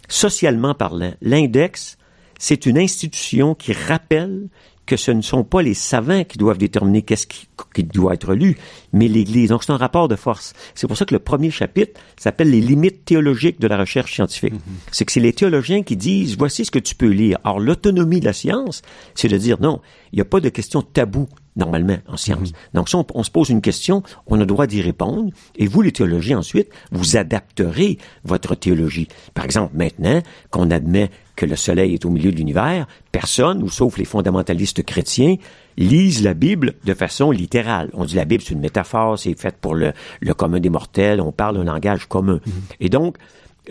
socialement 0.08 0.74
parlant, 0.74 1.12
l'index, 1.22 1.96
c'est 2.38 2.66
une 2.66 2.78
institution 2.78 3.54
qui 3.54 3.72
rappelle 3.72 4.48
que 4.90 4.96
ce 4.96 5.12
ne 5.12 5.22
sont 5.22 5.44
pas 5.44 5.62
les 5.62 5.74
savants 5.74 6.24
qui 6.24 6.36
doivent 6.36 6.58
déterminer 6.58 7.02
qu'est-ce 7.02 7.28
qui, 7.28 7.46
doit 7.84 8.14
être 8.14 8.34
lu, 8.34 8.58
mais 8.92 9.06
l'Église. 9.06 9.50
Donc 9.50 9.62
c'est 9.62 9.70
un 9.70 9.76
rapport 9.76 10.08
de 10.08 10.16
force. 10.16 10.52
C'est 10.74 10.88
pour 10.88 10.96
ça 10.96 11.04
que 11.04 11.14
le 11.14 11.20
premier 11.20 11.52
chapitre 11.52 12.00
s'appelle 12.16 12.50
les 12.50 12.60
limites 12.60 13.04
théologiques 13.04 13.60
de 13.60 13.68
la 13.68 13.76
recherche 13.76 14.12
scientifique. 14.12 14.54
Mm-hmm. 14.54 14.90
C'est 14.90 15.04
que 15.04 15.12
c'est 15.12 15.20
les 15.20 15.32
théologiens 15.32 15.84
qui 15.84 15.96
disent 15.96 16.36
voici 16.36 16.64
ce 16.64 16.72
que 16.72 16.80
tu 16.80 16.96
peux 16.96 17.06
lire. 17.06 17.38
Or 17.44 17.60
l'autonomie 17.60 18.18
de 18.18 18.24
la 18.24 18.32
science, 18.32 18.82
c'est 19.14 19.28
de 19.28 19.36
dire 19.36 19.60
non, 19.60 19.80
il 20.12 20.16
n'y 20.16 20.22
a 20.22 20.24
pas 20.24 20.40
de 20.40 20.48
question 20.48 20.82
taboue 20.82 21.28
normalement 21.56 21.98
en 22.06 22.16
science. 22.16 22.50
Mm-hmm. 22.50 22.74
Donc 22.74 22.88
si 22.88 22.96
on, 22.96 23.22
se 23.22 23.30
pose 23.30 23.50
une 23.50 23.60
question, 23.60 24.02
on 24.26 24.36
a 24.36 24.40
le 24.40 24.46
droit 24.46 24.66
d'y 24.66 24.82
répondre, 24.82 25.30
et 25.56 25.66
vous 25.66 25.82
les 25.82 25.92
théologiens 25.92 26.38
ensuite, 26.38 26.68
vous 26.92 27.16
adapterez 27.16 27.98
votre 28.24 28.54
théologie. 28.54 29.08
Par 29.34 29.44
exemple, 29.44 29.76
maintenant 29.76 30.22
qu'on 30.50 30.70
admet 30.70 31.10
que 31.36 31.46
le 31.46 31.56
soleil 31.56 31.94
est 31.94 32.04
au 32.04 32.10
milieu 32.10 32.30
de 32.30 32.36
l'univers, 32.36 32.86
personne, 33.12 33.62
ou 33.62 33.70
sauf 33.70 33.96
les 33.96 34.04
fondamentalistes 34.04 34.84
chrétiens, 34.84 35.36
lisent 35.76 36.22
la 36.22 36.34
Bible 36.34 36.74
de 36.84 36.94
façon 36.94 37.30
littérale. 37.30 37.90
On 37.94 38.04
dit 38.04 38.16
la 38.16 38.26
Bible, 38.26 38.42
c'est 38.46 38.52
une 38.52 38.60
métaphore, 38.60 39.18
c'est 39.18 39.38
fait 39.38 39.56
pour 39.56 39.74
le, 39.74 39.92
commun 40.36 40.60
des 40.60 40.68
mortels, 40.68 41.20
on 41.20 41.32
parle 41.32 41.56
un 41.56 41.64
langage 41.64 42.06
commun. 42.06 42.40
Mhm. 42.46 42.52
Et 42.80 42.88
donc, 42.90 43.16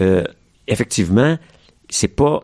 euh, 0.02 0.24
effectivement, 0.68 1.38
c'est 1.89 2.08
pas 2.08 2.42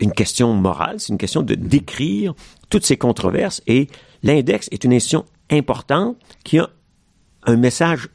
une 0.00 0.12
question 0.12 0.52
morale, 0.54 0.96
c'est 0.98 1.12
une 1.12 1.18
question 1.18 1.42
de 1.42 1.54
décrire 1.54 2.34
toutes 2.70 2.86
ces 2.86 2.96
controverses 2.96 3.62
et 3.66 3.88
l'index 4.22 4.68
est 4.72 4.84
une 4.84 4.92
institution 4.92 5.24
importante 5.50 6.16
qui 6.44 6.58
a 6.58 6.68
un 7.44 7.56
message 7.56 8.08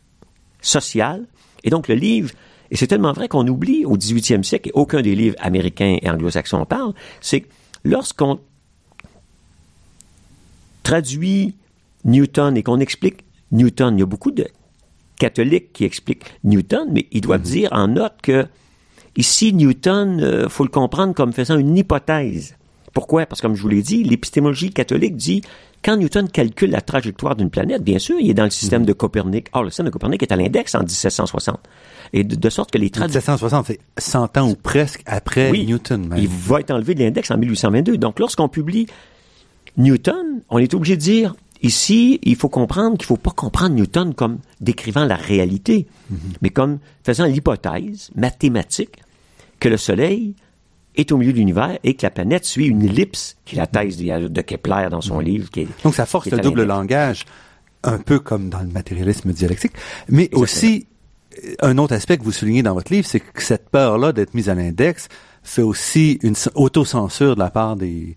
social 0.61 1.25
et 1.63 1.69
donc 1.69 1.87
le 1.87 1.95
livre 1.95 2.31
et 2.71 2.77
c'est 2.77 2.87
tellement 2.87 3.11
vrai 3.11 3.27
qu'on 3.27 3.45
oublie 3.47 3.85
au 3.85 3.97
18e 3.97 4.43
siècle, 4.43 4.69
et 4.69 4.71
aucun 4.73 5.01
des 5.01 5.13
livres 5.13 5.35
américains 5.39 5.97
et 6.01 6.09
anglo-saxons 6.09 6.57
en 6.57 6.65
parle, 6.65 6.93
c'est 7.19 7.41
que 7.41 7.49
lorsqu'on 7.83 8.39
traduit 10.81 11.55
Newton 12.05 12.55
et 12.55 12.63
qu'on 12.63 12.79
explique 12.79 13.25
Newton, 13.51 13.97
il 13.97 13.99
y 13.99 14.03
a 14.03 14.05
beaucoup 14.05 14.31
de 14.31 14.47
catholiques 15.19 15.73
qui 15.73 15.83
expliquent 15.83 16.23
Newton, 16.45 16.87
mais 16.91 17.07
ils 17.11 17.21
doivent 17.21 17.41
mhm. 17.41 17.51
dire 17.51 17.69
en 17.73 17.89
note 17.89 18.15
que 18.23 18.47
ici, 19.17 19.53
Newton, 19.53 20.17
il 20.19 20.23
euh, 20.23 20.49
faut 20.49 20.63
le 20.63 20.69
comprendre 20.69 21.13
comme 21.13 21.33
faisant 21.33 21.57
une 21.57 21.77
hypothèse. 21.77 22.55
Pourquoi? 22.93 23.25
Parce 23.25 23.41
que, 23.41 23.47
comme 23.47 23.55
je 23.55 23.61
vous 23.61 23.69
l'ai 23.69 23.81
dit, 23.81 24.03
l'épistémologie 24.03 24.71
catholique 24.71 25.15
dit 25.15 25.41
quand 25.83 25.97
Newton 25.97 26.29
calcule 26.29 26.71
la 26.71 26.81
trajectoire 26.81 27.35
d'une 27.35 27.49
planète, 27.49 27.83
bien 27.83 27.97
sûr, 27.97 28.17
il 28.19 28.29
est 28.29 28.35
dans 28.35 28.43
le 28.43 28.51
système 28.51 28.81
mhm. 28.81 28.87
de 28.87 28.93
Copernic. 28.93 29.47
Or, 29.53 29.63
le 29.63 29.69
système 29.69 29.87
de 29.87 29.91
Copernic 29.91 30.21
est 30.21 30.31
à 30.31 30.35
l'index 30.35 30.75
en 30.75 30.81
1760. 30.81 31.59
Et 32.13 32.23
de, 32.23 32.49
sorte 32.49 32.71
que 32.71 32.77
les 32.77 32.89
traductions... 32.89 33.19
1760, 33.19 33.67
c'est 33.67 33.79
100 33.97 34.37
ans 34.37 34.49
ou 34.49 34.55
presque 34.55 35.01
après 35.05 35.51
Newton. 35.51 36.13
Il 36.17 36.27
va 36.27 36.59
être 36.59 36.71
enlevé 36.71 36.93
de 36.93 37.03
l'index 37.03 37.31
en 37.31 37.37
1822. 37.37 37.97
Donc, 37.97 38.19
lorsqu'on 38.19 38.47
publie 38.47 38.85
Newton, 39.77 40.41
on 40.49 40.59
est 40.59 40.73
obligé 40.73 40.97
de 40.97 41.01
dire, 41.01 41.35
ici, 41.63 42.19
il 42.21 42.35
faut 42.35 42.49
comprendre 42.49 42.97
qu'il 42.97 43.05
ne 43.05 43.07
faut 43.07 43.17
pas 43.17 43.31
comprendre 43.31 43.75
Newton 43.75 44.13
comme 44.13 44.37
décrivant 44.59 45.05
la 45.05 45.15
réalité, 45.15 45.87
mhm. 46.11 46.19
mais 46.41 46.51
comme 46.51 46.77
faisant 47.03 47.25
l'hypothèse 47.25 48.11
mathématique 48.15 48.97
que 49.59 49.69
le 49.69 49.77
Soleil 49.77 50.35
est 50.95 51.11
au 51.11 51.17
milieu 51.17 51.31
de 51.31 51.37
l'univers 51.37 51.77
et 51.83 51.93
que 51.93 52.05
la 52.05 52.09
planète 52.09 52.45
suit 52.45 52.67
une 52.67 52.83
ellipse, 52.83 53.37
qui 53.45 53.55
est 53.55 53.59
la 53.59 53.67
thèse 53.67 53.97
de, 53.97 54.41
Kepler 54.41 54.87
dans 54.89 55.01
son 55.01 55.19
livre. 55.19 55.49
Qui 55.49 55.67
Donc 55.83 55.95
ça 55.95 56.05
force 56.05 56.29
le 56.29 56.39
double 56.39 56.63
langage, 56.63 57.25
un 57.83 57.97
peu 57.97 58.19
comme 58.19 58.49
dans 58.49 58.59
le 58.59 58.67
matérialisme 58.67 59.31
dialectique, 59.31 59.73
mais 60.09 60.29
aussi 60.33 60.87
un 61.61 61.77
autre 61.77 61.93
aspect 61.93 62.17
que 62.17 62.23
vous 62.23 62.31
soulignez 62.31 62.63
dans 62.63 62.73
votre 62.73 62.91
livre, 62.91 63.07
c'est 63.07 63.19
que 63.19 63.41
cette 63.41 63.69
peur-là 63.69 64.11
d'être 64.11 64.33
mise 64.33 64.49
à 64.49 64.55
l'index 64.55 65.07
fait 65.43 65.61
aussi 65.61 66.19
une 66.21 66.35
autocensure 66.55 67.35
de 67.35 67.39
la 67.39 67.49
part 67.49 67.75
des, 67.75 68.15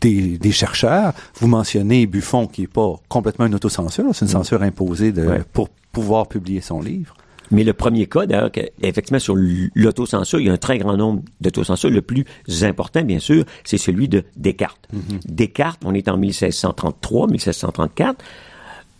des, 0.00 0.52
chercheurs. 0.52 1.12
Vous 1.40 1.46
mentionnez 1.46 2.06
Buffon, 2.06 2.46
qui 2.46 2.62
n'est 2.62 2.66
pas 2.66 2.94
complètement 3.08 3.46
une 3.46 3.54
autocensure, 3.54 4.14
c'est 4.14 4.24
une 4.24 4.30
mm. 4.30 4.32
censure 4.32 4.62
imposée 4.62 5.12
de, 5.12 5.44
pour 5.52 5.68
pouvoir 5.92 6.26
publier 6.26 6.60
son 6.60 6.80
livre. 6.80 7.14
Mais 7.50 7.64
le 7.64 7.72
premier 7.72 8.06
cas, 8.06 8.26
d'ailleurs, 8.26 8.50
effectivement, 8.82 9.18
sur 9.18 9.36
l'autocensure, 9.36 10.40
il 10.40 10.46
y 10.46 10.50
a 10.50 10.52
un 10.52 10.58
très 10.58 10.78
grand 10.78 10.96
nombre 10.96 11.22
d'autocensures. 11.40 11.90
Le 11.90 12.02
plus 12.02 12.24
important, 12.62 13.02
bien 13.02 13.18
sûr, 13.18 13.44
c'est 13.64 13.78
celui 13.78 14.08
de 14.08 14.24
Descartes. 14.36 14.88
Mm-hmm. 14.94 15.20
Descartes, 15.26 15.82
on 15.84 15.94
est 15.94 16.08
en 16.08 16.16
1633, 16.16 17.28
1634. 17.28 18.24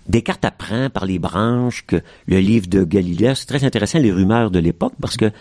Descartes 0.08 0.44
apprend 0.44 0.88
par 0.90 1.04
les 1.04 1.18
branches 1.18 1.84
que 1.86 2.00
le 2.26 2.38
livre 2.38 2.68
de 2.68 2.84
Galilée, 2.84 3.32
c'est 3.34 3.46
très 3.46 3.64
intéressant 3.64 3.98
les 3.98 4.12
rumeurs 4.12 4.50
de 4.50 4.60
l'époque 4.60 4.94
parce 5.00 5.16
que 5.16 5.32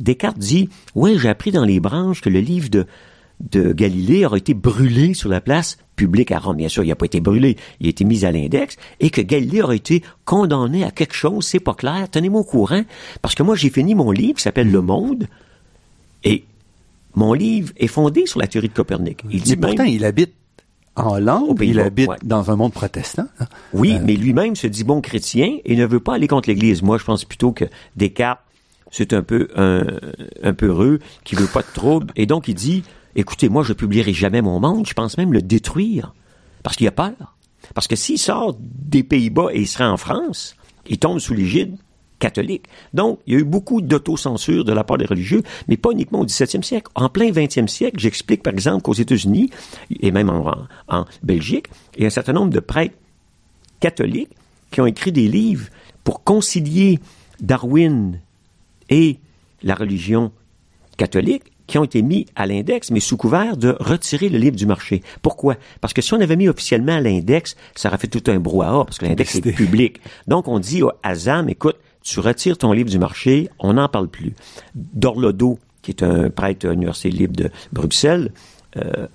Descartes 0.00 0.38
dit, 0.38 0.70
oui, 0.94 1.18
j'ai 1.18 1.28
appris 1.28 1.52
dans 1.52 1.64
les 1.64 1.78
branches 1.78 2.20
que 2.20 2.30
le 2.30 2.40
livre 2.40 2.70
de, 2.70 2.86
de 3.40 3.72
Galilée 3.72 4.24
aurait 4.26 4.38
été 4.38 4.54
brûlé 4.54 5.14
sur 5.14 5.28
la 5.28 5.40
place 5.40 5.78
publique 5.96 6.32
à 6.32 6.38
Rome. 6.38 6.56
Bien 6.56 6.68
sûr, 6.68 6.82
il 6.82 6.88
n'a 6.88 6.96
pas 6.96 7.06
été 7.06 7.20
brûlé, 7.20 7.56
il 7.80 7.86
a 7.86 7.90
été 7.90 8.04
mis 8.04 8.24
à 8.24 8.32
l'index, 8.32 8.76
et 9.00 9.10
que 9.10 9.20
Galilée 9.20 9.62
aurait 9.62 9.76
été 9.76 10.02
condamné 10.24 10.84
à 10.84 10.90
quelque 10.90 11.14
chose, 11.14 11.46
c'est 11.46 11.60
pas 11.60 11.74
clair, 11.74 12.08
tenez-moi 12.10 12.40
au 12.40 12.44
courant, 12.44 12.82
parce 13.22 13.34
que 13.34 13.42
moi 13.42 13.54
j'ai 13.54 13.70
fini 13.70 13.94
mon 13.94 14.10
livre 14.10 14.36
qui 14.36 14.42
s'appelle 14.42 14.70
Le 14.70 14.80
Monde, 14.80 15.26
et 16.24 16.44
mon 17.14 17.32
livre 17.32 17.72
est 17.76 17.86
fondé 17.86 18.26
sur 18.26 18.40
la 18.40 18.46
théorie 18.46 18.68
de 18.68 18.74
Copernic. 18.74 19.22
Il 19.30 19.42
dit 19.42 19.56
Mais 19.56 19.68
pourtant, 19.68 19.84
il 19.84 20.04
habite 20.04 20.32
en 20.96 21.16
Hollande, 21.16 21.58
il 21.60 21.80
habite 21.80 22.10
dans 22.22 22.50
un 22.50 22.56
monde 22.56 22.72
protestant. 22.72 23.26
Hein. 23.40 23.46
Oui, 23.72 23.94
euh, 23.94 24.02
mais 24.04 24.14
lui-même 24.14 24.54
se 24.54 24.66
dit 24.66 24.84
bon 24.84 25.00
chrétien 25.00 25.58
et 25.64 25.76
ne 25.76 25.86
veut 25.86 26.00
pas 26.00 26.14
aller 26.14 26.28
contre 26.28 26.48
l'Église. 26.48 26.82
Moi, 26.82 26.98
je 26.98 27.04
pense 27.04 27.24
plutôt 27.24 27.52
que 27.52 27.64
Descartes, 27.96 28.40
c'est 28.90 29.12
un 29.12 29.22
peu 29.22 29.48
un, 29.56 29.84
un 30.42 30.54
peu 30.54 30.66
heureux, 30.66 31.00
qui 31.24 31.34
veut 31.34 31.48
pas 31.48 31.62
de 31.62 31.72
trouble, 31.74 32.12
et 32.14 32.26
donc 32.26 32.46
il 32.46 32.54
dit 32.54 32.84
écoutez, 33.16 33.48
moi, 33.48 33.62
je 33.62 33.72
publierai 33.72 34.12
jamais 34.12 34.42
mon 34.42 34.60
monde, 34.60 34.86
je 34.86 34.94
pense 34.94 35.18
même 35.18 35.32
le 35.32 35.42
détruire, 35.42 36.14
parce 36.62 36.76
qu'il 36.76 36.86
a 36.88 36.92
peur. 36.92 37.36
Parce 37.74 37.88
que 37.88 37.96
s'il 37.96 38.18
sort 38.18 38.56
des 38.58 39.02
Pays-Bas 39.02 39.48
et 39.52 39.60
il 39.60 39.66
serait 39.66 39.84
en 39.84 39.96
France, 39.96 40.56
il 40.86 40.98
tombe 40.98 41.18
sous 41.18 41.34
l'égide 41.34 41.76
catholique. 42.18 42.66
Donc, 42.92 43.20
il 43.26 43.34
y 43.34 43.36
a 43.36 43.40
eu 43.40 43.44
beaucoup 43.44 43.80
d'autocensure 43.80 44.64
de 44.64 44.72
la 44.72 44.84
part 44.84 44.98
des 44.98 45.06
religieux, 45.06 45.42
mais 45.68 45.76
pas 45.76 45.90
uniquement 45.90 46.20
au 46.20 46.26
17e 46.26 46.62
siècle. 46.62 46.90
En 46.94 47.08
plein 47.08 47.30
20e 47.30 47.68
siècle, 47.68 47.98
j'explique 47.98 48.42
par 48.42 48.52
exemple 48.52 48.82
qu'aux 48.82 48.94
États-Unis, 48.94 49.50
et 50.00 50.10
même 50.10 50.30
en 50.30 51.04
Belgique, 51.22 51.66
il 51.96 52.02
y 52.02 52.04
a 52.04 52.06
un 52.08 52.10
certain 52.10 52.32
nombre 52.32 52.52
de 52.52 52.60
prêtres 52.60 52.96
catholiques 53.80 54.30
qui 54.70 54.80
ont 54.80 54.86
écrit 54.86 55.12
des 55.12 55.28
livres 55.28 55.68
pour 56.02 56.24
concilier 56.24 56.98
Darwin 57.40 58.20
et 58.90 59.18
la 59.62 59.74
religion 59.74 60.32
catholique 60.96 61.44
qui 61.66 61.78
ont 61.78 61.84
été 61.84 62.02
mis 62.02 62.26
à 62.36 62.46
l'index, 62.46 62.90
mais 62.90 63.00
sous 63.00 63.16
couvert 63.16 63.56
de 63.56 63.76
retirer 63.80 64.28
le 64.28 64.38
livre 64.38 64.56
du 64.56 64.66
marché. 64.66 65.02
Pourquoi? 65.22 65.56
Parce 65.80 65.94
que 65.94 66.02
si 66.02 66.12
on 66.14 66.20
avait 66.20 66.36
mis 66.36 66.48
officiellement 66.48 66.94
à 66.94 67.00
l'index, 67.00 67.56
ça 67.74 67.88
aurait 67.88 67.98
fait 67.98 68.08
tout 68.08 68.30
un 68.30 68.38
brouhaha, 68.38 68.84
parce 68.84 68.98
que 68.98 69.06
l'index 69.06 69.36
est 69.36 69.52
public. 69.52 70.00
Donc, 70.26 70.48
on 70.48 70.58
dit 70.58 70.82
à 71.02 71.14
ZAM, 71.14 71.48
écoute, 71.48 71.76
tu 72.02 72.20
retires 72.20 72.58
ton 72.58 72.72
livre 72.72 72.90
du 72.90 72.98
marché, 72.98 73.48
on 73.58 73.74
n'en 73.74 73.88
parle 73.88 74.08
plus. 74.08 74.34
Dorlodo, 74.74 75.58
qui 75.82 75.90
est 75.90 76.02
un 76.02 76.30
prêtre 76.30 76.66
à 76.66 76.70
l'Université 76.70 77.10
libre 77.10 77.36
de 77.36 77.50
Bruxelles, 77.72 78.30
euh, 78.76 79.06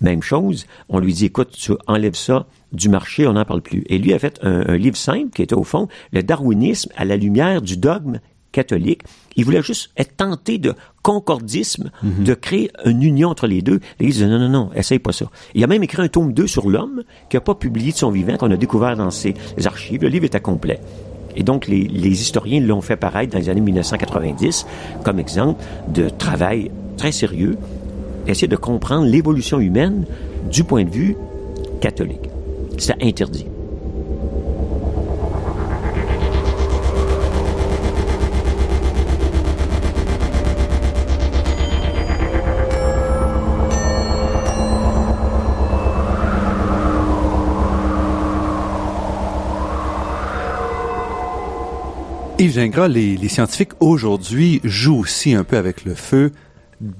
même 0.00 0.22
chose, 0.22 0.66
on 0.88 0.98
lui 0.98 1.12
dit, 1.12 1.26
écoute, 1.26 1.50
tu 1.52 1.72
enlèves 1.86 2.16
ça 2.16 2.46
du 2.72 2.88
marché, 2.88 3.26
on 3.26 3.34
n'en 3.34 3.44
parle 3.44 3.62
plus. 3.62 3.84
Et 3.88 3.98
lui 3.98 4.12
a 4.14 4.18
fait 4.18 4.38
un, 4.42 4.68
un 4.68 4.76
livre 4.76 4.96
simple 4.96 5.30
qui 5.30 5.42
était 5.42 5.54
au 5.54 5.64
fond 5.64 5.88
le 6.12 6.22
darwinisme 6.22 6.90
à 6.96 7.04
la 7.04 7.16
lumière 7.16 7.62
du 7.62 7.76
dogme 7.76 8.18
catholique. 8.52 9.02
Il 9.36 9.44
voulait 9.44 9.62
juste 9.62 9.90
être 9.96 10.16
tenté 10.16 10.58
de 10.58 10.74
concordisme, 11.02 11.90
mhm. 12.02 12.24
de 12.24 12.34
créer 12.34 12.70
une 12.84 13.02
union 13.02 13.30
entre 13.30 13.46
les 13.46 13.62
deux. 13.62 13.80
L'Église 13.98 14.18
dit 14.18 14.26
non, 14.26 14.38
non, 14.38 14.48
non, 14.48 14.70
essaye 14.74 14.98
pas 14.98 15.12
ça. 15.12 15.26
Il 15.54 15.64
a 15.64 15.66
même 15.66 15.82
écrit 15.82 16.02
un 16.02 16.08
tome 16.08 16.32
2 16.32 16.46
sur 16.46 16.70
l'homme, 16.70 17.02
qui 17.28 17.36
n'a 17.36 17.40
pas 17.40 17.54
publié 17.54 17.92
de 17.92 17.96
son 17.96 18.10
vivant, 18.10 18.36
qu'on 18.36 18.50
a 18.50 18.56
découvert 18.56 18.96
dans 18.96 19.10
ses 19.10 19.34
archives. 19.64 20.02
Le 20.02 20.08
livre 20.08 20.26
est 20.26 20.40
complet. 20.40 20.80
Et 21.34 21.42
donc, 21.42 21.66
les, 21.66 21.88
les 21.88 22.22
historiens 22.22 22.60
l'ont 22.60 22.82
fait 22.82 22.96
paraître 22.96 23.32
dans 23.32 23.38
les 23.38 23.48
années 23.48 23.62
1990 23.62 24.66
comme 25.02 25.18
exemple 25.18 25.62
de 25.88 26.08
travail 26.10 26.70
très 26.96 27.12
sérieux, 27.12 27.56
essayer 28.26 28.48
de 28.48 28.56
comprendre 28.56 29.06
l'évolution 29.06 29.58
humaine 29.58 30.04
du 30.50 30.64
point 30.64 30.84
de 30.84 30.90
vue 30.90 31.16
catholique. 31.80 32.28
C'est 32.78 33.02
interdit. 33.02 33.46
Yves 52.42 52.54
Gingras, 52.54 52.88
les, 52.88 53.28
scientifiques 53.28 53.70
aujourd'hui 53.78 54.60
jouent 54.64 54.98
aussi 54.98 55.32
un 55.32 55.44
peu 55.44 55.56
avec 55.56 55.84
le 55.84 55.94
feu 55.94 56.32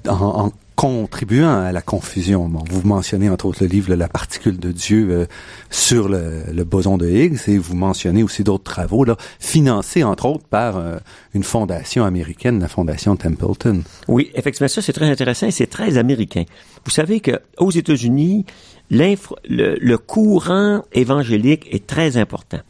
en, 0.06 0.52
contribuant 0.76 1.62
à 1.64 1.72
la 1.72 1.82
confusion. 1.82 2.48
Vous 2.70 2.86
mentionnez 2.86 3.28
entre 3.28 3.46
autres 3.46 3.64
le 3.64 3.68
livre 3.68 3.92
La 3.96 4.06
particule 4.06 4.60
de 4.60 4.70
Dieu 4.70 5.08
euh, 5.10 5.26
sur 5.68 6.08
le, 6.08 6.44
le, 6.52 6.62
boson 6.62 6.96
de 6.96 7.08
Higgs 7.08 7.40
et 7.48 7.58
vous 7.58 7.74
mentionnez 7.74 8.22
aussi 8.22 8.44
d'autres 8.44 8.62
travaux 8.62 9.02
là, 9.02 9.16
financés 9.40 10.04
entre 10.04 10.26
autres 10.26 10.46
par 10.46 10.76
euh, 10.76 10.98
une 11.34 11.42
fondation 11.42 12.04
américaine, 12.04 12.60
la 12.60 12.68
fondation 12.68 13.16
Templeton. 13.16 13.82
Oui, 14.06 14.30
effectivement, 14.36 14.68
ça 14.68 14.80
c'est 14.80 14.92
très 14.92 15.10
intéressant 15.10 15.48
et 15.48 15.50
c'est 15.50 15.66
très 15.66 15.98
américain. 15.98 16.44
Vous 16.84 16.92
savez 16.92 17.18
que 17.18 17.40
aux 17.58 17.72
États-Unis, 17.72 18.46
le, 18.92 19.16
le 19.48 19.98
courant 19.98 20.84
évangélique 20.92 21.66
est 21.72 21.84
très 21.84 22.16
important. 22.16 22.60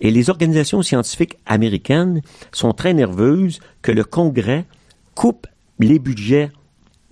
Et 0.00 0.10
les 0.10 0.30
organisations 0.30 0.82
scientifiques 0.82 1.38
américaines 1.46 2.20
sont 2.52 2.72
très 2.72 2.94
nerveuses 2.94 3.60
que 3.82 3.92
le 3.92 4.04
Congrès 4.04 4.64
coupe 5.14 5.46
les 5.78 5.98
budgets 5.98 6.50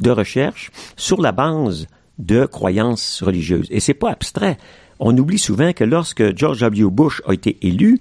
de 0.01 0.11
recherche 0.11 0.71
sur 0.97 1.21
la 1.21 1.33
base 1.33 1.87
de 2.19 2.47
croyances 2.47 3.23
religieuses. 3.23 3.67
Et 3.71 3.81
c'est 3.81 3.95
pas 3.95 4.11
abstrait. 4.11 4.59
On 4.99 5.17
oublie 5.17 5.39
souvent 5.39 5.73
que 5.73 5.85
lorsque 5.85 6.37
George 6.37 6.61
W. 6.61 6.91
Bush 6.91 7.23
a 7.27 7.33
été 7.33 7.59
élu, 7.63 7.99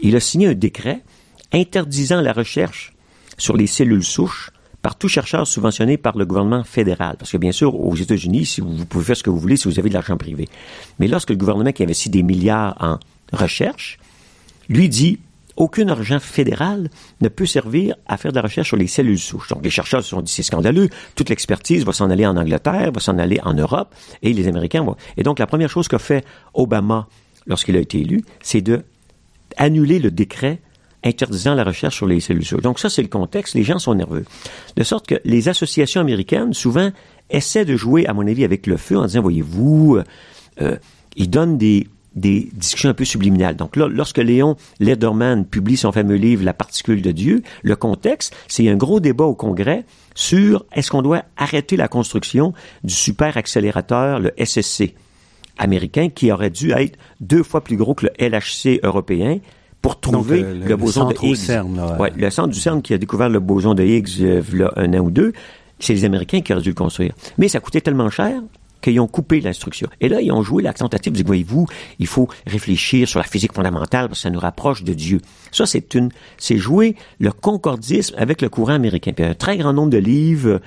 il 0.00 0.16
a 0.16 0.20
signé 0.20 0.48
un 0.48 0.54
décret 0.54 1.02
interdisant 1.52 2.20
la 2.20 2.32
recherche 2.32 2.94
sur 3.38 3.56
les 3.56 3.66
cellules 3.66 4.04
souches 4.04 4.50
par 4.82 4.96
tout 4.96 5.08
chercheur 5.08 5.46
subventionné 5.46 5.96
par 5.98 6.16
le 6.16 6.24
gouvernement 6.24 6.64
fédéral. 6.64 7.16
Parce 7.18 7.30
que 7.30 7.36
bien 7.36 7.52
sûr, 7.52 7.78
aux 7.78 7.94
États-Unis, 7.94 8.58
vous 8.62 8.86
pouvez 8.86 9.04
faire 9.04 9.16
ce 9.16 9.22
que 9.22 9.30
vous 9.30 9.38
voulez 9.38 9.56
si 9.56 9.68
vous 9.68 9.78
avez 9.78 9.88
de 9.88 9.94
l'argent 9.94 10.16
privé. 10.16 10.48
Mais 10.98 11.06
lorsque 11.06 11.30
le 11.30 11.36
gouvernement 11.36 11.72
qui 11.72 11.82
investit 11.82 12.08
des 12.08 12.22
milliards 12.22 12.76
en 12.80 12.98
recherche 13.32 13.98
lui 14.70 14.88
dit 14.88 15.18
aucun 15.56 15.88
argent 15.88 16.20
fédéral 16.20 16.88
ne 17.20 17.28
peut 17.28 17.44
servir 17.44 17.94
à 18.06 18.16
faire 18.16 18.32
de 18.32 18.36
la 18.36 18.42
recherche 18.42 18.68
sur 18.68 18.78
les 18.78 18.86
cellules 18.86 19.18
souches. 19.18 19.48
Donc, 19.48 19.62
les 19.62 19.68
chercheurs 19.68 20.02
se 20.02 20.08
sont 20.08 20.22
dit, 20.22 20.32
c'est 20.32 20.42
scandaleux. 20.42 20.88
Toute 21.16 21.28
l'expertise 21.28 21.84
va 21.84 21.92
s'en 21.92 22.08
aller 22.08 22.24
en 22.24 22.36
Angleterre, 22.36 22.92
va 22.92 23.00
s'en 23.00 23.18
aller 23.18 23.38
en 23.42 23.52
Europe, 23.52 23.94
et 24.22 24.32
les 24.32 24.48
Américains 24.48 24.82
vont... 24.82 24.96
Et 25.18 25.22
donc, 25.22 25.38
la 25.38 25.46
première 25.46 25.68
chose 25.68 25.86
qu'a 25.86 25.98
fait 25.98 26.24
Obama 26.54 27.08
lorsqu'il 27.46 27.76
a 27.76 27.80
été 27.80 28.00
élu, 28.00 28.22
c'est 28.40 28.62
de 28.62 28.84
annuler 29.58 29.98
le 29.98 30.10
décret 30.10 30.60
interdisant 31.04 31.54
la 31.54 31.64
recherche 31.64 31.96
sur 31.96 32.06
les 32.06 32.20
cellules 32.20 32.44
souches. 32.44 32.62
Donc, 32.62 32.78
ça, 32.78 32.88
c'est 32.88 33.02
le 33.02 33.08
contexte. 33.08 33.54
Les 33.54 33.64
gens 33.64 33.78
sont 33.78 33.94
nerveux. 33.94 34.24
De 34.76 34.82
sorte 34.82 35.06
que 35.06 35.16
les 35.24 35.48
associations 35.48 36.00
américaines, 36.00 36.54
souvent, 36.54 36.90
essaient 37.28 37.64
de 37.66 37.76
jouer, 37.76 38.06
à 38.06 38.14
mon 38.14 38.26
avis, 38.26 38.44
avec 38.44 38.66
le 38.66 38.76
feu 38.76 38.96
en 38.96 39.04
disant, 39.04 39.20
voyez-vous, 39.20 39.96
euh, 39.96 40.04
euh 40.62 40.76
ils 41.16 41.28
donnent 41.28 41.58
des 41.58 41.88
des 42.14 42.48
discussions 42.52 42.88
un 42.88 42.94
peu 42.94 43.04
subliminales. 43.04 43.56
Donc 43.56 43.76
là, 43.76 43.88
lorsque 43.88 44.18
Léon 44.18 44.56
Lederman 44.80 45.44
publie 45.44 45.76
son 45.76 45.92
fameux 45.92 46.16
livre 46.16 46.44
La 46.44 46.54
particule 46.54 47.02
de 47.02 47.12
Dieu, 47.12 47.42
le 47.62 47.76
contexte, 47.76 48.34
c'est 48.48 48.68
un 48.68 48.76
gros 48.76 49.00
débat 49.00 49.24
au 49.24 49.34
Congrès 49.34 49.84
sur 50.14 50.64
est-ce 50.72 50.90
qu'on 50.90 51.02
doit 51.02 51.24
arrêter 51.36 51.76
la 51.76 51.88
construction 51.88 52.52
du 52.82 52.94
super 52.94 53.36
accélérateur, 53.36 54.18
le 54.18 54.32
SSC 54.38 54.94
américain, 55.58 56.08
qui 56.08 56.32
aurait 56.32 56.50
dû 56.50 56.72
être 56.72 56.98
deux 57.20 57.42
fois 57.42 57.62
plus 57.62 57.76
gros 57.76 57.94
que 57.94 58.06
le 58.06 58.28
LHC 58.28 58.80
européen 58.82 59.38
pour 59.82 60.00
trouver 60.00 60.42
euh, 60.42 60.54
le, 60.66 60.76
boson 60.76 61.08
de 61.08 61.14
Higgs. 61.22 61.36
CERN, 61.36 61.96
ouais. 61.98 62.12
le 62.16 62.30
centre 62.30 62.48
du 62.48 62.58
CERN 62.58 62.82
qui 62.82 62.92
a 62.92 62.98
découvert 62.98 63.28
le 63.28 63.40
boson 63.40 63.74
de 63.74 63.82
Higgs 63.82 64.22
euh, 64.22 64.42
il 64.52 64.58
y 64.58 64.62
a 64.62 64.72
un 64.76 64.92
an 64.94 64.98
ou 64.98 65.10
deux, 65.10 65.32
c'est 65.78 65.94
les 65.94 66.04
Américains 66.04 66.42
qui 66.42 66.52
auraient 66.52 66.62
dû 66.62 66.70
le 66.70 66.74
construire. 66.74 67.14
Mais 67.38 67.48
ça 67.48 67.60
coûtait 67.60 67.80
tellement 67.80 68.10
cher 68.10 68.42
qu'ils 68.80 69.00
ont 69.00 69.06
coupé 69.06 69.40
l'instruction. 69.40 69.88
Et 70.00 70.08
là, 70.08 70.20
ils 70.20 70.32
ont 70.32 70.42
joué 70.42 70.62
la 70.62 70.72
tentative 70.72 71.12
de 71.12 71.22
voyez-vous, 71.24 71.66
il 71.98 72.06
faut 72.06 72.28
réfléchir 72.46 73.08
sur 73.08 73.18
la 73.18 73.26
physique 73.26 73.52
fondamentale 73.52 74.08
parce 74.08 74.20
que 74.20 74.22
ça 74.22 74.30
nous 74.30 74.40
rapproche 74.40 74.82
de 74.82 74.92
Dieu. 74.92 75.20
Ça, 75.52 75.66
c'est 75.66 75.94
une, 75.94 76.10
c'est 76.38 76.56
jouer 76.56 76.96
le 77.18 77.32
concordisme 77.32 78.14
avec 78.18 78.42
le 78.42 78.48
courant 78.48 78.74
américain. 78.74 79.12
Puis 79.12 79.24
un 79.24 79.34
très 79.34 79.56
grand 79.58 79.72
nombre 79.72 79.90
de 79.90 79.98
livres 79.98 80.60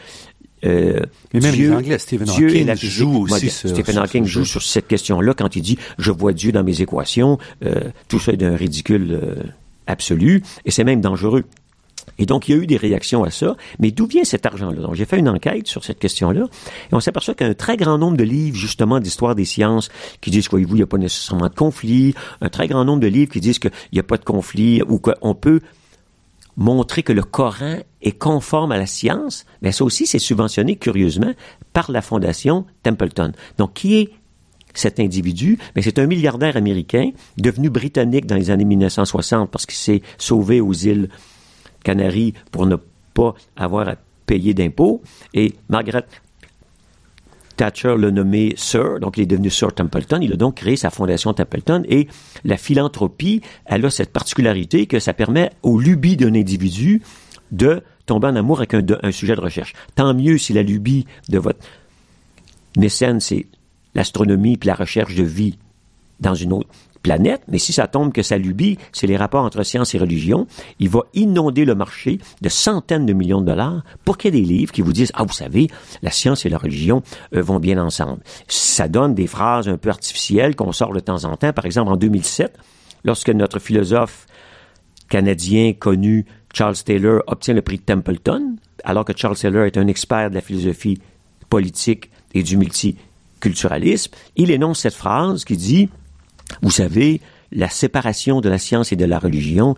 euh, 0.66 1.00
Mais 1.34 1.42
même 1.42 1.54
Dieu, 1.54 1.70
les 1.70 1.76
Anglais, 1.76 2.00
Stephen 2.00 2.30
Hawking 2.30 2.76
joue 2.76 3.24
aussi 3.24 3.50
sur, 3.50 3.70
Stephen 3.70 3.98
Hawking 3.98 4.26
joue 4.26 4.46
sur 4.46 4.62
cette 4.62 4.88
question-là 4.88 5.34
quand 5.34 5.56
il 5.56 5.62
dit 5.62 5.78
«je 5.98 6.12
vois 6.12 6.32
Dieu 6.32 6.52
dans 6.52 6.64
mes 6.64 6.82
équations 6.82 7.38
euh, 7.66 7.90
tout 8.08 8.20
ça 8.20 8.32
est 8.32 8.38
d'un 8.38 8.56
ridicule 8.56 9.20
euh, 9.22 9.44
absolu, 9.88 10.42
et 10.66 10.72
c'est 10.72 10.86
même 10.86 11.02
dangereux. 11.02 11.44
Et 12.18 12.26
donc, 12.26 12.48
il 12.48 12.56
y 12.56 12.60
a 12.60 12.62
eu 12.62 12.68
des 12.68 12.78
réactions 12.78 13.24
à 13.24 13.32
ça. 13.32 13.56
Mais 13.80 13.92
d'où 13.92 14.06
vient 14.06 14.24
cet 14.24 14.46
argent-là? 14.46 14.82
Donc, 14.82 14.96
j'ai 14.96 15.06
fait 15.06 15.20
une 15.20 15.30
enquête 15.30 15.68
sur 15.68 15.84
cette 15.84 16.00
question-là. 16.00 16.46
Et 16.92 16.96
on 16.96 17.00
s'aperçoit 17.00 17.34
qu'un 17.34 17.54
très 17.54 17.78
grand 17.78 17.98
nombre 17.98 18.18
de 18.18 18.24
livres, 18.24 18.58
justement, 18.58 19.00
d'histoire 19.00 19.36
des 19.36 19.46
sciences, 19.46 19.90
qui 20.22 20.32
disent, 20.32 20.50
voyez-vous, 20.50 20.76
il 20.76 20.80
n'y 20.80 20.84
a 20.84 20.88
pas 20.88 20.98
nécessairement 20.98 21.50
de 21.50 21.56
conflit? 21.56 22.14
Un 22.42 22.50
très 22.50 22.68
grand 22.68 22.86
nombre 22.86 23.02
de 23.02 23.08
livres 23.08 23.32
qui 23.32 23.40
disent 23.40 23.60
qu'il 23.60 23.72
n'y 23.92 24.00
a 24.00 24.04
pas 24.04 24.18
de 24.18 24.26
conflit 24.26 24.82
ou 24.88 25.00
qu'on 25.00 25.36
peut 25.36 25.62
montrer 26.56 27.02
que 27.02 27.14
le 27.14 27.24
Coran 27.24 27.78
est 28.02 28.18
conforme 28.18 28.72
à 28.72 28.78
la 28.78 28.86
science? 28.86 29.46
Mais 29.62 29.72
ça 29.72 29.84
aussi, 29.84 30.06
c'est 30.06 30.20
subventionné, 30.20 30.76
curieusement, 30.76 31.34
par 31.74 31.92
la 31.92 32.02
fondation 32.02 32.66
Templeton. 32.84 33.32
Donc, 33.58 33.74
qui 33.74 33.96
est 33.96 34.12
cet 34.76 35.00
individu, 35.00 35.60
mais 35.76 35.82
c'est 35.82 36.00
un 36.00 36.08
milliardaire 36.08 36.58
américain 36.58 37.12
devenu 37.38 37.70
britannique 37.70 38.26
dans 38.26 38.36
les 38.36 38.50
années 38.50 38.66
1960 38.66 39.52
parce 39.52 39.66
qu'il 39.66 39.78
s'est 39.78 40.02
sauvé 40.18 40.62
aux 40.62 40.74
îles 40.74 41.10
Canaries 41.84 42.34
pour 42.52 42.66
ne 42.66 42.78
pas 43.14 43.36
avoir 43.56 43.90
à 43.90 43.96
payer 44.26 44.54
d'impôts. 44.54 45.02
Et 45.34 45.54
Margaret 45.70 46.06
Thatcher 47.56 47.96
l'a 47.98 48.12
nommé 48.12 48.54
Sir, 48.58 49.00
donc 49.00 49.18
il 49.18 49.24
est 49.24 49.28
devenu 49.28 49.50
Sir 49.50 49.74
Templeton. 49.74 50.20
Il 50.22 50.34
a 50.34 50.36
donc 50.36 50.56
créé 50.56 50.76
sa 50.76 50.90
fondation 50.90 51.34
Templeton. 51.34 51.84
Et 51.88 52.08
la 52.44 52.58
philanthropie, 52.58 53.42
elle 53.66 53.86
a 53.86 53.90
cette 53.90 54.12
particularité 54.12 54.88
que 54.88 55.00
ça 55.00 55.14
permet 55.14 55.52
aux 55.62 55.80
lubies 55.80 56.18
d'un 56.18 56.34
individu 56.34 57.02
de 57.52 57.84
tomber 58.06 58.28
en 58.28 58.36
amour 58.36 58.58
avec 58.58 58.74
un, 58.74 59.12
sujet 59.12 59.36
de 59.36 59.42
recherche. 59.42 59.74
Tant 59.96 60.14
mieux 60.14 60.38
si 60.38 60.54
la 60.54 60.64
lubie 60.64 61.06
de 61.30 61.38
votre 61.40 61.60
mécène, 62.78 63.20
c'est 63.20 63.46
l'astronomie 63.96 64.58
puis 64.58 64.68
la 64.68 64.76
recherche 64.76 65.16
de 65.16 65.24
vie 65.24 65.58
dans 66.20 66.34
une 66.34 66.54
autre 66.54 66.70
planète, 67.04 67.44
mais 67.48 67.60
si 67.60 67.74
ça 67.74 67.88
tombe 67.88 68.12
que 68.12 68.24
sa 68.24 68.38
lubie, 68.38 68.80
c'est 68.92 69.08
les 69.08 69.18
rapports 69.18 69.44
entre 69.44 69.62
science 69.64 69.94
et 69.94 70.00
religion, 70.00 70.48
il 70.80 70.90
va 70.90 71.02
inonder 71.14 71.66
le 71.66 71.76
marché 71.76 72.20
de 72.42 72.50
centaines 72.50 73.06
de 73.06 73.14
millions 73.14 73.42
de 73.42 73.46
dollars 73.46 73.84
pour 74.06 74.18
qu'il 74.18 74.34
y 74.34 74.38
ait 74.38 74.42
des 74.42 74.48
livres 74.48 74.72
qui 74.72 74.82
vous 74.82 74.94
disent, 74.94 75.12
ah, 75.14 75.24
vous 75.24 75.34
savez, 75.34 75.68
la 76.02 76.12
science 76.12 76.46
et 76.46 76.50
la 76.50 76.58
religion 76.58 77.04
euh, 77.36 77.42
vont 77.42 77.60
bien 77.60 77.78
ensemble. 77.78 78.22
Ça 78.48 78.88
donne 78.88 79.14
des 79.14 79.28
phrases 79.28 79.68
un 79.68 79.78
peu 79.78 79.90
artificielles 79.90 80.56
qu'on 80.56 80.72
sort 80.72 80.94
de 80.94 81.00
temps 81.00 81.26
en 81.26 81.36
temps. 81.36 81.54
Par 81.54 81.66
exemple, 81.66 81.92
en 81.92 81.98
2007, 81.98 82.58
lorsque 83.04 83.30
notre 83.30 83.60
philosophe 83.60 84.26
Canadien 85.10 85.74
connu 85.74 86.26
Charles 86.54 86.78
Taylor 86.78 87.22
obtient 87.28 87.54
le 87.54 87.62
prix 87.62 87.80
Templeton, 87.80 88.56
alors 88.84 89.06
que 89.06 89.14
Charles 89.16 89.38
Taylor 89.38 89.66
est 89.66 89.78
un 89.78 89.88
expert 89.88 90.30
de 90.30 90.36
la 90.36 90.42
philosophie 90.42 91.00
politique 91.50 92.10
et 92.34 92.44
du 92.44 92.58
multiculturalisme, 92.58 94.12
il 94.36 94.52
énonce 94.52 94.80
cette 94.80 94.94
phrase 94.94 95.46
qui 95.46 95.58
dit, 95.58 95.90
vous 96.62 96.72
savez, 96.72 97.22
la 97.52 97.70
séparation 97.70 98.42
de 98.42 98.50
la 98.50 98.58
science 98.58 98.92
et 98.92 98.96
de 98.96 99.06
la 99.06 99.20
religion 99.20 99.76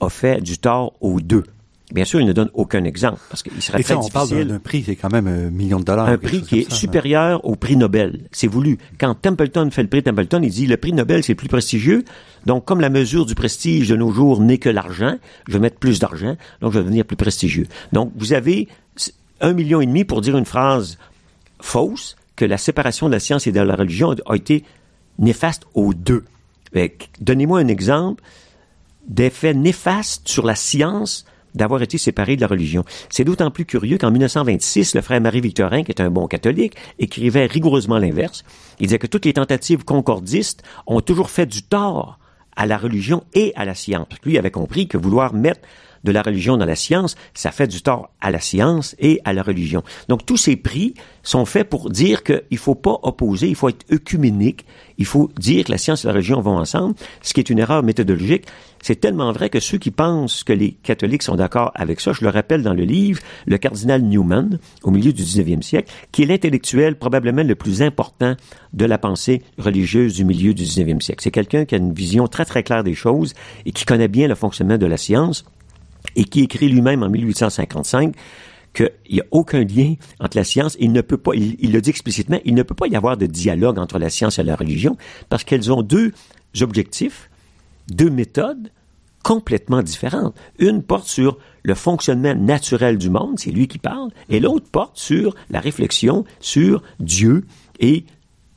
a 0.00 0.08
fait 0.08 0.40
du 0.40 0.58
tort 0.58 0.94
aux 1.00 1.20
deux. 1.20 1.44
Bien 1.92 2.04
sûr, 2.04 2.20
il 2.20 2.26
ne 2.26 2.32
donne 2.32 2.50
aucun 2.54 2.84
exemple 2.84 3.20
parce 3.28 3.42
qu'il 3.42 3.60
serait 3.60 3.80
Et 3.80 3.84
très 3.84 3.94
ça, 3.94 4.00
on 4.00 4.08
parle 4.08 4.44
d'un 4.44 4.60
prix 4.60 4.82
qui 4.82 4.92
est 4.92 4.96
quand 4.96 5.10
même 5.10 5.26
un 5.26 5.50
million 5.50 5.80
de 5.80 5.84
dollars. 5.84 6.08
Un 6.08 6.18
prix 6.18 6.42
qui 6.42 6.60
est 6.60 6.72
hein. 6.72 6.74
supérieur 6.74 7.44
au 7.44 7.56
prix 7.56 7.76
Nobel. 7.76 8.28
C'est 8.30 8.46
voulu. 8.46 8.78
Quand 8.98 9.14
Templeton 9.14 9.68
fait 9.72 9.82
le 9.82 9.88
prix 9.88 10.02
Templeton, 10.02 10.40
il 10.42 10.50
dit 10.50 10.66
le 10.66 10.76
prix 10.76 10.92
Nobel 10.92 11.24
c'est 11.24 11.34
plus 11.34 11.48
prestigieux. 11.48 12.04
Donc 12.46 12.64
comme 12.64 12.80
la 12.80 12.90
mesure 12.90 13.26
du 13.26 13.34
prestige 13.34 13.88
de 13.88 13.96
nos 13.96 14.12
jours 14.12 14.40
n'est 14.40 14.58
que 14.58 14.68
l'argent, 14.68 15.16
je 15.48 15.54
vais 15.54 15.58
mettre 15.58 15.78
plus 15.78 15.98
d'argent, 15.98 16.36
donc 16.60 16.72
je 16.72 16.78
vais 16.78 16.84
devenir 16.84 17.04
plus 17.04 17.16
prestigieux. 17.16 17.66
Donc 17.92 18.12
vous 18.16 18.32
avez 18.32 18.68
un 19.40 19.52
million 19.52 19.80
et 19.80 19.86
demi 19.86 20.04
pour 20.04 20.20
dire 20.20 20.36
une 20.36 20.44
phrase 20.44 20.96
fausse 21.60 22.16
que 22.36 22.44
la 22.44 22.56
séparation 22.56 23.08
de 23.08 23.12
la 23.12 23.20
science 23.20 23.46
et 23.48 23.52
de 23.52 23.60
la 23.60 23.74
religion 23.74 24.14
a 24.26 24.36
été 24.36 24.64
néfaste 25.20 25.62
aux 25.74 25.94
deux. 25.94 26.24
Donnez-moi 27.20 27.60
un 27.60 27.68
exemple 27.68 28.22
d'effet 29.06 29.54
néfaste 29.54 30.28
sur 30.28 30.44
la 30.44 30.54
science 30.54 31.24
d'avoir 31.54 31.82
été 31.82 31.98
séparé 31.98 32.36
de 32.36 32.40
la 32.40 32.46
religion. 32.46 32.84
C'est 33.08 33.24
d'autant 33.24 33.50
plus 33.50 33.64
curieux 33.64 33.98
qu'en 33.98 34.10
1926, 34.10 34.94
le 34.94 35.00
frère 35.00 35.20
Marie-Victorin, 35.20 35.82
qui 35.82 35.90
est 35.90 36.00
un 36.00 36.10
bon 36.10 36.28
catholique, 36.28 36.76
écrivait 36.98 37.46
rigoureusement 37.46 37.98
l'inverse. 37.98 38.44
Il 38.78 38.86
disait 38.86 38.98
que 38.98 39.08
toutes 39.08 39.24
les 39.24 39.32
tentatives 39.32 39.84
concordistes 39.84 40.62
ont 40.86 41.00
toujours 41.00 41.30
fait 41.30 41.46
du 41.46 41.62
tort 41.62 42.18
à 42.56 42.66
la 42.66 42.78
religion 42.78 43.24
et 43.34 43.52
à 43.56 43.64
la 43.64 43.74
science. 43.74 44.06
Lui 44.24 44.38
avait 44.38 44.50
compris 44.50 44.86
que 44.86 44.98
vouloir 44.98 45.34
mettre 45.34 45.60
de 46.04 46.12
la 46.12 46.22
religion 46.22 46.56
dans 46.56 46.64
la 46.64 46.76
science, 46.76 47.16
ça 47.34 47.50
fait 47.50 47.66
du 47.66 47.82
tort 47.82 48.10
à 48.20 48.30
la 48.30 48.40
science 48.40 48.94
et 48.98 49.20
à 49.24 49.32
la 49.32 49.42
religion. 49.42 49.82
Donc 50.08 50.26
tous 50.26 50.36
ces 50.36 50.56
prix 50.56 50.94
sont 51.22 51.44
faits 51.44 51.68
pour 51.68 51.90
dire 51.90 52.22
qu'il 52.22 52.58
faut 52.58 52.74
pas 52.74 52.98
opposer, 53.02 53.48
il 53.48 53.54
faut 53.54 53.68
être 53.68 53.84
œcuménique, 53.92 54.64
il 54.98 55.06
faut 55.06 55.30
dire 55.38 55.64
que 55.64 55.72
la 55.72 55.78
science 55.78 56.04
et 56.04 56.08
la 56.08 56.14
religion 56.14 56.40
vont 56.40 56.58
ensemble, 56.58 56.94
ce 57.22 57.34
qui 57.34 57.40
est 57.40 57.50
une 57.50 57.58
erreur 57.58 57.82
méthodologique. 57.82 58.46
C'est 58.82 58.98
tellement 58.98 59.30
vrai 59.32 59.50
que 59.50 59.60
ceux 59.60 59.76
qui 59.76 59.90
pensent 59.90 60.42
que 60.42 60.54
les 60.54 60.72
catholiques 60.72 61.22
sont 61.22 61.36
d'accord 61.36 61.70
avec 61.74 62.00
ça, 62.00 62.12
je 62.12 62.24
le 62.24 62.30
rappelle 62.30 62.62
dans 62.62 62.72
le 62.72 62.84
livre, 62.84 63.20
le 63.46 63.58
cardinal 63.58 64.00
Newman, 64.02 64.58
au 64.82 64.90
milieu 64.90 65.12
du 65.12 65.22
19e 65.22 65.60
siècle, 65.60 65.92
qui 66.12 66.22
est 66.22 66.26
l'intellectuel 66.26 66.96
probablement 66.96 67.42
le 67.42 67.54
plus 67.54 67.82
important 67.82 68.36
de 68.72 68.84
la 68.86 68.96
pensée 68.96 69.42
religieuse 69.58 70.14
du 70.14 70.24
milieu 70.24 70.54
du 70.54 70.64
19e 70.64 71.02
siècle. 71.02 71.22
C'est 71.22 71.30
quelqu'un 71.30 71.66
qui 71.66 71.74
a 71.74 71.78
une 71.78 71.92
vision 71.92 72.26
très 72.26 72.46
très 72.46 72.62
claire 72.62 72.84
des 72.84 72.94
choses 72.94 73.34
et 73.66 73.72
qui 73.72 73.84
connaît 73.84 74.08
bien 74.08 74.28
le 74.28 74.34
fonctionnement 74.34 74.78
de 74.78 74.86
la 74.86 74.96
science 74.96 75.44
et 76.16 76.24
qui 76.24 76.40
écrit 76.40 76.68
lui-même 76.68 77.02
en 77.02 77.08
1855 77.08 78.14
qu'il 78.72 78.90
n'y 79.10 79.20
a 79.20 79.24
aucun 79.32 79.64
lien 79.64 79.94
entre 80.20 80.36
la 80.36 80.44
science, 80.44 80.76
il 80.78 80.92
ne 80.92 81.00
peut 81.00 81.16
pas, 81.16 81.34
il, 81.34 81.56
il 81.58 81.72
le 81.72 81.80
dit 81.80 81.90
explicitement, 81.90 82.38
il 82.44 82.54
ne 82.54 82.62
peut 82.62 82.74
pas 82.74 82.86
y 82.86 82.94
avoir 82.94 83.16
de 83.16 83.26
dialogue 83.26 83.78
entre 83.78 83.98
la 83.98 84.10
science 84.10 84.38
et 84.38 84.42
la 84.42 84.54
religion 84.54 84.96
parce 85.28 85.42
qu'elles 85.42 85.72
ont 85.72 85.82
deux 85.82 86.12
objectifs, 86.60 87.30
deux 87.88 88.10
méthodes 88.10 88.70
complètement 89.22 89.82
différentes. 89.82 90.34
Une 90.58 90.82
porte 90.82 91.06
sur 91.06 91.38
le 91.62 91.74
fonctionnement 91.74 92.34
naturel 92.34 92.98
du 92.98 93.10
monde, 93.10 93.38
c'est 93.38 93.50
lui 93.50 93.68
qui 93.68 93.78
parle, 93.78 94.10
et 94.28 94.40
l'autre 94.40 94.66
porte 94.70 94.98
sur 94.98 95.34
la 95.50 95.60
réflexion 95.60 96.24
sur 96.40 96.82
Dieu 97.00 97.44
et 97.80 98.04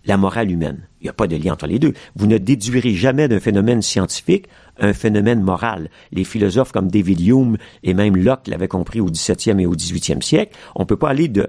la 0.05 0.17
morale 0.17 0.51
humaine. 0.51 0.87
Il 1.01 1.05
n'y 1.05 1.09
a 1.09 1.13
pas 1.13 1.27
de 1.27 1.35
lien 1.35 1.53
entre 1.53 1.67
les 1.67 1.79
deux. 1.79 1.93
Vous 2.15 2.27
ne 2.27 2.37
déduirez 2.37 2.93
jamais 2.93 3.27
d'un 3.27 3.39
phénomène 3.39 3.81
scientifique 3.81 4.47
un 4.79 4.93
phénomène 4.93 5.41
moral. 5.41 5.89
Les 6.11 6.23
philosophes 6.23 6.71
comme 6.71 6.89
David 6.89 7.19
Hume 7.21 7.57
et 7.83 7.93
même 7.93 8.17
Locke 8.17 8.47
l'avaient 8.47 8.67
compris 8.67 9.01
au 9.01 9.05
XVIIe 9.05 9.61
et 9.61 9.65
au 9.65 9.75
XVIIIe 9.75 10.21
siècle. 10.21 10.55
On 10.75 10.81
ne 10.81 10.87
peut 10.87 10.97
pas 10.97 11.09
aller 11.09 11.27
de 11.27 11.47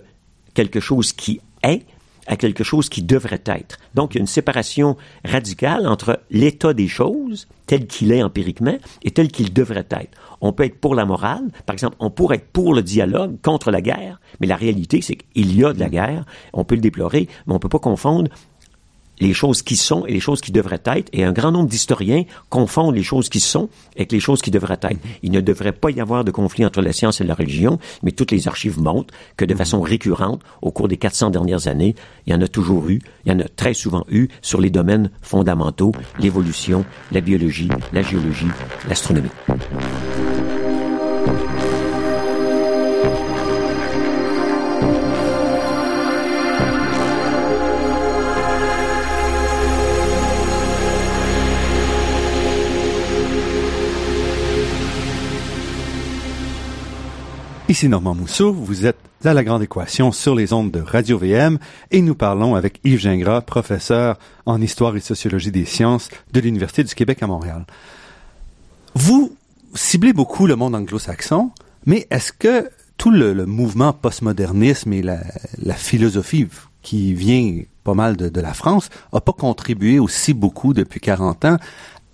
quelque 0.55 0.81
chose 0.81 1.13
qui 1.13 1.41
est 1.63 1.83
à 2.27 2.37
quelque 2.37 2.65
chose 2.65 2.89
qui 2.89 3.03
devrait 3.03 3.43
être. 3.47 3.79
Donc, 3.95 4.15
il 4.15 4.19
y 4.19 4.21
a 4.21 4.23
une 4.23 4.27
séparation 4.27 4.97
radicale 5.25 5.87
entre 5.87 6.21
l'état 6.31 6.73
des 6.73 6.89
choses, 6.89 7.49
tel 7.67 7.87
qu'il 7.87 8.13
est 8.13 8.23
empiriquement, 8.23 8.77
et 9.03 9.11
tel 9.11 9.29
qu'il 9.29 9.53
devrait 9.53 9.87
être. 9.91 10.19
On 10.41 10.53
peut 10.53 10.65
être 10.65 10.81
pour 10.81 10.95
la 10.95 11.07
morale, 11.07 11.45
par 11.67 11.75
exemple, 11.75 11.97
on 12.01 12.11
pourrait 12.11 12.37
être 12.37 12.49
pour 12.49 12.75
le 12.75 12.83
dialogue 12.83 13.41
contre 13.43 13.71
la 13.71 13.81
guerre, 13.81 14.21
mais 14.41 14.47
la 14.47 14.57
réalité, 14.57 15.01
c'est 15.01 15.17
qu'il 15.17 15.57
y 15.57 15.65
a 15.65 15.73
de 15.73 15.81
la 15.81 15.89
guerre, 15.89 16.25
on 16.53 16.65
peut 16.65 16.75
le 16.75 16.81
déplorer, 16.81 17.29
mais 17.47 17.53
on 17.53 17.57
ne 17.57 17.61
peut 17.61 17.69
pas 17.69 17.79
confondre 17.79 18.31
les 19.21 19.33
choses 19.33 19.63
qui 19.63 19.77
sont 19.77 20.07
et 20.07 20.13
les 20.13 20.21
choses 20.21 20.41
qui 20.41 20.53
devraient 20.53 20.83
être. 20.85 21.09
Et 21.13 21.25
un 21.25 21.33
grand 21.33 21.53
nombre 21.53 21.69
d'historiens 21.69 22.25
confondent 22.49 22.95
les 22.95 23.03
choses 23.03 23.29
qui 23.29 23.41
sont 23.41 23.69
avec 23.97 24.13
les 24.13 24.21
choses 24.21 24.43
qui 24.43 24.51
devraient 24.51 24.79
être. 24.83 24.99
Il 25.23 25.33
ne 25.33 25.41
devrait 25.41 25.73
pas 25.73 25.91
y 25.91 26.01
avoir 26.01 26.25
de 26.25 26.31
conflit 26.31 26.65
entre 26.65 26.83
la 26.83 26.93
science 26.93 27.21
et 27.21 27.25
la 27.25 27.35
religion, 27.35 27.79
mais 28.03 28.13
toutes 28.13 28.31
les 28.31 28.49
archives 28.49 28.79
montrent 28.79 29.15
que 29.37 29.45
de 29.45 29.55
façon 29.55 29.81
récurrente, 29.81 30.41
au 30.63 30.71
cours 30.71 30.89
des 30.89 30.97
400 30.97 31.31
dernières 31.31 31.69
années, 31.69 31.95
il 32.27 32.33
y 32.33 32.37
en 32.37 32.41
a 32.41 32.49
toujours 32.49 32.89
eu, 32.89 33.01
il 33.25 33.33
y 33.33 33.35
en 33.35 33.41
a 33.41 33.49
très 33.57 33.75
souvent 33.75 34.05
eu 34.11 34.29
sur 34.43 34.61
les 34.61 34.71
domaines 34.71 35.11
fondamentaux, 35.23 35.93
l'évolution, 36.19 36.85
la 37.13 37.21
biologie, 37.21 37.69
la 37.93 38.03
géologie, 38.03 38.49
l'astronomie. 38.89 39.31
Ici 57.67 57.89
Normand 57.89 58.15
Mousseau, 58.15 58.53
vous 58.53 58.85
êtes 58.85 58.99
à 59.25 59.33
La 59.33 59.43
Grande 59.43 59.63
Équation 59.63 60.13
sur 60.13 60.35
les 60.35 60.53
ondes 60.53 60.71
de 60.71 60.81
Radio 60.81 61.17
VM 61.17 61.59
et 61.91 62.03
nous 62.03 62.15
parlons 62.15 62.57
avec 62.57 62.79
Yves 62.85 63.01
Gingras, 63.01 63.41
professeur 63.41 64.19
en 64.45 64.61
histoire 64.61 64.95
et 64.97 65.01
sociologie 65.01 65.51
des 65.51 65.65
sciences 65.65 66.11
de 66.35 66.41
l'Université 66.41 66.85
du 66.85 66.95
Québec 66.95 67.23
à 67.23 67.27
Montréal. 67.27 67.65
Vous 68.95 69.35
ciblez 69.73 70.13
beaucoup 70.13 70.47
le 70.47 70.57
monde 70.57 70.75
anglo-saxon, 70.75 71.53
mais 71.87 72.07
est-ce 72.11 72.35
que 72.35 72.69
tout 72.99 73.11
le, 73.11 73.47
mouvement 73.47 73.95
postmodernisme 73.95 74.93
et 74.93 75.01
la, 75.01 75.75
philosophie 75.75 76.47
qui 76.83 77.15
vient 77.15 77.63
pas 77.83 77.95
mal 77.95 78.19
de, 78.19 78.41
la 78.43 78.53
France 78.53 78.91
a 79.11 79.23
pas 79.23 79.33
contribué 79.33 79.99
aussi 79.99 80.35
beaucoup 80.35 80.75
depuis 80.75 81.01
40 81.01 81.47
ans 81.47 81.57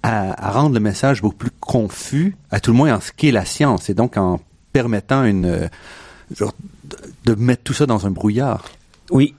à, 0.05 0.47
à 0.47 0.53
rendre 0.53 0.75
le 0.75 0.81
message 0.81 1.23
beaucoup 1.23 1.37
plus 1.37 1.51
confus, 1.59 2.37
à 2.53 2.61
tout 2.61 2.71
le 2.71 2.77
moins 2.77 2.95
en 2.95 3.01
ce 3.01 3.11
qu'est 3.11 3.33
la 3.33 3.45
science 3.45 3.91
et 3.91 3.95
donc 3.95 4.17
en 4.17 4.39
permettant 4.73 5.25
une 5.25 5.69
genre, 6.35 6.55
de, 7.25 7.35
mettre 7.35 7.63
tout 7.63 7.73
ça 7.73 7.87
dans 7.87 8.07
un 8.07 8.11
brouillard. 8.11 8.65
Oui, 9.11 9.35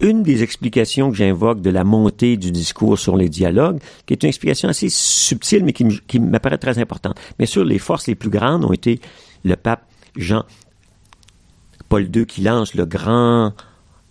une 0.00 0.22
des 0.22 0.42
explications 0.42 1.10
que 1.10 1.16
j'invoque 1.16 1.60
de 1.60 1.70
la 1.70 1.84
montée 1.84 2.36
du 2.36 2.52
discours 2.52 2.98
sur 2.98 3.16
les 3.16 3.28
dialogues, 3.28 3.80
qui 4.06 4.14
est 4.14 4.22
une 4.22 4.28
explication 4.28 4.68
assez 4.68 4.88
subtile, 4.88 5.64
mais 5.64 5.72
qui, 5.72 6.00
qui 6.06 6.20
m'apparaît 6.20 6.58
très 6.58 6.78
importante. 6.78 7.18
Bien 7.38 7.46
sûr, 7.46 7.64
les 7.64 7.78
forces 7.78 8.06
les 8.06 8.14
plus 8.14 8.30
grandes 8.30 8.64
ont 8.64 8.72
été 8.72 9.00
le 9.44 9.56
pape 9.56 9.84
Jean 10.16 10.44
Paul 11.88 12.08
II 12.14 12.26
qui 12.26 12.42
lance 12.42 12.74
le 12.74 12.84
grand 12.84 13.54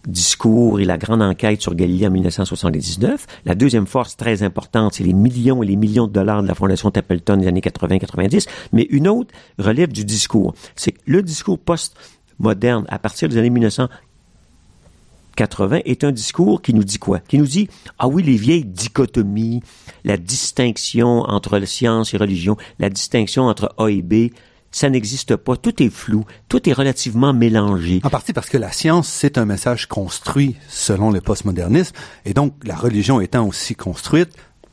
discours 0.07 0.79
et 0.79 0.85
la 0.85 0.97
grande 0.97 1.21
enquête 1.21 1.61
sur 1.61 1.75
Galilée 1.75 2.07
en 2.07 2.11
1979. 2.11 3.27
La 3.45 3.55
deuxième 3.55 3.85
force 3.85 4.17
très 4.17 4.41
importante, 4.41 4.95
c'est 4.95 5.03
les 5.03 5.13
millions 5.13 5.61
et 5.61 5.67
les 5.67 5.75
millions 5.75 6.07
de 6.07 6.13
dollars 6.13 6.41
de 6.41 6.47
la 6.47 6.55
Fondation 6.55 6.89
Templeton 6.89 7.37
des 7.37 7.47
années 7.47 7.59
80-90. 7.59 8.47
Mais 8.73 8.87
une 8.89 9.07
autre 9.07 9.33
relève 9.59 9.91
du 9.91 10.05
discours. 10.05 10.55
C'est 10.75 10.95
le 11.05 11.21
discours 11.21 11.59
post-moderne, 11.59 12.85
à 12.89 12.99
partir 12.99 13.29
des 13.29 13.37
années 13.37 13.49
1980, 13.49 15.81
est 15.85 16.03
un 16.03 16.11
discours 16.11 16.61
qui 16.61 16.73
nous 16.73 16.83
dit 16.83 16.97
quoi? 16.97 17.19
Qui 17.19 17.37
nous 17.37 17.45
dit, 17.45 17.69
ah 17.99 18.07
oui, 18.07 18.23
les 18.23 18.37
vieilles 18.37 18.65
dichotomies, 18.65 19.61
la 20.03 20.17
distinction 20.17 21.21
entre 21.21 21.59
science 21.65 22.13
et 22.13 22.17
religion, 22.17 22.57
la 22.79 22.89
distinction 22.89 23.43
entre 23.43 23.73
A 23.77 23.87
et 23.87 24.01
B, 24.01 24.29
ça 24.71 24.89
n'existe 24.89 25.35
pas. 25.35 25.55
Tout 25.57 25.81
est 25.81 25.89
flou. 25.89 26.25
Tout 26.49 26.69
est 26.69 26.73
relativement 26.73 27.33
mélangé. 27.33 27.99
En 28.03 28.09
partie 28.09 28.33
parce 28.33 28.49
que 28.49 28.57
la 28.57 28.71
science, 28.71 29.07
c'est 29.07 29.37
un 29.37 29.45
message 29.45 29.87
construit 29.87 30.55
selon 30.67 31.11
le 31.11 31.21
postmodernisme. 31.21 31.95
Et 32.25 32.33
donc, 32.33 32.53
la 32.63 32.75
religion 32.75 33.21
étant 33.21 33.47
aussi 33.47 33.75
construite, 33.75 34.29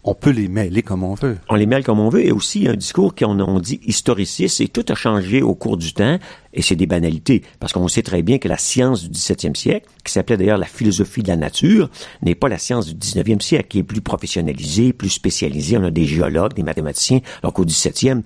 on 0.07 0.15
peut 0.15 0.31
les 0.31 0.49
mêler 0.49 0.83
comme 0.83 1.03
on 1.03 1.15
veut. 1.15 1.39
On 1.49 1.55
les 1.55 1.65
mêle 1.65 1.83
comme 1.83 1.99
on 1.99 2.11
veut. 2.11 2.25
Et 2.25 2.31
aussi, 2.31 2.69
un 2.69 2.75
discours 2.75 3.15
qu'on 3.15 3.41
on 3.41 3.59
dit 3.59 3.81
historiciste, 3.87 4.61
et 4.61 4.69
tout 4.69 4.85
a 4.91 4.95
changé 4.95 5.41
au 5.41 5.55
cours 5.55 5.79
du 5.79 5.95
temps. 5.95 6.19
Et 6.53 6.61
c'est 6.61 6.77
des 6.77 6.87
banalités. 6.87 7.43
Parce 7.59 7.73
qu'on 7.73 7.89
sait 7.89 8.03
très 8.03 8.23
bien 8.23 8.39
que 8.39 8.47
la 8.47 8.59
science 8.59 9.03
du 9.03 9.09
17e 9.09 9.57
siècle, 9.57 9.89
qui 10.05 10.13
s'appelait 10.13 10.37
d'ailleurs 10.37 10.59
la 10.59 10.67
philosophie 10.67 11.23
de 11.23 11.29
la 11.29 11.37
nature, 11.37 11.89
n'est 12.21 12.35
pas 12.35 12.51
la 12.51 12.59
science 12.59 12.87
du 12.87 12.95
19e 12.95 13.41
siècle, 13.41 13.69
qui 13.69 13.79
est 13.79 13.83
plus 13.83 14.03
professionnalisée, 14.03 14.93
plus 14.93 15.09
spécialisée. 15.09 15.79
On 15.79 15.85
a 15.85 15.91
des 15.91 16.05
géologues, 16.05 16.53
des 16.53 16.63
mathématiciens. 16.63 17.21
Alors 17.43 17.55
qu'au 17.55 17.65
17e, 17.65 18.23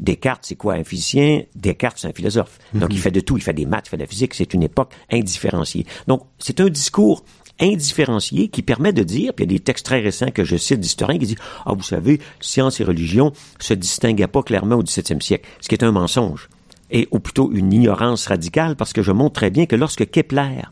Descartes, 0.00 0.44
c'est 0.46 0.54
quoi 0.54 0.74
un 0.74 0.84
physicien? 0.84 1.42
Descartes, 1.54 1.98
c'est 2.00 2.08
un 2.08 2.12
philosophe. 2.12 2.58
Donc, 2.72 2.82
mm 2.82 2.86
-hmm. 2.86 2.94
il 2.94 3.00
fait 3.00 3.10
de 3.10 3.20
tout. 3.20 3.36
Il 3.36 3.42
fait 3.42 3.52
des 3.52 3.66
maths, 3.66 3.86
il 3.86 3.90
fait 3.90 3.96
de 3.96 4.02
la 4.02 4.08
physique. 4.08 4.34
C'est 4.34 4.54
une 4.54 4.62
époque 4.62 4.92
indifférenciée. 5.10 5.86
Donc, 6.06 6.22
c'est 6.38 6.60
un 6.60 6.68
discours 6.68 7.24
indifférencié 7.60 8.48
qui 8.48 8.62
permet 8.62 8.92
de 8.92 9.02
dire, 9.02 9.34
puis 9.34 9.44
il 9.44 9.50
y 9.50 9.54
a 9.54 9.58
des 9.58 9.64
textes 9.64 9.86
très 9.86 10.00
récents 10.00 10.30
que 10.30 10.44
je 10.44 10.56
cite 10.56 10.80
d'historiens 10.80 11.18
qui 11.18 11.26
disent, 11.26 11.36
ah, 11.66 11.72
vous 11.74 11.82
savez, 11.82 12.20
science 12.40 12.80
et 12.80 12.84
religion 12.84 13.32
se 13.58 13.74
distinguaient 13.74 14.28
pas 14.28 14.42
clairement 14.42 14.76
au 14.76 14.82
XVIIe 14.82 15.20
siècle, 15.20 15.48
ce 15.60 15.68
qui 15.68 15.74
est 15.74 15.82
un 15.82 15.92
mensonge, 15.92 16.48
et 16.90 17.08
ou 17.10 17.18
plutôt 17.18 17.50
une 17.52 17.72
ignorance 17.72 18.26
radicale, 18.28 18.76
parce 18.76 18.92
que 18.92 19.02
je 19.02 19.12
montre 19.12 19.34
très 19.34 19.50
bien 19.50 19.66
que 19.66 19.76
lorsque 19.76 20.08
Kepler 20.08 20.62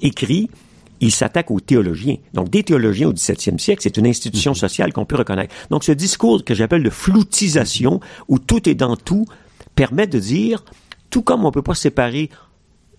écrit, 0.00 0.48
il 1.02 1.10
s'attaque 1.10 1.50
aux 1.50 1.60
théologiens. 1.60 2.16
Donc, 2.32 2.48
des 2.48 2.62
théologiens 2.62 3.08
au 3.08 3.12
XVIIe 3.12 3.58
siècle, 3.58 3.82
c'est 3.82 3.96
une 3.96 4.06
institution 4.06 4.52
mhm. 4.52 4.56
sociale 4.56 4.92
qu'on 4.92 5.04
peut 5.04 5.16
reconnaître. 5.16 5.54
Donc, 5.68 5.84
ce 5.84 5.92
discours 5.92 6.44
que 6.44 6.54
j'appelle 6.54 6.84
de 6.84 6.90
floutisation, 6.90 8.00
où 8.28 8.38
tout 8.38 8.68
est 8.68 8.74
dans 8.74 8.96
tout, 8.96 9.26
permet 9.74 10.06
de 10.06 10.18
dire, 10.18 10.64
tout 11.10 11.22
comme 11.22 11.44
on 11.44 11.48
ne 11.48 11.52
peut 11.52 11.62
pas 11.62 11.74
séparer 11.74 12.30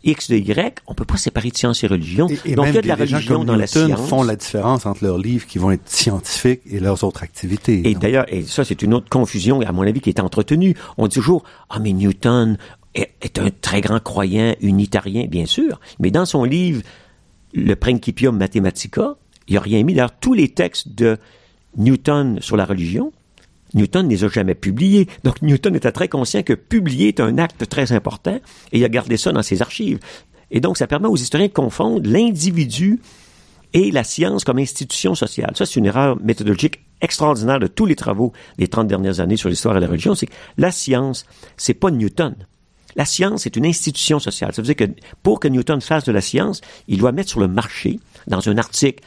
X 0.03 0.29
de 0.29 0.35
Y, 0.35 0.81
on 0.85 0.93
peut 0.93 1.05
pas 1.05 1.15
séparer 1.15 1.49
de 1.49 1.55
science 1.55 1.81
et 1.85 1.87
religion. 1.87 2.27
Et, 2.43 2.55
Donc, 2.55 2.67
il 2.67 2.75
y 2.75 2.77
a 2.77 2.81
de 2.81 2.87
la 2.89 2.95
religion 2.95 3.45
dans 3.45 3.55
la 3.55 3.67
science. 3.67 4.09
font 4.09 4.23
la 4.23 4.35
différence 4.35 4.85
entre 4.85 5.05
leurs 5.05 5.17
livres 5.17 5.47
qui 5.47 5.57
vont 5.57 5.71
être 5.71 5.89
scientifiques 5.89 6.61
et 6.69 6.81
leurs 6.81 7.05
autres 7.05 7.23
activités. 7.23 7.89
Et 7.89 7.95
d'ailleurs, 7.95 8.25
et 8.27 8.43
ça, 8.43 8.65
c'est 8.65 8.81
une 8.81 8.93
autre 8.93 9.07
confusion, 9.09 9.61
à 9.61 9.71
mon 9.71 9.83
avis, 9.83 10.01
qui 10.01 10.09
est 10.09 10.19
entretenue. 10.19 10.75
On 10.97 11.07
dit 11.07 11.15
toujours, 11.15 11.43
ah, 11.69 11.79
mais 11.79 11.93
Newton 11.93 12.57
est, 12.95 13.39
un 13.39 13.49
très 13.61 13.79
grand 13.79 14.03
croyant 14.03 14.55
unitarien, 14.59 15.25
bien 15.27 15.45
sûr. 15.45 15.79
Mais 15.99 16.11
dans 16.11 16.25
son 16.25 16.43
livre, 16.43 16.81
Le 17.53 17.75
Principium 17.75 18.37
Mathematica, 18.37 19.15
il 19.47 19.51
n'y 19.51 19.57
a 19.57 19.61
rien 19.61 19.83
mis. 19.83 19.93
D'ailleurs, 19.93 20.17
tous 20.19 20.33
les 20.33 20.49
textes 20.49 20.89
de 20.95 21.17
Newton 21.77 22.39
sur 22.41 22.57
la 22.57 22.65
religion, 22.65 23.11
Newton 23.73 24.05
ne 24.05 24.11
les 24.11 24.23
a 24.23 24.27
jamais 24.27 24.55
publiés. 24.55 25.07
Donc 25.23 25.41
Newton 25.41 25.75
était 25.75 25.91
très 25.91 26.07
conscient 26.07 26.43
que 26.43 26.53
publier 26.53 27.09
est 27.09 27.19
un 27.19 27.37
acte 27.37 27.67
très 27.67 27.91
important 27.91 28.39
et 28.71 28.77
il 28.77 28.83
a 28.83 28.89
gardé 28.89 29.17
ça 29.17 29.31
dans 29.31 29.43
ses 29.43 29.61
archives. 29.61 29.99
Et 30.51 30.59
donc 30.59 30.77
ça 30.77 30.87
permet 30.87 31.07
aux 31.07 31.15
historiens 31.15 31.47
de 31.47 31.53
confondre 31.53 32.07
l'individu 32.07 32.99
et 33.73 33.91
la 33.91 34.03
science 34.03 34.43
comme 34.43 34.59
institution 34.59 35.15
sociale. 35.15 35.53
Ça, 35.55 35.65
c'est 35.65 35.79
une 35.79 35.87
erreur 35.87 36.17
méthodologique 36.21 36.81
extraordinaire 37.01 37.59
de 37.59 37.67
tous 37.67 37.85
les 37.85 37.95
travaux 37.95 38.31
des 38.57 38.67
30 38.67 38.87
dernières 38.87 39.19
années 39.19 39.35
sur 39.35 39.49
l'histoire 39.49 39.75
et 39.75 39.79
la 39.79 39.87
religion, 39.87 40.15
c'est 40.15 40.27
que 40.27 40.33
la 40.57 40.71
science, 40.71 41.25
c'est 41.57 41.73
pas 41.73 41.89
Newton. 41.89 42.35
La 42.95 43.05
science 43.05 43.45
est 43.45 43.55
une 43.55 43.65
institution 43.65 44.19
sociale. 44.19 44.53
Ça 44.53 44.61
veut 44.61 44.73
dire 44.73 44.75
que 44.75 44.93
pour 45.21 45.39
que 45.39 45.47
Newton 45.47 45.81
fasse 45.81 46.03
de 46.03 46.11
la 46.11 46.21
science, 46.21 46.61
il 46.87 46.99
doit 46.99 47.11
mettre 47.11 47.29
sur 47.29 47.39
le 47.39 47.47
marché, 47.47 47.99
dans 48.27 48.47
un 48.47 48.57
article, 48.57 49.03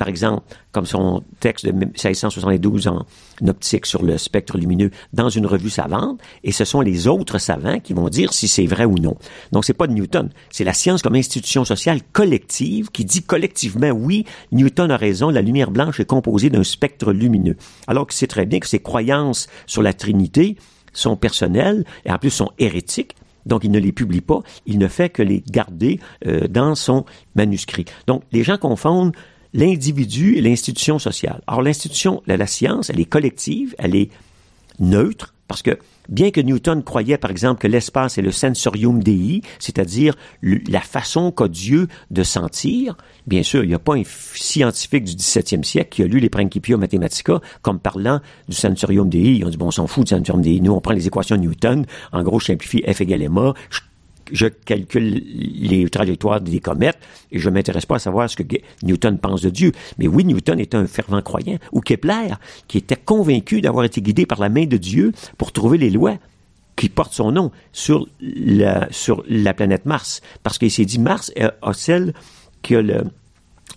par 0.00 0.08
exemple, 0.08 0.44
comme 0.72 0.86
son 0.86 1.22
texte 1.40 1.66
de 1.66 1.72
1672 1.72 2.88
en 2.88 3.04
optique 3.46 3.84
sur 3.84 4.02
le 4.02 4.16
spectre 4.16 4.56
lumineux 4.56 4.90
dans 5.12 5.28
une 5.28 5.44
revue 5.44 5.68
savante, 5.68 6.18
et 6.42 6.52
ce 6.52 6.64
sont 6.64 6.80
les 6.80 7.06
autres 7.06 7.36
savants 7.36 7.80
qui 7.80 7.92
vont 7.92 8.08
dire 8.08 8.32
si 8.32 8.48
c'est 8.48 8.64
vrai 8.64 8.86
ou 8.86 8.94
non. 8.94 9.18
Donc 9.52 9.66
c'est 9.66 9.74
pas 9.74 9.86
de 9.86 9.92
Newton, 9.92 10.30
c'est 10.48 10.64
la 10.64 10.72
science 10.72 11.02
comme 11.02 11.16
institution 11.16 11.66
sociale 11.66 12.00
collective 12.14 12.88
qui 12.90 13.04
dit 13.04 13.22
collectivement 13.22 13.90
oui, 13.90 14.24
Newton 14.52 14.90
a 14.90 14.96
raison, 14.96 15.28
la 15.28 15.42
lumière 15.42 15.70
blanche 15.70 16.00
est 16.00 16.06
composée 16.06 16.48
d'un 16.48 16.64
spectre 16.64 17.12
lumineux. 17.12 17.58
Alors 17.86 18.06
que 18.06 18.14
c'est 18.14 18.26
très 18.26 18.46
bien 18.46 18.58
que 18.58 18.68
ses 18.68 18.80
croyances 18.80 19.48
sur 19.66 19.82
la 19.82 19.92
Trinité 19.92 20.56
sont 20.94 21.16
personnelles 21.16 21.84
et 22.06 22.10
en 22.10 22.16
plus 22.16 22.30
sont 22.30 22.52
hérétiques, 22.58 23.16
donc 23.46 23.64
il 23.64 23.70
ne 23.70 23.78
les 23.78 23.92
publie 23.92 24.20
pas, 24.20 24.40
il 24.66 24.78
ne 24.78 24.88
fait 24.88 25.08
que 25.10 25.22
les 25.22 25.42
garder 25.50 26.00
euh, 26.26 26.48
dans 26.48 26.74
son 26.74 27.04
manuscrit. 27.34 27.84
Donc 28.06 28.22
les 28.32 28.42
gens 28.42 28.56
confondent 28.56 29.14
l'individu 29.52 30.36
et 30.36 30.40
l'institution 30.40 30.98
sociale. 30.98 31.42
Alors 31.46 31.62
l'institution, 31.62 32.22
la, 32.26 32.36
la 32.36 32.46
science, 32.46 32.90
elle 32.90 33.00
est 33.00 33.04
collective, 33.04 33.74
elle 33.78 33.96
est 33.96 34.10
neutre, 34.78 35.34
parce 35.50 35.62
que 35.62 35.76
bien 36.08 36.30
que 36.30 36.40
Newton 36.40 36.84
croyait, 36.84 37.18
par 37.18 37.32
exemple, 37.32 37.60
que 37.60 37.66
l'espace 37.66 38.18
est 38.18 38.22
le 38.22 38.30
sensorium 38.30 39.02
dei, 39.02 39.42
c'est-à-dire 39.58 40.14
la 40.44 40.80
façon 40.80 41.32
qu'a 41.32 41.48
Dieu 41.48 41.88
de 42.12 42.22
sentir, 42.22 42.96
bien 43.26 43.42
sûr, 43.42 43.64
il 43.64 43.66
n'y 43.66 43.74
a 43.74 43.80
pas 43.80 43.96
un 43.96 44.04
scientifique 44.04 45.02
du 45.02 45.14
17e 45.14 45.64
siècle 45.64 45.88
qui 45.90 46.04
a 46.04 46.06
lu 46.06 46.20
les 46.20 46.30
Principia 46.30 46.76
Mathematica 46.76 47.40
comme 47.62 47.80
parlant 47.80 48.20
du 48.48 48.54
sensorium 48.54 49.08
dei. 49.08 49.42
On 49.44 49.48
dit, 49.48 49.56
bon, 49.56 49.66
on 49.66 49.70
s'en 49.72 49.88
fout 49.88 50.06
du 50.06 50.10
sensorium 50.10 50.40
dei. 50.40 50.60
Nous, 50.60 50.70
on 50.70 50.80
prend 50.80 50.94
les 50.94 51.08
équations 51.08 51.34
de 51.34 51.40
Newton. 51.40 51.84
En 52.12 52.22
gros, 52.22 52.38
je 52.38 52.44
simplifie 52.44 52.84
F 52.86 53.00
égale 53.00 53.28
ma 53.28 53.52
calcule 54.64 55.22
les 55.24 55.88
trajectoires 55.88 56.40
des 56.40 56.60
comètes 56.60 56.98
et 57.32 57.38
je 57.38 57.50
m'intéresse 57.50 57.86
pas 57.86 57.96
à 57.96 57.98
savoir 57.98 58.28
ce 58.28 58.36
que 58.36 58.42
Newton 58.82 59.18
pense 59.18 59.42
de 59.42 59.50
Dieu. 59.50 59.72
Mais 59.98 60.08
oui, 60.08 60.24
Newton 60.24 60.58
était 60.58 60.76
un 60.76 60.86
fervent 60.86 61.22
croyant. 61.22 61.58
Ou 61.72 61.80
Kepler, 61.80 62.34
qui 62.68 62.78
était 62.78 62.96
convaincu 62.96 63.60
d'avoir 63.60 63.84
été 63.84 64.00
guidé 64.00 64.26
par 64.26 64.40
la 64.40 64.48
main 64.48 64.66
de 64.66 64.76
Dieu 64.76 65.12
pour 65.38 65.52
trouver 65.52 65.78
les 65.78 65.90
lois 65.90 66.16
qui 66.76 66.88
portent 66.88 67.12
son 67.12 67.30
nom 67.30 67.50
sur 67.72 68.08
la, 68.20 69.54
planète 69.54 69.84
Mars. 69.84 70.22
Parce 70.42 70.58
qu'il 70.58 70.70
s'est 70.70 70.86
dit, 70.86 70.98
Mars 70.98 71.30
a 71.36 71.72
celle 71.72 72.14
qui 72.62 72.74
a 72.74 72.82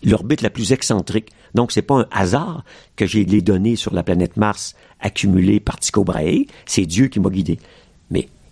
l'orbite 0.04 0.42
la 0.42 0.50
plus 0.50 0.72
excentrique. 0.72 1.30
Donc, 1.54 1.72
c'est 1.72 1.82
pas 1.82 1.96
un 1.96 2.08
hasard 2.12 2.64
que 2.96 3.06
j'ai 3.06 3.26
les 3.26 3.42
données 3.42 3.76
sur 3.76 3.94
la 3.94 4.04
planète 4.04 4.38
Mars 4.38 4.76
accumulées 5.00 5.60
par 5.60 5.80
Tycho 5.80 6.04
Brahe. 6.04 6.46
C'est 6.66 6.86
Dieu 6.86 7.08
qui 7.08 7.20
m'a 7.20 7.30
guidé. 7.30 7.60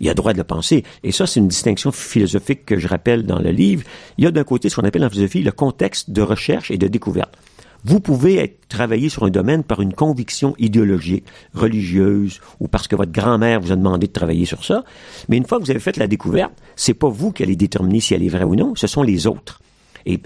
Il 0.01 0.09
a 0.09 0.15
droit 0.15 0.33
de 0.33 0.39
le 0.39 0.43
penser. 0.43 0.83
Et 1.03 1.11
ça, 1.11 1.27
c'est 1.27 1.39
une 1.39 1.47
distinction 1.47 1.91
philosophique 1.91 2.65
que 2.65 2.79
je 2.79 2.87
rappelle 2.87 3.23
dans 3.23 3.39
le 3.39 3.51
livre. 3.51 3.83
Il 4.17 4.23
y 4.23 4.27
a 4.27 4.31
d'un 4.31 4.43
côté 4.43 4.67
ce 4.67 4.75
qu'on 4.75 4.87
appelle 4.87 5.05
en 5.05 5.09
philosophie 5.09 5.43
le 5.43 5.51
contexte 5.51 6.09
de 6.09 6.23
recherche 6.23 6.71
et 6.71 6.77
de 6.79 6.87
découverte. 6.87 7.37
Vous 7.83 7.99
pouvez 7.99 8.37
être 8.37 8.67
travaillé 8.67 9.09
sur 9.09 9.23
un 9.23 9.29
domaine 9.29 9.63
par 9.63 9.79
une 9.79 9.93
conviction 9.93 10.55
idéologique, 10.57 11.25
religieuse, 11.53 12.39
ou 12.59 12.67
parce 12.67 12.87
que 12.87 12.95
votre 12.95 13.11
grand-mère 13.11 13.61
vous 13.61 13.71
a 13.71 13.75
demandé 13.75 14.07
de 14.07 14.11
travailler 14.11 14.45
sur 14.45 14.63
ça. 14.63 14.83
Mais 15.29 15.37
une 15.37 15.45
fois 15.45 15.59
que 15.59 15.65
vous 15.65 15.71
avez 15.71 15.79
fait 15.79 15.97
la 15.97 16.07
découverte, 16.07 16.53
c'est 16.75 16.93
pas 16.95 17.09
vous 17.09 17.31
qui 17.31 17.43
allez 17.43 17.55
déterminer 17.55 17.99
si 17.99 18.15
elle 18.15 18.23
est 18.23 18.29
vraie 18.29 18.43
ou 18.43 18.55
non, 18.55 18.73
ce 18.75 18.87
sont 18.87 19.03
les 19.03 19.27
autres. 19.27 19.61
Et 20.07 20.19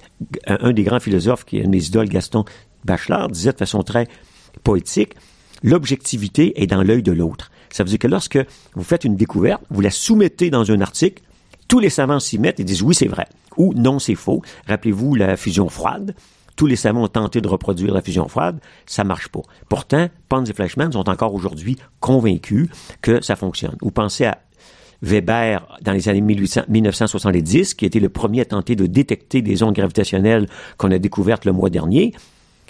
un 0.47 0.71
des 0.71 0.83
grands 0.83 1.01
philosophes, 1.01 1.43
qui 1.43 1.57
est 1.57 1.65
un 1.65 1.69
des 1.69 1.87
idoles, 1.87 2.07
Gaston 2.07 2.45
Bachelard, 2.85 3.29
disait 3.29 3.51
de 3.51 3.57
façon 3.57 3.83
très 3.83 4.07
poétique, 4.63 5.15
l'objectivité 5.63 6.61
est 6.61 6.67
dans 6.67 6.81
l'œil 6.81 7.03
de 7.03 7.11
l'autre. 7.11 7.51
Ça 7.69 7.83
veut 7.83 7.89
dire 7.89 7.99
que 7.99 8.07
lorsque 8.07 8.39
vous 8.73 8.83
faites 8.83 9.03
une 9.03 9.15
découverte, 9.15 9.61
vous 9.69 9.81
la 9.81 9.91
soumettez 9.91 10.49
dans 10.49 10.71
un 10.71 10.81
article, 10.81 11.23
tous 11.67 11.79
les 11.79 11.89
savants 11.89 12.19
s'y 12.19 12.37
mettent 12.37 12.59
et 12.59 12.63
disent 12.63 12.83
oui, 12.83 12.95
c'est 12.95 13.07
vrai 13.07 13.25
ou 13.57 13.73
non, 13.73 13.99
c'est 13.99 14.15
faux. 14.15 14.41
Rappelez-vous 14.67 15.15
la 15.15 15.37
fusion 15.37 15.69
froide. 15.69 16.15
Tous 16.55 16.67
les 16.67 16.75
savants 16.77 17.03
ont 17.03 17.07
tenté 17.09 17.41
de 17.41 17.47
reproduire 17.47 17.93
la 17.93 18.01
fusion 18.01 18.29
froide, 18.29 18.59
ça 18.85 19.03
marche 19.03 19.27
pas. 19.27 19.41
Pourtant, 19.67 20.07
Pons 20.29 20.45
et 20.45 20.53
Fleischmann 20.53 20.91
sont 20.91 21.09
encore 21.09 21.33
aujourd'hui 21.33 21.77
convaincus 21.99 22.69
que 23.01 23.21
ça 23.21 23.35
fonctionne. 23.35 23.75
Ou 23.81 23.91
pensez 23.91 24.25
à 24.25 24.39
Weber 25.01 25.67
dans 25.81 25.91
les 25.91 26.07
années 26.07 26.21
1970, 26.21 27.73
qui 27.73 27.85
était 27.85 27.99
le 27.99 28.07
premier 28.07 28.41
à 28.41 28.45
tenter 28.45 28.77
de 28.77 28.85
détecter 28.85 29.41
des 29.41 29.63
ondes 29.63 29.75
gravitationnelles 29.75 30.47
qu'on 30.77 30.91
a 30.91 30.97
découvertes 30.97 31.43
le 31.43 31.51
mois 31.51 31.69
dernier. 31.69 32.13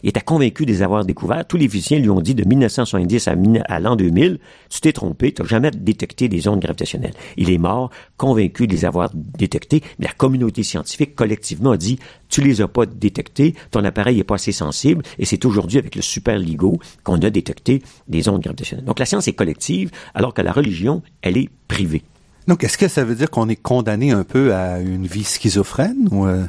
Il 0.04 0.10
était 0.10 0.22
convaincu 0.22 0.66
de 0.66 0.72
les 0.72 0.82
avoir 0.82 1.06
découverts. 1.06 1.46
Tous 1.48 1.58
les 1.58 1.68
physiciens 1.68 2.00
lui 2.00 2.10
ont 2.10 2.22
dit 2.22 2.36
de 2.36 2.44
1970 2.48 3.30
à, 3.68 3.80
l'an 3.80 3.96
2000, 3.96 4.40
tu 4.70 4.82
t'es 4.82 4.94
trompé, 4.94 5.34
tu 5.34 5.42
n'as 5.42 5.48
jamais 5.48 5.72
détecté 5.72 6.28
des 6.28 6.48
ondes 6.48 6.60
gravitationnelles. 6.60 7.14
Il 7.38 7.50
est 7.50 7.58
mort, 7.58 7.90
convaincu 8.18 8.68
de 8.68 8.74
les 8.74 8.86
avoir 8.86 9.12
détectées, 9.14 9.82
la 10.00 10.10
communauté 10.10 10.64
scientifique 10.64 11.16
collectivement 11.16 11.72
a 11.72 11.78
dit, 11.78 12.00
tu 12.30 12.42
les 12.42 12.62
as 12.62 12.68
pas 12.68 12.86
détectés, 12.86 13.56
ton 13.72 13.84
appareil 13.84 14.20
est 14.20 14.24
pas 14.24 14.36
assez 14.36 14.52
sensible, 14.52 15.04
et 15.20 15.26
c'est 15.26 15.46
aujourd'hui 15.46 15.80
avec 15.80 15.96
le 15.96 16.02
super 16.02 16.38
LIGO 16.38 16.80
qu'on 17.04 17.18
a 17.18 17.30
détecté 17.30 17.82
des 18.08 18.30
ondes 18.30 18.42
gravitationnelles. 18.42 18.86
Donc 18.86 19.00
la 19.00 19.06
science 19.06 19.28
est 19.28 19.34
collective, 19.34 19.92
alors 20.14 20.34
que 20.34 20.42
la 20.42 20.52
religion, 20.52 21.02
elle 21.22 21.38
est 21.38 21.50
privée. 21.68 22.04
Donc, 22.48 22.64
est-ce 22.64 22.78
que 22.78 22.88
ça 22.88 23.04
veut 23.04 23.16
dire 23.16 23.32
qu'on 23.32 23.50
est 23.50 23.56
condamné 23.56 24.12
un 24.12 24.24
peu 24.24 24.54
à 24.54 24.80
une 24.80 25.08
vie 25.08 25.24
schizophrène 25.24 26.08
ou 26.12 26.28
euh? 26.28 26.46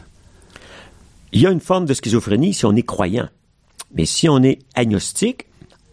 Il 1.33 1.41
y 1.41 1.47
a 1.47 1.51
une 1.51 1.61
forme 1.61 1.87
de 1.87 1.95
schizophrénie 1.95 2.55
si 2.55 2.65
on 2.67 2.75
est 2.75 2.83
croyant. 2.83 3.29
Mais 3.95 4.05
si 4.05 4.29
on 4.29 4.43
est 4.43 4.59
agnostique, 4.75 5.47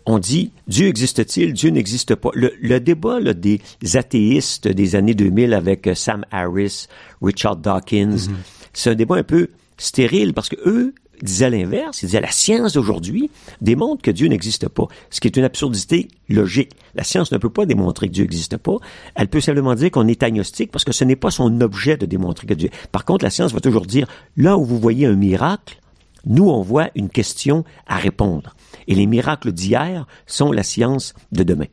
on 0.06 0.20
dit 0.20 0.52
Dieu 0.68 0.88
existe-t-il, 0.88 1.54
Dieu 1.54 1.70
n'existe 1.70 2.16
pas. 2.16 2.32
Le, 2.34 2.80
débat 2.80 3.20
des 3.34 3.62
athéistes 3.94 4.68
des 4.68 4.96
années 4.96 5.16
2000 5.16 5.54
avec 5.54 5.88
euh, 5.88 5.96
Sam 5.96 6.26
Harris, 6.32 6.88
Richard 7.22 7.58
Dawkins, 7.58 8.16
mm-hmm. 8.16 8.34
c'est 8.74 8.90
un 8.90 8.96
débat 8.96 9.16
un 9.16 9.24
peu 9.24 9.50
stérile 9.78 10.34
parce 10.34 10.50
que 10.50 10.58
eux 10.66 10.94
disaient 11.24 11.50
l'inverse, 11.50 12.04
ils 12.04 12.08
disaient 12.08 12.22
la 12.22 12.32
science 12.32 12.74
d'aujourd'hui 12.74 13.32
démontre 13.62 14.02
que 14.02 14.12
Dieu 14.12 14.28
n'existe 14.28 14.68
pas, 14.68 14.88
ce 15.10 15.20
qui 15.20 15.28
est 15.28 15.38
une 15.38 15.44
absurdité 15.44 16.10
logique. 16.30 16.74
La 16.96 17.04
science 17.04 17.32
ne 17.32 17.38
peut 17.38 17.50
pas 17.50 17.66
démontrer 17.66 18.08
que 18.08 18.14
Dieu 18.14 18.24
n'existe 18.24 18.58
pas, 18.58 18.78
elle 19.16 19.28
peut 19.28 19.42
simplement 19.42 19.74
dire 19.76 19.90
qu'on 19.90 20.08
est 20.08 20.22
agnostique 20.22 20.72
parce 20.72 20.84
que 20.84 20.92
ce 20.92 21.04
n'est 21.04 21.16
pas 21.16 21.32
son 21.32 21.62
objet 21.62 21.98
de 21.98 22.06
démontrer 22.06 22.46
que 22.46 22.54
Dieu. 22.54 22.70
Par 22.92 23.06
contre, 23.06 23.26
la 23.26 23.32
science 23.32 23.54
va 23.54 23.62
toujours 23.62 23.86
dire 23.86 24.08
là 24.38 24.58
où 24.58 24.66
vous 24.66 24.80
voyez 24.80 25.06
un 25.08 25.16
miracle, 25.16 25.80
nous, 26.26 26.50
on 26.50 26.62
voit 26.62 26.90
une 26.96 27.10
question 27.10 27.66
à 27.88 27.98
répondre. 27.98 28.56
Et 28.88 28.96
les 28.96 29.08
miracles 29.08 29.52
d'hier 29.52 30.08
sont 30.26 30.52
la 30.52 30.64
science 30.64 31.14
de 31.32 31.44
demain. 31.44 31.66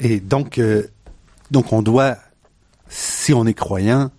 Et 0.00 0.20
donc, 0.20 0.58
euh, 0.58 0.84
donc 1.50 1.72
on 1.72 1.82
doit, 1.82 2.18
si 2.88 3.32
on 3.32 3.46
est 3.46 3.54
croyant, 3.54 4.10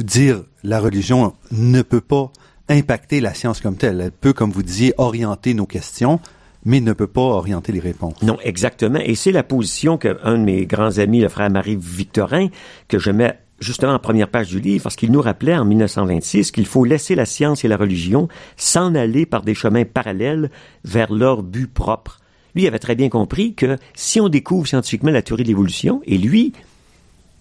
dire 0.00 0.44
la 0.62 0.80
religion 0.80 1.34
ne 1.50 1.82
peut 1.82 2.00
pas 2.00 2.32
impacter 2.68 3.20
la 3.20 3.34
science 3.34 3.60
comme 3.60 3.76
telle. 3.76 4.00
Elle 4.00 4.12
peut, 4.12 4.32
comme 4.32 4.50
vous 4.50 4.62
disiez, 4.62 4.94
orienter 4.98 5.54
nos 5.54 5.66
questions, 5.66 6.20
mais 6.64 6.80
ne 6.80 6.92
peut 6.92 7.06
pas 7.06 7.20
orienter 7.20 7.72
les 7.72 7.80
réponses. 7.80 8.22
Non, 8.22 8.38
exactement. 8.42 9.00
Et 9.00 9.14
c'est 9.14 9.32
la 9.32 9.42
position 9.42 9.98
qu'un 9.98 10.38
de 10.38 10.44
mes 10.44 10.66
grands 10.66 10.98
amis, 10.98 11.20
le 11.20 11.28
frère 11.28 11.50
Marie 11.50 11.76
Victorin, 11.78 12.48
que 12.88 12.98
je 12.98 13.10
mets 13.10 13.38
justement 13.60 13.92
en 13.92 13.98
première 13.98 14.28
page 14.28 14.48
du 14.48 14.60
livre, 14.60 14.82
parce 14.82 14.96
qu'il 14.96 15.12
nous 15.12 15.20
rappelait 15.20 15.56
en 15.56 15.64
1926 15.64 16.50
qu'il 16.50 16.66
faut 16.66 16.84
laisser 16.84 17.14
la 17.14 17.24
science 17.24 17.64
et 17.64 17.68
la 17.68 17.76
religion 17.76 18.28
s'en 18.56 18.94
aller 18.94 19.26
par 19.26 19.42
des 19.42 19.54
chemins 19.54 19.84
parallèles 19.84 20.50
vers 20.84 21.12
leur 21.12 21.42
but 21.42 21.72
propre. 21.72 22.20
Lui 22.54 22.66
avait 22.66 22.78
très 22.78 22.94
bien 22.94 23.08
compris 23.08 23.54
que 23.54 23.78
si 23.94 24.20
on 24.20 24.28
découvre 24.28 24.66
scientifiquement 24.66 25.10
la 25.10 25.22
théorie 25.22 25.42
de 25.42 25.48
l'évolution, 25.48 26.02
et 26.06 26.18
lui 26.18 26.52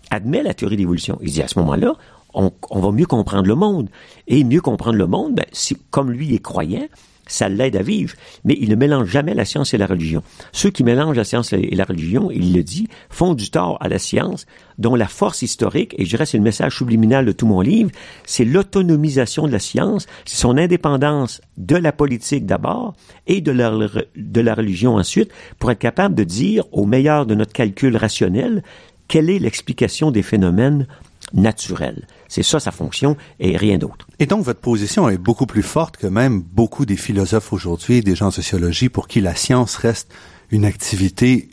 admet 0.10 0.44
la 0.44 0.54
théorie 0.54 0.76
de 0.76 0.82
l'évolution, 0.82 1.18
il 1.22 1.32
dit 1.32 1.42
à 1.42 1.48
ce 1.48 1.60
moment-là, 1.60 1.94
on, 2.34 2.80
va 2.80 2.92
mieux 2.92 3.06
comprendre 3.06 3.48
le 3.48 3.56
monde. 3.56 3.90
Et 4.28 4.44
mieux 4.44 4.62
comprendre 4.62 4.98
le 4.98 5.08
monde, 5.08 5.36
ben, 5.36 5.46
comme 5.92 6.12
lui 6.12 6.34
est 6.34 6.40
croyant, 6.40 6.88
ça 7.28 7.48
l'aide 7.48 7.76
à 7.76 7.82
vivre, 7.82 8.16
mais 8.44 8.58
il 8.60 8.70
ne 8.70 8.76
mélange 8.76 9.10
jamais 9.10 9.34
la 9.34 9.46
science 9.46 9.74
et 9.74 9.78
la 9.78 9.86
religion. 9.86 10.24
Ceux 10.52 10.70
qui 10.70 10.84
mélangent 10.84 11.16
la 11.16 11.24
science 11.24 11.54
et 11.54 11.74
la 11.74 11.86
religion, 11.86 12.30
il 12.32 12.54
le 12.54 12.64
dit, 12.64 12.88
font 13.10 13.34
du 13.34 13.50
tort 13.50 13.78
à 13.80 13.88
la 13.88 13.98
science, 13.98 14.46
dont 14.78 14.96
la 14.96 15.08
force 15.08 15.42
historique, 15.42 15.96
et 15.98 16.06
je 16.06 16.10
dirais 16.10 16.26
c'est 16.26 16.38
le 16.38 16.44
message 16.44 16.78
subliminal 16.78 17.26
de 17.26 17.32
tout 17.32 17.48
mon 17.48 17.62
livre, 17.62 17.92
c'est 18.26 18.46
l'autonomisation 18.46 19.48
de 19.48 19.52
la 19.52 19.60
science, 19.60 20.06
c'est 20.26 20.38
son 20.38 20.58
indépendance 20.58 21.42
de 21.58 21.76
la 21.76 21.92
politique 21.92 22.46
d'abord 22.46 22.94
et 23.28 23.40
de 23.40 23.52
la, 23.52 23.72
de 24.16 24.42
la 24.42 24.54
religion 24.54 24.96
ensuite, 24.96 25.32
pour 25.60 25.72
être 25.72 25.80
capable 25.80 26.16
de 26.16 26.24
dire, 26.24 26.66
au 26.72 26.86
meilleur 26.86 27.26
de 27.26 27.36
notre 27.36 27.54
calcul 27.54 27.96
rationnel, 27.96 28.64
quelle 29.08 29.30
est 29.30 29.40
l'explication 29.40 30.12
des 30.12 30.24
phénomènes 30.24 30.88
naturels. 31.34 32.08
C'est 32.34 32.42
ça 32.42 32.60
sa 32.60 32.72
fonction 32.72 33.16
et 33.40 33.58
rien 33.58 33.78
d'autre. 33.78 34.08
Et 34.18 34.26
donc 34.26 34.44
votre 34.44 34.60
position 34.60 35.08
est 35.08 35.20
beaucoup 35.20 35.46
plus 35.46 35.62
forte 35.62 35.98
que 35.98 36.08
même 36.08 36.42
beaucoup 36.42 36.84
des 36.84 36.98
philosophes 36.98 37.54
aujourd'hui, 37.54 38.02
des 38.02 38.16
gens 38.16 38.28
en 38.28 38.32
sociologie, 38.32 38.90
pour 38.90 39.08
qui 39.08 39.22
la 39.22 39.36
science 39.36 39.76
reste 39.76 40.12
une 40.50 40.66
activité 40.66 41.50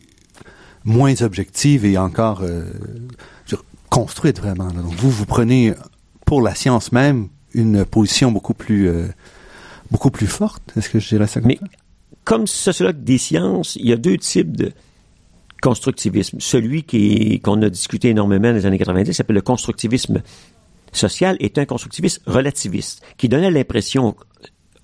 moins 0.85 1.21
objective 1.21 1.85
et 1.85 1.99
encore 1.99 2.41
euh, 2.41 2.65
construite 3.91 4.39
vraiment. 4.39 4.69
Donc 4.69 4.95
vous, 4.95 5.11
vous 5.11 5.27
prenez 5.27 5.75
pour 6.25 6.41
la 6.41 6.55
science 6.55 6.93
même 6.93 7.29
une 7.53 7.85
position 7.85 8.33
beaucoup 8.33 8.55
plus 8.55 8.89
euh, 8.89 9.09
beaucoup 9.91 10.11
plus 10.11 10.29
forte. 10.29 10.63
Est-ce 10.79 10.89
que 10.89 10.99
je 10.99 11.09
dirais 11.11 11.27
ça 11.27 11.41
comme 11.41 11.49
Mais, 11.49 11.61
Comme 12.25 12.47
sociologue 12.47 13.05
des 13.05 13.19
sciences, 13.19 13.77
il 13.77 13.87
y 13.87 13.93
a 13.93 13.97
deux 13.97 14.17
types 14.17 14.57
de 14.57 14.73
constructivisme. 15.61 16.39
Celui 16.41 16.85
qui 16.85 17.41
qu'on 17.41 17.61
a 17.61 17.69
discuté 17.69 18.09
énormément 18.09 18.49
dans 18.49 18.55
les 18.55 18.65
années 18.65 18.79
90 18.79 19.13
s'appelle 19.13 19.37
le 19.37 19.43
constructivisme 19.43 20.23
social 20.93 21.37
est 21.41 21.59
un 21.59 21.65
constructiviste 21.65 22.23
relativiste, 22.27 23.03
qui 23.17 23.29
donnait 23.29 23.51
l'impression 23.51 24.17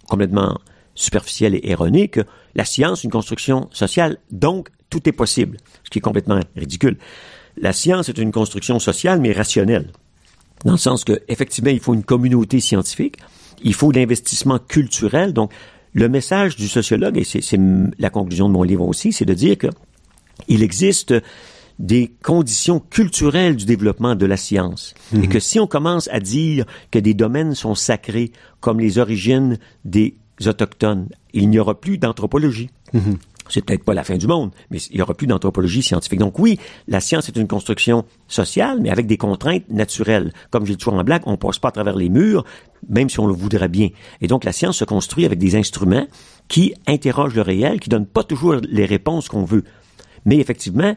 complètement 0.08 0.58
superficielle 0.94 1.54
et 1.54 1.70
erronée 1.70 2.08
que 2.08 2.22
la 2.54 2.64
science 2.64 3.00
est 3.00 3.04
une 3.04 3.10
construction 3.10 3.68
sociale, 3.72 4.18
donc 4.30 4.68
tout 4.90 5.08
est 5.08 5.12
possible, 5.12 5.58
ce 5.84 5.90
qui 5.90 5.98
est 5.98 6.02
complètement 6.02 6.40
ridicule. 6.56 6.96
La 7.56 7.72
science 7.72 8.08
est 8.08 8.18
une 8.18 8.32
construction 8.32 8.78
sociale, 8.78 9.20
mais 9.20 9.32
rationnelle, 9.32 9.90
dans 10.64 10.72
le 10.72 10.78
sens 10.78 11.04
que 11.04 11.20
effectivement, 11.28 11.70
il 11.70 11.80
faut 11.80 11.94
une 11.94 12.04
communauté 12.04 12.60
scientifique, 12.60 13.18
il 13.62 13.74
faut 13.74 13.90
l'investissement 13.90 14.58
culturel, 14.58 15.32
donc 15.32 15.52
le 15.92 16.08
message 16.08 16.56
du 16.56 16.68
sociologue, 16.68 17.16
et 17.18 17.24
c'est 17.24 17.58
la 17.98 18.10
conclusion 18.10 18.48
de 18.48 18.52
mon 18.52 18.62
livre 18.62 18.86
aussi, 18.86 19.12
c'est 19.12 19.24
de 19.24 19.34
dire 19.34 19.58
que 19.58 19.68
il 20.48 20.62
existe 20.62 21.14
des 21.78 22.14
conditions 22.22 22.80
culturelles 22.80 23.56
du 23.56 23.64
développement 23.64 24.14
de 24.14 24.26
la 24.26 24.36
science. 24.36 24.94
Et 25.12 25.18
mhm. 25.18 25.28
que 25.28 25.40
si 25.40 25.60
on 25.60 25.66
commence 25.66 26.08
à 26.10 26.20
dire 26.20 26.64
que 26.90 26.98
des 26.98 27.14
domaines 27.14 27.54
sont 27.54 27.74
sacrés, 27.74 28.32
comme 28.60 28.80
les 28.80 28.98
origines 28.98 29.58
des 29.84 30.16
autochtones, 30.44 31.08
il 31.32 31.50
n'y 31.50 31.58
aura 31.58 31.78
plus 31.78 31.98
d'anthropologie. 31.98 32.70
Mhm. 32.92 33.18
C'est 33.48 33.64
peut-être 33.64 33.84
pas 33.84 33.94
la 33.94 34.02
fin 34.02 34.16
du 34.16 34.26
monde, 34.26 34.50
mais 34.70 34.78
il 34.90 34.96
n'y 34.96 35.02
aura 35.02 35.14
plus 35.14 35.26
d'anthropologie 35.26 35.82
scientifique. 35.82 36.18
Donc 36.18 36.38
oui, 36.38 36.58
la 36.88 37.00
science 37.00 37.28
est 37.28 37.36
une 37.36 37.46
construction 37.46 38.04
sociale, 38.26 38.78
mais 38.80 38.90
avec 38.90 39.06
des 39.06 39.16
contraintes 39.16 39.68
naturelles. 39.70 40.32
Comme 40.50 40.66
j'ai 40.66 40.76
toujours 40.76 40.94
en 40.94 41.04
blague, 41.04 41.22
on 41.26 41.36
passe 41.36 41.58
pas 41.58 41.68
à 41.68 41.72
travers 41.72 41.96
les 41.96 42.08
murs, 42.08 42.44
même 42.88 43.08
si 43.08 43.20
on 43.20 43.26
le 43.26 43.32
voudrait 43.32 43.68
bien. 43.68 43.90
Et 44.20 44.26
donc 44.26 44.44
la 44.44 44.52
science 44.52 44.78
se 44.78 44.84
construit 44.84 45.24
avec 45.24 45.38
des 45.38 45.54
instruments 45.54 46.06
qui 46.48 46.74
interrogent 46.86 47.34
le 47.34 47.42
réel, 47.42 47.80
qui 47.80 47.88
donnent 47.88 48.06
pas 48.06 48.24
toujours 48.24 48.56
les 48.68 48.84
réponses 48.84 49.28
qu'on 49.28 49.44
veut. 49.44 49.64
Mais 50.24 50.38
effectivement, 50.38 50.96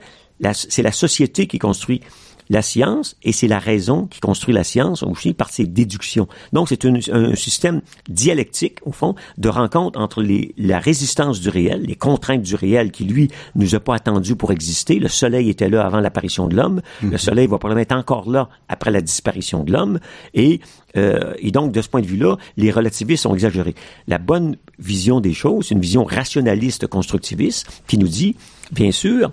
c'est 0.54 0.84
la 0.84 0.92
société 0.92 1.48
qui 1.48 1.60
construit 1.60 2.02
la 2.50 2.62
science 2.62 3.16
et 3.24 3.32
c'est 3.32 3.48
la 3.48 3.60
raison 3.60 4.08
qui 4.08 4.20
construit 4.20 4.54
la 4.54 4.64
science 4.64 5.04
aussi 5.04 5.34
par 5.34 5.50
ses 5.50 5.66
déductions. 5.66 6.28
Donc 6.52 6.70
c'est 6.70 6.84
un 6.86 7.36
système 7.36 7.82
dialectique 8.08 8.80
au 8.84 8.92
fond 8.92 9.16
de 9.38 9.50
rencontre 9.50 10.00
entre 10.00 10.22
les, 10.22 10.54
la 10.58 10.80
résistance 10.80 11.40
du 11.40 11.50
réel, 11.50 11.84
les 11.84 11.96
contraintes 11.96 12.42
du 12.42 12.56
réel 12.56 12.92
qui 12.92 13.04
lui 13.04 13.30
nous 13.56 13.76
a 13.76 13.80
pas 13.80 13.96
attendu 13.96 14.36
pour 14.36 14.52
exister. 14.52 15.00
Le 15.00 15.10
soleil 15.10 15.50
était 15.50 15.70
là 15.70 15.86
avant 15.86 16.00
l'apparition 16.00 16.48
de 16.48 16.56
l'homme, 16.56 16.82
le 17.02 17.10
mhm. 17.10 17.18
soleil 17.18 17.48
va 17.48 17.60
probablement 17.60 17.84
être 17.84 17.92
encore 17.92 18.30
là 18.30 18.50
après 18.68 18.92
la 18.92 19.02
disparition 19.02 19.64
de 19.64 19.72
l'homme 19.72 20.00
et 20.34 20.60
euh, 20.98 21.36
et 21.38 21.52
donc, 21.52 21.72
de 21.72 21.84
ce 21.84 21.88
point 21.88 22.02
de 22.02 22.08
vue-là, 22.08 22.38
les 22.58 22.72
relativistes 22.72 23.22
sont 23.22 23.36
exagérés. 23.36 23.76
La 24.08 24.18
bonne 24.18 24.58
vision 24.80 25.20
des 25.20 25.34
choses, 25.34 25.70
une 25.70 25.80
vision 25.80 26.04
rationaliste 26.04 26.88
constructiviste 26.88 27.84
qui 27.86 28.00
nous 28.00 28.08
dit, 28.08 28.36
bien 28.72 28.92
sûr, 28.92 29.30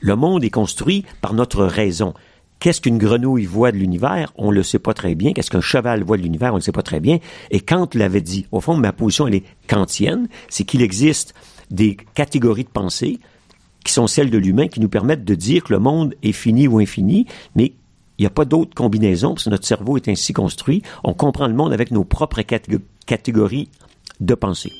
le 0.00 0.16
monde 0.16 0.44
est 0.44 0.50
construit 0.50 1.04
par 1.20 1.34
notre 1.34 1.64
raison. 1.64 2.14
Qu'est-ce 2.58 2.80
qu'une 2.80 2.98
grenouille 2.98 3.46
voit 3.46 3.72
de 3.72 3.78
l'univers? 3.78 4.32
On 4.36 4.50
le 4.50 4.62
sait 4.62 4.78
pas 4.78 4.92
très 4.92 5.14
bien. 5.14 5.32
Qu'est-ce 5.32 5.50
qu'un 5.50 5.62
cheval 5.62 6.02
voit 6.02 6.18
de 6.18 6.22
l'univers? 6.22 6.52
On 6.52 6.56
le 6.56 6.62
sait 6.62 6.72
pas 6.72 6.82
très 6.82 7.00
bien. 7.00 7.18
Et 7.50 7.60
Kant 7.60 7.88
l'avait 7.94 8.20
dit. 8.20 8.46
Au 8.52 8.60
fond, 8.60 8.76
ma 8.76 8.92
position, 8.92 9.26
elle 9.26 9.36
est 9.36 9.44
kantienne. 9.66 10.28
C'est 10.48 10.64
qu'il 10.64 10.82
existe 10.82 11.34
des 11.70 11.96
catégories 12.14 12.64
de 12.64 12.68
pensée 12.68 13.18
qui 13.82 13.92
sont 13.92 14.06
celles 14.06 14.30
de 14.30 14.36
l'humain 14.36 14.68
qui 14.68 14.80
nous 14.80 14.90
permettent 14.90 15.24
de 15.24 15.34
dire 15.34 15.64
que 15.64 15.72
le 15.72 15.78
monde 15.78 16.14
est 16.22 16.32
fini 16.32 16.68
ou 16.68 16.80
infini, 16.80 17.26
mais 17.54 17.72
il 18.18 18.22
n'y 18.22 18.26
a 18.26 18.30
pas 18.30 18.44
d'autre 18.44 18.74
combinaison 18.74 19.30
parce 19.30 19.44
que 19.44 19.50
notre 19.50 19.66
cerveau 19.66 19.96
est 19.96 20.08
ainsi 20.08 20.34
construit. 20.34 20.82
On 21.02 21.14
comprend 21.14 21.46
le 21.46 21.54
monde 21.54 21.72
avec 21.72 21.90
nos 21.90 22.04
propres 22.04 22.42
catégories 23.06 23.70
de 24.20 24.34
pensée. 24.34 24.72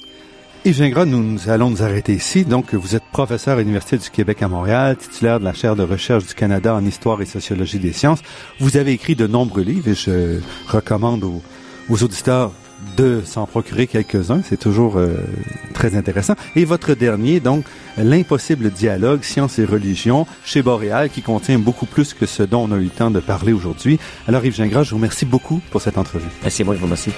Yves 0.66 0.76
Gingras, 0.76 1.06
nous 1.06 1.48
allons 1.48 1.70
nous 1.70 1.82
arrêter 1.82 2.12
ici. 2.12 2.44
Donc, 2.44 2.74
vous 2.74 2.94
êtes 2.94 3.04
professeur 3.12 3.56
à 3.56 3.60
l'Université 3.60 3.96
du 3.96 4.10
Québec 4.10 4.42
à 4.42 4.48
Montréal, 4.48 4.94
titulaire 4.98 5.40
de 5.40 5.44
la 5.44 5.54
chaire 5.54 5.74
de 5.74 5.82
recherche 5.82 6.26
du 6.26 6.34
Canada 6.34 6.74
en 6.74 6.84
histoire 6.84 7.22
et 7.22 7.24
sociologie 7.24 7.78
des 7.78 7.94
sciences. 7.94 8.20
Vous 8.58 8.76
avez 8.76 8.92
écrit 8.92 9.14
de 9.14 9.26
nombreux 9.26 9.62
livres 9.62 9.88
et 9.88 9.94
je 9.94 10.40
recommande 10.68 11.24
aux, 11.24 11.42
auditeurs 12.02 12.52
de 12.98 13.22
s'en 13.24 13.46
procurer 13.46 13.86
quelques-uns. 13.86 14.42
C'est 14.42 14.58
toujours 14.58 14.98
euh, 14.98 15.14
très 15.72 15.96
intéressant. 15.96 16.34
Et 16.54 16.66
votre 16.66 16.92
dernier, 16.92 17.40
donc, 17.40 17.64
L'impossible 17.96 18.70
dialogue, 18.70 19.22
science 19.22 19.58
et 19.58 19.64
religion, 19.64 20.26
chez 20.44 20.62
Boréal, 20.62 21.10
qui 21.10 21.22
contient 21.22 21.58
beaucoup 21.58 21.86
plus 21.86 22.14
que 22.14 22.26
ce 22.26 22.42
dont 22.42 22.68
on 22.68 22.72
a 22.72 22.76
eu 22.76 22.84
le 22.84 22.90
temps 22.90 23.10
de 23.10 23.20
parler 23.20 23.52
aujourd'hui. 23.52 23.98
Alors, 24.28 24.44
Yves 24.44 24.56
Gingras, 24.56 24.84
je 24.84 24.90
vous 24.90 24.96
remercie 24.96 25.26
beaucoup 25.26 25.60
pour 25.70 25.82
cette 25.82 25.98
entrevue. 25.98 26.28
C'est 26.48 26.64
moi, 26.64 26.74
je 26.74 26.80
vous 26.80 26.86
remercie. 26.86 27.12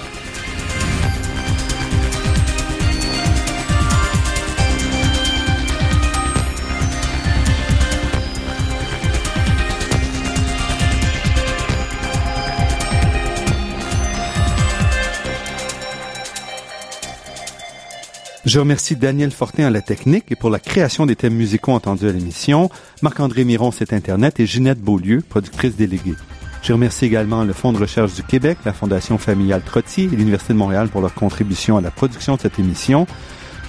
Je 18.53 18.59
remercie 18.59 18.95
Daniel 18.95 19.31
Fortin 19.31 19.65
à 19.65 19.69
la 19.71 19.81
technique 19.81 20.25
et 20.29 20.35
pour 20.35 20.51
la 20.51 20.59
création 20.59 21.07
des 21.07 21.15
thèmes 21.15 21.33
musicaux 21.33 21.71
entendus 21.71 22.07
à 22.07 22.11
l'émission, 22.11 22.69
Marc-André 23.01 23.45
Miron, 23.45 23.71
site 23.71 23.93
Internet 23.93 24.39
et 24.39 24.45
Ginette 24.45 24.79
Beaulieu, 24.79 25.23
productrice 25.27 25.75
déléguée. 25.75 26.13
Je 26.61 26.71
remercie 26.71 27.05
également 27.05 27.45
le 27.45 27.51
Fonds 27.51 27.73
de 27.73 27.79
recherche 27.79 28.13
du 28.13 28.21
Québec, 28.21 28.59
la 28.63 28.71
Fondation 28.71 29.17
familiale 29.17 29.63
Trottier 29.65 30.03
et 30.03 30.15
l'Université 30.15 30.53
de 30.53 30.59
Montréal 30.59 30.89
pour 30.89 31.01
leur 31.01 31.15
contribution 31.15 31.77
à 31.77 31.81
la 31.81 31.89
production 31.89 32.35
de 32.35 32.41
cette 32.41 32.59
émission. 32.59 33.07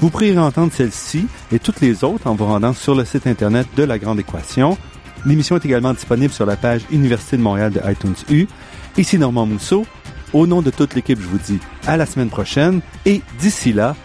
Vous 0.03 0.11
pourrez 0.11 0.37
entendre 0.37 0.70
celle-ci 0.70 1.28
et 1.51 1.59
toutes 1.59 1.80
les 1.80 2.05
autres 2.05 2.26
en 2.26 2.35
vous 2.35 2.45
rendant 2.45 2.74
sur 2.74 2.95
le 2.95 3.07
site 3.07 3.26
Internet 3.26 3.66
de 3.78 3.85
La 3.85 3.99
Grande 3.99 4.20
Équation. 4.20 4.76
L'émission 5.24 5.57
est 5.57 5.64
également 5.64 5.95
disponible 5.95 6.35
sur 6.35 6.45
la 6.45 6.57
page 6.57 6.82
Université 6.91 7.39
de 7.39 7.43
Montréal 7.43 7.72
de 7.72 7.80
iTunes 7.91 8.16
U. 8.28 8.47
Ici 8.99 9.18
Normand 9.18 9.47
Mousseau. 9.47 9.87
Au 10.35 10.47
nom 10.47 10.61
de 10.61 10.70
toute 10.70 10.95
l'équipe, 10.95 11.20
je 11.22 11.26
vous 11.26 11.39
dis 11.39 11.61
à 11.87 11.97
la 11.97 12.05
semaine 12.05 12.28
prochaine 12.28 12.80
et 13.07 13.22
d'ici 13.39 13.72
là, 13.72 13.97